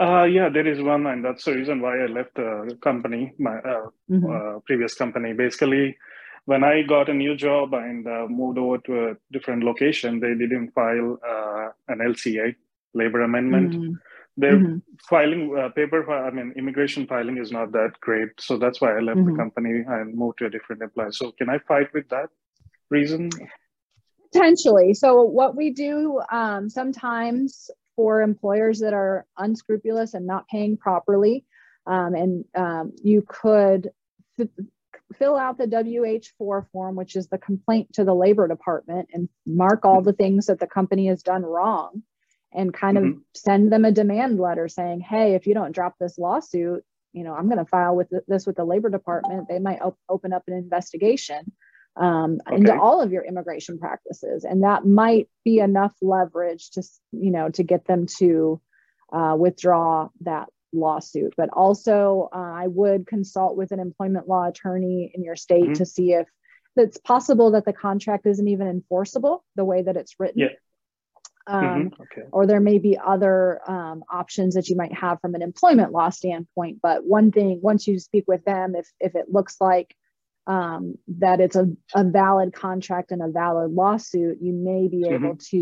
Uh, 0.00 0.24
yeah, 0.24 0.50
there 0.50 0.66
is 0.66 0.82
one, 0.82 1.06
and 1.06 1.24
that's 1.24 1.44
the 1.44 1.54
reason 1.54 1.80
why 1.80 1.98
I 1.98 2.06
left 2.06 2.34
the 2.34 2.76
company, 2.82 3.32
my 3.38 3.56
uh, 3.58 3.86
Mhm. 4.10 4.56
uh, 4.56 4.60
previous 4.60 4.94
company. 4.94 5.32
Basically, 5.32 5.96
when 6.44 6.62
I 6.62 6.82
got 6.82 7.08
a 7.08 7.14
new 7.14 7.34
job 7.34 7.72
and 7.72 8.06
uh, 8.06 8.26
moved 8.28 8.58
over 8.58 8.78
to 8.78 9.08
a 9.08 9.16
different 9.32 9.64
location, 9.64 10.20
they 10.20 10.34
didn't 10.34 10.72
file 10.72 11.18
uh, 11.26 11.68
an 11.88 11.98
LCA, 12.00 12.54
labor 12.92 13.22
amendment. 13.22 13.72
Mm. 13.74 13.98
Their 14.38 14.58
Mhm. 14.58 14.82
filing 15.08 15.56
uh, 15.58 15.70
paper, 15.70 16.08
I 16.10 16.30
mean, 16.30 16.52
immigration 16.56 17.06
filing 17.06 17.38
is 17.38 17.50
not 17.50 17.72
that 17.72 17.92
great. 18.00 18.30
So 18.38 18.58
that's 18.58 18.80
why 18.80 18.96
I 18.96 19.00
left 19.00 19.20
Mhm. 19.20 19.26
the 19.26 19.36
company 19.36 19.84
and 19.86 20.14
moved 20.14 20.38
to 20.38 20.46
a 20.46 20.50
different 20.50 20.82
employer. 20.82 21.12
So 21.12 21.32
can 21.32 21.48
I 21.48 21.58
fight 21.58 21.92
with 21.94 22.08
that 22.10 22.28
reason? 22.90 23.30
Potentially. 24.32 24.92
So, 24.94 25.22
what 25.22 25.56
we 25.56 25.70
do 25.70 26.20
um, 26.30 26.68
sometimes 26.68 27.70
for 27.94 28.20
employers 28.20 28.80
that 28.80 28.92
are 28.92 29.24
unscrupulous 29.38 30.12
and 30.12 30.26
not 30.26 30.46
paying 30.48 30.76
properly, 30.76 31.46
um, 31.86 32.14
and 32.14 32.44
um, 32.54 32.92
you 33.02 33.22
could 33.26 33.90
f- 34.38 34.48
fill 35.14 35.36
out 35.36 35.56
the 35.56 35.66
WH4 35.66 36.66
form, 36.70 36.96
which 36.96 37.16
is 37.16 37.28
the 37.28 37.38
complaint 37.38 37.94
to 37.94 38.04
the 38.04 38.14
Labor 38.14 38.46
Department, 38.48 39.08
and 39.14 39.30
mark 39.46 39.86
all 39.86 40.02
the 40.02 40.12
things 40.12 40.46
that 40.46 40.60
the 40.60 40.66
company 40.66 41.06
has 41.06 41.22
done 41.22 41.42
wrong, 41.42 42.02
and 42.56 42.74
kind 42.74 42.98
of 42.98 43.04
Mhm. 43.04 43.20
send 43.34 43.70
them 43.72 43.84
a 43.84 43.92
demand 43.92 44.40
letter 44.40 44.66
saying, 44.66 45.00
"Hey, 45.00 45.34
if 45.34 45.46
you 45.46 45.54
don't 45.54 45.72
drop 45.72 45.94
this 45.98 46.18
lawsuit, 46.18 46.84
you 47.12 47.22
know, 47.22 47.34
I'm 47.34 47.46
going 47.46 47.58
to 47.58 47.64
file 47.66 47.94
with 47.94 48.12
this 48.26 48.46
with 48.46 48.56
the 48.56 48.64
Labor 48.64 48.90
Department. 48.90 49.46
They 49.48 49.58
might 49.60 49.80
op- 49.80 49.98
open 50.08 50.32
up 50.32 50.42
an 50.48 50.54
investigation." 50.54 51.52
um, 51.98 52.42
into 52.52 52.78
all 52.78 53.00
of 53.00 53.10
your 53.10 53.24
immigration 53.24 53.78
practices, 53.78 54.44
and 54.44 54.64
that 54.64 54.84
might 54.84 55.30
be 55.46 55.60
enough 55.60 55.96
leverage 56.02 56.68
to 56.72 56.82
you 57.12 57.30
know 57.30 57.48
to 57.48 57.62
get 57.62 57.86
them 57.86 58.04
to 58.18 58.60
uh, 59.10 59.34
withdraw 59.38 60.10
that 60.20 60.50
lawsuit. 60.74 61.32
But 61.38 61.48
also, 61.54 62.28
uh, 62.34 62.36
I 62.36 62.66
would 62.66 63.06
consult 63.06 63.56
with 63.56 63.72
an 63.72 63.80
employment 63.80 64.28
law 64.28 64.46
attorney 64.46 65.10
in 65.14 65.24
your 65.24 65.36
state 65.36 65.70
Mhm. 65.70 65.74
to 65.76 65.86
see 65.86 66.12
if 66.12 66.28
it's 66.76 66.98
possible 66.98 67.52
that 67.52 67.64
the 67.64 67.72
contract 67.72 68.26
isn't 68.26 68.46
even 68.46 68.66
enforceable 68.66 69.42
the 69.54 69.64
way 69.64 69.80
that 69.80 69.96
it's 69.96 70.20
written. 70.20 70.40
Yeah. 70.42 70.48
Um, 71.48 71.90
Mhm. 71.90 72.00
Okay. 72.00 72.22
or 72.32 72.46
there 72.46 72.60
may 72.60 72.78
be 72.78 72.98
other 72.98 73.60
um, 73.70 74.02
options 74.10 74.54
that 74.54 74.68
you 74.68 74.76
might 74.76 74.92
have 74.92 75.20
from 75.20 75.34
an 75.34 75.42
employment 75.42 75.92
law 75.92 76.10
standpoint. 76.10 76.80
But 76.82 77.06
one 77.06 77.30
thing, 77.30 77.60
once 77.62 77.86
you 77.86 77.98
speak 77.98 78.24
with 78.26 78.44
them, 78.44 78.74
if 78.74 78.90
if 79.00 79.14
it 79.14 79.30
looks 79.32 79.60
like 79.60 79.94
um, 80.48 80.96
that 81.08 81.40
it's 81.40 81.56
a, 81.56 81.66
a 81.94 82.04
valid 82.04 82.52
contract 82.52 83.10
and 83.10 83.20
a 83.22 83.28
valid 83.28 83.72
lawsuit, 83.72 84.38
you 84.40 84.52
may 84.52 84.86
be 84.86 85.08
able 85.08 85.36
to, 85.50 85.56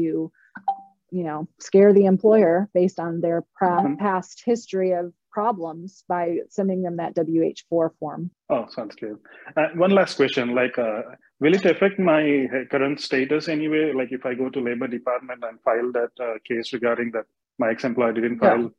you 1.11 1.25
know, 1.25 1.49
scare 1.59 1.93
the 1.95 2.05
employer 2.05 2.69
based 2.75 3.01
on 3.01 3.21
their 3.23 3.43
pra- 3.57 3.83
Mhm. 3.83 3.99
past 3.99 4.43
history 4.45 4.93
of 4.93 5.13
problems 5.31 6.05
by 6.07 6.39
sending 6.51 6.83
them 6.83 6.97
that 6.97 7.15
WH4 7.17 7.91
form. 7.99 8.31
Oh, 8.51 8.67
sounds 8.69 8.95
good. 8.97 9.19
Uh, 9.57 9.69
one 9.75 9.91
last 9.91 10.17
question: 10.17 10.55
like, 10.55 10.79
uh, 10.79 11.03
will 11.45 11.55
it 11.55 11.67
affect 11.67 11.99
my 11.99 12.23
uh, 12.57 12.65
current 12.73 13.01
status 13.01 13.49
anyway? 13.49 13.93
Like, 13.93 14.13
if 14.19 14.25
I 14.25 14.35
go 14.35 14.49
to 14.49 14.61
Labor 14.61 14.87
Department 14.89 15.45
and 15.49 15.61
file 15.67 15.91
that 15.93 16.13
uh, 16.27 16.35
case 16.49 16.73
regarding 16.73 17.11
that 17.13 17.27
my 17.59 17.69
ex-employer 17.71 18.13
didn't 18.15 18.41
No. 18.43 18.49
file, 18.49 18.71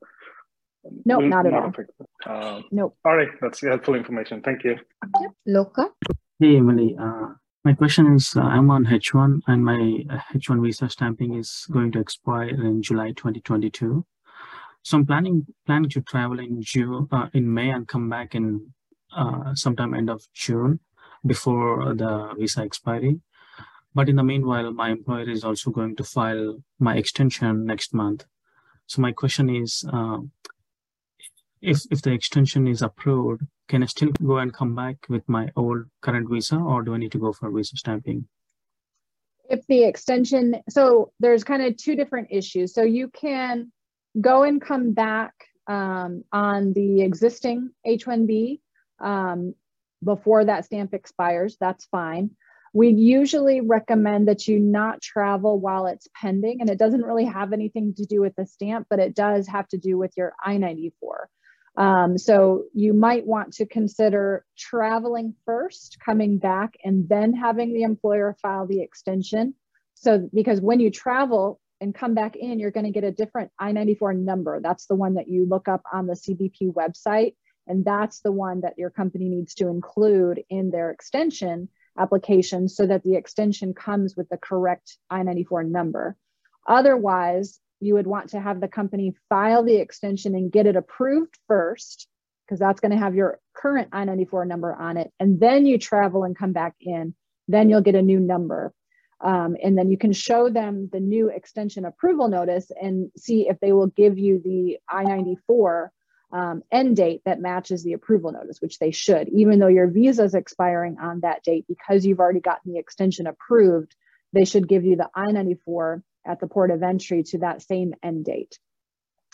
Nope, 1.05 1.21
will 1.21 1.29
not 1.29 1.45
at 1.47 1.53
all. 1.53 1.69
affect. 1.69 1.91
Uh, 2.25 2.61
Nope. 2.71 2.97
all 3.05 3.15
right, 3.15 3.29
that's 3.41 3.61
helpful 3.61 3.95
information. 3.95 4.41
Thank 4.41 4.63
you. 4.63 4.73
Okay, 5.05 5.27
Loka? 5.47 5.85
Hey, 6.39 6.57
Emily. 6.57 6.95
Uh, 6.99 7.27
my 7.63 7.73
question 7.73 8.13
is 8.15 8.33
uh, 8.35 8.41
I'm 8.41 8.69
on 8.71 8.85
H1 8.85 9.41
and 9.47 9.63
my 9.65 10.03
uh, 10.09 10.19
H1 10.35 10.61
visa 10.63 10.89
stamping 10.89 11.35
is 11.35 11.65
going 11.71 11.91
to 11.93 11.99
expire 11.99 12.49
in 12.49 12.81
July 12.83 13.09
2022. 13.11 14.05
So 14.83 14.97
I'm 14.97 15.05
planning 15.05 15.47
planning 15.65 15.89
to 15.95 16.01
travel 16.01 16.39
in 16.39 16.61
June, 16.61 17.07
uh, 17.11 17.27
in 17.33 17.51
May, 17.51 17.69
and 17.71 17.87
come 17.87 18.07
back 18.07 18.35
in 18.35 18.67
uh, 19.17 19.55
sometime 19.55 19.95
end 19.95 20.09
of 20.11 20.21
June 20.35 20.79
before 21.25 21.93
the 21.93 22.33
visa 22.37 22.61
expiry. 22.61 23.19
But 23.93 24.09
in 24.09 24.17
the 24.17 24.23
meanwhile, 24.23 24.71
my 24.71 24.89
employer 24.89 25.29
is 25.29 25.43
also 25.43 25.71
going 25.71 25.95
to 25.95 26.03
file 26.03 26.57
my 26.79 26.97
extension 26.97 27.65
next 27.65 27.93
month. 27.93 28.25
So 28.87 29.01
my 29.01 29.11
question 29.11 29.49
is, 29.49 29.85
uh, 29.91 30.19
if 31.61 31.81
if 31.89 32.01
the 32.01 32.11
extension 32.11 32.67
is 32.67 32.81
approved, 32.81 33.41
can 33.67 33.81
I 33.81 33.87
still 33.87 34.11
go 34.23 34.37
and 34.37 34.53
come 34.53 34.75
back 34.75 34.97
with 35.09 35.27
my 35.27 35.49
old 35.55 35.85
current 36.01 36.29
visa, 36.29 36.57
or 36.57 36.83
do 36.83 36.93
I 36.93 36.97
need 36.97 37.11
to 37.13 37.17
go 37.17 37.33
for 37.33 37.49
visa 37.49 37.77
stamping? 37.77 38.27
If 39.49 39.65
the 39.67 39.83
extension, 39.83 40.55
so 40.69 41.11
there's 41.19 41.43
kind 41.43 41.63
of 41.63 41.77
two 41.77 41.95
different 41.95 42.27
issues. 42.31 42.73
So 42.73 42.83
you 42.83 43.09
can 43.09 43.71
go 44.19 44.43
and 44.43 44.61
come 44.61 44.93
back 44.93 45.33
um, 45.67 46.23
on 46.31 46.73
the 46.73 47.01
existing 47.01 47.71
H-1B 47.85 48.59
um, 48.99 49.55
before 50.05 50.45
that 50.45 50.65
stamp 50.65 50.93
expires. 50.93 51.57
That's 51.59 51.85
fine. 51.85 52.31
We 52.73 52.89
usually 52.89 53.61
recommend 53.61 54.27
that 54.27 54.47
you 54.47 54.59
not 54.59 55.01
travel 55.01 55.59
while 55.59 55.87
it's 55.87 56.07
pending, 56.13 56.61
and 56.61 56.69
it 56.69 56.77
doesn't 56.77 57.03
really 57.03 57.25
have 57.25 57.53
anything 57.53 57.93
to 57.95 58.05
do 58.05 58.21
with 58.21 58.35
the 58.35 58.45
stamp, 58.45 58.87
but 58.89 58.99
it 58.99 59.15
does 59.15 59.47
have 59.47 59.67
to 59.69 59.77
do 59.77 59.97
with 59.97 60.11
your 60.15 60.33
I-94. 60.43 61.27
Um, 61.77 62.17
so 62.17 62.65
you 62.73 62.93
might 62.93 63.25
want 63.25 63.53
to 63.53 63.65
consider 63.65 64.45
traveling 64.57 65.35
first, 65.45 65.97
coming 66.05 66.37
back, 66.37 66.75
and 66.83 67.07
then 67.07 67.33
having 67.33 67.73
the 67.73 67.83
employer 67.83 68.35
file 68.41 68.67
the 68.67 68.81
extension. 68.81 69.55
So 69.95 70.29
because 70.33 70.61
when 70.61 70.79
you 70.79 70.91
travel 70.91 71.59
and 71.81 71.93
come 71.93 72.13
back 72.13 72.35
in, 72.35 72.59
you're 72.59 72.71
going 72.71 72.85
to 72.85 72.91
get 72.91 73.03
a 73.03 73.11
different 73.11 73.51
I-94 73.59 74.17
number. 74.17 74.59
That's 74.61 74.85
the 74.85 74.95
one 74.95 75.15
that 75.15 75.27
you 75.27 75.45
look 75.45 75.67
up 75.67 75.81
on 75.91 76.07
the 76.07 76.13
CBP 76.13 76.73
website. 76.73 77.35
And 77.67 77.83
that's 77.83 78.21
the 78.21 78.31
one 78.31 78.61
that 78.61 78.77
your 78.77 78.89
company 78.89 79.29
needs 79.29 79.55
to 79.55 79.67
include 79.67 80.43
in 80.49 80.69
their 80.69 80.91
extension 80.91 81.69
application 81.97 82.67
so 82.67 82.85
that 82.85 83.03
the 83.03 83.15
extension 83.15 83.73
comes 83.73 84.15
with 84.15 84.29
the 84.29 84.37
correct 84.37 84.97
I-94 85.09 85.69
number. 85.69 86.15
Otherwise, 86.67 87.59
you 87.79 87.93
would 87.95 88.07
want 88.07 88.29
to 88.29 88.39
have 88.39 88.59
the 88.59 88.67
company 88.67 89.15
file 89.29 89.63
the 89.63 89.77
extension 89.77 90.35
and 90.35 90.51
get 90.51 90.65
it 90.65 90.75
approved 90.75 91.37
first, 91.47 92.07
because 92.45 92.59
that's 92.59 92.79
going 92.79 92.91
to 92.91 92.97
have 92.97 93.15
your 93.15 93.39
current 93.53 93.89
I 93.91 94.03
94 94.05 94.45
number 94.45 94.73
on 94.73 94.97
it. 94.97 95.11
And 95.19 95.39
then 95.39 95.65
you 95.65 95.77
travel 95.77 96.23
and 96.23 96.37
come 96.37 96.53
back 96.53 96.75
in, 96.79 97.15
then 97.47 97.69
you'll 97.69 97.81
get 97.81 97.95
a 97.95 98.01
new 98.01 98.19
number. 98.19 98.73
Um, 99.21 99.55
and 99.63 99.77
then 99.77 99.89
you 99.89 99.97
can 99.97 100.13
show 100.13 100.49
them 100.49 100.89
the 100.91 100.99
new 100.99 101.29
extension 101.29 101.85
approval 101.85 102.27
notice 102.27 102.69
and 102.79 103.09
see 103.17 103.47
if 103.47 103.59
they 103.59 103.71
will 103.71 103.87
give 103.87 104.19
you 104.19 104.41
the 104.43 104.77
I 104.89 105.03
94 105.03 105.91
um, 106.35 106.63
end 106.69 106.97
date 106.97 107.21
that 107.23 107.39
matches 107.39 107.81
the 107.81 107.93
approval 107.93 108.33
notice, 108.33 108.59
which 108.59 108.77
they 108.77 108.91
should, 108.91 109.29
even 109.29 109.57
though 109.57 109.67
your 109.67 109.87
visa 109.87 110.25
is 110.25 110.35
expiring 110.35 110.97
on 110.99 111.21
that 111.21 111.43
date 111.43 111.63
because 111.65 112.05
you've 112.05 112.19
already 112.19 112.41
gotten 112.41 112.73
the 112.73 112.79
extension 112.79 113.25
approved. 113.25 113.95
They 114.33 114.43
should 114.43 114.67
give 114.67 114.83
you 114.83 114.97
the 114.97 115.09
I 115.15 115.31
94 115.31 116.03
at 116.27 116.41
the 116.41 116.47
port 116.47 116.71
of 116.71 116.83
entry 116.83 117.23
to 117.23 117.37
that 117.37 117.61
same 117.61 117.93
end 118.03 118.25
date. 118.25 118.59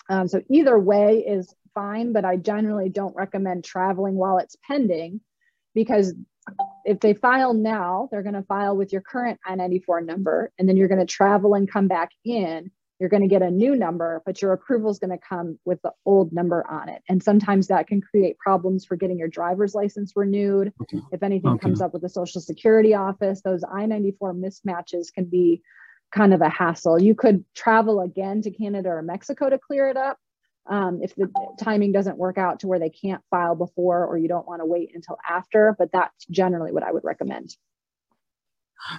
Um, 0.09 0.27
so 0.27 0.43
either 0.47 0.77
way 0.77 1.25
is 1.25 1.51
fine, 1.73 2.13
but 2.13 2.23
I 2.23 2.37
generally 2.37 2.89
don't 2.89 3.15
recommend 3.15 3.63
traveling 3.63 4.13
while 4.13 4.37
it's 4.37 4.57
pending 4.67 5.21
because 5.73 6.13
if 6.85 6.99
they 6.99 7.15
file 7.15 7.55
now, 7.55 8.09
they're 8.11 8.21
going 8.21 8.35
to 8.35 8.43
file 8.43 8.77
with 8.77 8.93
your 8.93 9.01
current 9.01 9.39
I-94 9.43 10.05
number, 10.05 10.51
and 10.59 10.69
then 10.69 10.77
you're 10.77 10.87
going 10.87 10.99
to 10.99 11.11
travel 11.11 11.55
and 11.55 11.71
come 11.71 11.87
back 11.87 12.11
in. 12.23 12.69
You're 13.01 13.09
going 13.09 13.23
to 13.23 13.27
get 13.27 13.41
a 13.41 13.49
new 13.49 13.75
number, 13.75 14.21
but 14.27 14.43
your 14.43 14.53
approval 14.53 14.91
is 14.91 14.99
going 14.99 15.09
to 15.09 15.17
come 15.17 15.57
with 15.65 15.81
the 15.81 15.91
old 16.05 16.31
number 16.31 16.63
on 16.69 16.87
it. 16.87 17.01
And 17.09 17.21
sometimes 17.23 17.65
that 17.67 17.87
can 17.87 17.99
create 17.99 18.37
problems 18.37 18.85
for 18.85 18.95
getting 18.95 19.17
your 19.17 19.27
driver's 19.27 19.73
license 19.73 20.13
renewed. 20.15 20.71
Okay. 20.83 20.99
If 21.11 21.23
anything 21.23 21.49
okay. 21.53 21.63
comes 21.63 21.81
up 21.81 21.93
with 21.93 22.03
the 22.03 22.09
Social 22.09 22.39
Security 22.39 22.93
office, 22.93 23.41
those 23.41 23.63
I-94 23.63 24.13
mismatches 24.39 25.11
can 25.11 25.25
be 25.25 25.63
kind 26.13 26.31
of 26.31 26.41
a 26.41 26.49
hassle. 26.49 27.01
You 27.01 27.15
could 27.15 27.43
travel 27.55 28.01
again 28.01 28.43
to 28.43 28.51
Canada 28.51 28.89
or 28.89 29.01
Mexico 29.01 29.49
to 29.49 29.57
clear 29.57 29.89
it 29.89 29.97
up 29.97 30.19
um, 30.69 30.99
if 31.01 31.15
the 31.15 31.27
timing 31.59 31.91
doesn't 31.91 32.19
work 32.19 32.37
out 32.37 32.59
to 32.59 32.67
where 32.67 32.77
they 32.77 32.91
can't 32.91 33.23
file 33.31 33.55
before 33.55 34.05
or 34.05 34.19
you 34.19 34.27
don't 34.27 34.47
want 34.47 34.61
to 34.61 34.65
wait 34.67 34.91
until 34.93 35.17
after, 35.27 35.75
but 35.79 35.89
that's 35.91 36.25
generally 36.29 36.71
what 36.71 36.83
I 36.83 36.91
would 36.91 37.03
recommend. 37.03 37.55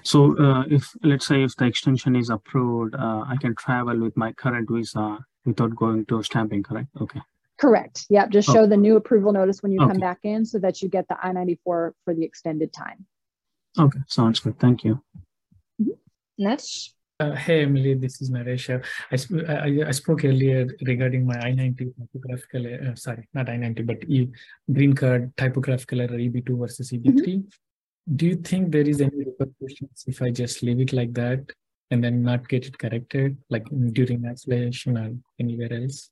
So 0.02 0.38
uh, 0.38 0.64
if 0.68 0.94
let's 1.02 1.26
say 1.26 1.42
if 1.42 1.56
the 1.56 1.66
extension 1.66 2.16
is 2.16 2.30
approved, 2.30 2.94
uh, 2.94 3.24
I 3.26 3.36
can 3.40 3.54
travel 3.54 3.98
with 4.00 4.16
my 4.16 4.32
current 4.32 4.68
visa 4.70 5.18
without 5.44 5.74
going 5.76 6.06
to 6.06 6.22
stamping, 6.22 6.62
correct? 6.62 6.88
Okay. 7.00 7.20
Correct. 7.58 8.06
Yep. 8.10 8.30
Just 8.30 8.48
show 8.50 8.66
the 8.66 8.76
new 8.76 8.96
approval 8.96 9.32
notice 9.32 9.62
when 9.62 9.72
you 9.72 9.80
okay. 9.80 9.92
come 9.92 10.00
back 10.00 10.18
in 10.24 10.44
so 10.44 10.58
that 10.58 10.82
you 10.82 10.88
get 10.88 11.06
the 11.08 11.16
I-94 11.22 11.56
for 11.64 11.94
the 12.08 12.24
extended 12.24 12.72
time. 12.72 13.06
Okay. 13.78 14.00
Sounds 14.08 14.40
good. 14.40 14.58
Thank 14.58 14.84
you. 14.84 15.00
Mm. 15.80 15.96
Next. 16.38 16.94
Uh, 17.20 17.36
hey, 17.36 17.62
Emily, 17.62 17.94
this 17.94 18.20
is 18.20 18.30
Naresh. 18.30 18.82
I, 19.12 19.16
sp 19.16 19.46
I, 19.48 19.86
I, 19.86 19.90
spoke 19.92 20.24
earlier 20.24 20.66
regarding 20.82 21.24
my 21.24 21.38
I-90 21.38 21.92
typographical, 22.00 22.66
uh, 22.66 22.94
sorry, 22.96 23.28
not 23.32 23.48
I-90, 23.48 23.86
but 23.86 24.02
e 24.08 24.28
green 24.72 24.92
card 24.94 25.32
typographical 25.36 26.00
error 26.00 26.18
EB2 26.18 26.58
versus 26.58 26.90
EB3. 26.90 27.04
Mm 27.04 27.24
-hmm. 27.24 27.42
Do 28.16 28.26
you 28.26 28.36
think 28.36 28.72
there 28.72 28.88
is 28.88 29.00
any 29.00 29.16
repercussions 29.16 30.04
if 30.06 30.20
I 30.22 30.30
just 30.30 30.62
leave 30.62 30.80
it 30.80 30.92
like 30.92 31.12
that 31.14 31.52
and 31.90 32.02
then 32.02 32.22
not 32.22 32.48
get 32.48 32.66
it 32.66 32.78
corrected, 32.78 33.36
like 33.48 33.66
during 33.92 34.26
acceleration 34.26 34.98
or 34.98 35.14
anywhere 35.38 35.72
else? 35.72 36.10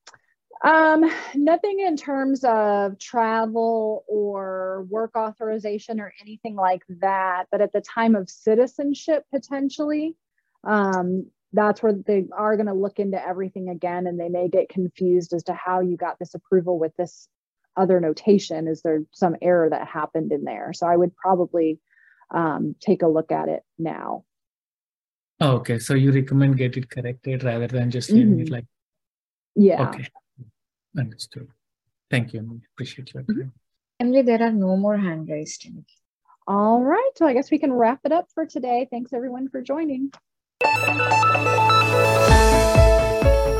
Um, 0.62 1.10
nothing 1.34 1.80
in 1.80 1.96
terms 1.96 2.44
of 2.44 2.98
travel 2.98 4.04
or 4.06 4.86
work 4.90 5.16
authorization 5.16 6.00
or 6.00 6.12
anything 6.20 6.54
like 6.54 6.82
that, 7.00 7.46
but 7.50 7.62
at 7.62 7.72
the 7.72 7.80
time 7.80 8.14
of 8.14 8.28
citizenship, 8.28 9.24
potentially, 9.32 10.16
um, 10.64 11.30
that's 11.52 11.82
where 11.82 11.94
they 11.94 12.26
are 12.36 12.56
going 12.56 12.66
to 12.66 12.74
look 12.74 12.98
into 12.98 13.20
everything 13.26 13.70
again 13.70 14.06
and 14.06 14.20
they 14.20 14.28
may 14.28 14.48
get 14.48 14.68
confused 14.68 15.32
as 15.32 15.42
to 15.44 15.54
how 15.54 15.80
you 15.80 15.96
got 15.96 16.18
this 16.18 16.34
approval 16.34 16.78
with 16.78 16.94
this 16.96 17.26
other 17.76 18.00
notation? 18.00 18.68
Is 18.68 18.82
there 18.82 19.02
some 19.12 19.36
error 19.40 19.68
that 19.70 19.86
happened 19.86 20.32
in 20.32 20.44
there? 20.44 20.72
So 20.72 20.86
i 20.86 20.96
would 20.96 21.16
probably 21.16 21.80
um, 22.30 22.74
take 22.80 23.02
a 23.02 23.08
look 23.08 23.32
at 23.32 23.48
it 23.48 23.62
now. 23.78 24.24
Oh, 25.40 25.56
okay 25.56 25.78
so 25.78 25.94
you 25.94 26.12
recommend 26.12 26.58
get 26.58 26.76
it 26.76 26.90
corrected 26.90 27.44
rather 27.44 27.66
than 27.66 27.90
just 27.90 28.10
leaving 28.10 28.34
mm-hmm. 28.34 28.42
it 28.42 28.50
like 28.50 28.66
yeah. 29.56 29.88
Okay. 29.88 30.06
Understood. 30.98 31.48
Thank 32.10 32.32
you 32.32 32.60
appreciate 32.74 33.12
your 33.14 33.22
time. 33.22 33.52
Emily 33.98 34.22
there 34.22 34.42
are 34.42 34.52
no 34.52 34.76
more 34.76 34.96
hand 34.96 35.28
raised 35.28 35.66
all 36.46 36.82
right 36.82 37.10
so 37.16 37.26
i 37.26 37.34
guess 37.34 37.50
we 37.50 37.58
can 37.58 37.72
wrap 37.72 38.00
it 38.04 38.12
up 38.12 38.26
for 38.34 38.44
today. 38.46 38.88
Thanks 38.90 39.12
everyone 39.12 39.48
for 39.48 39.62
joining 39.62 40.10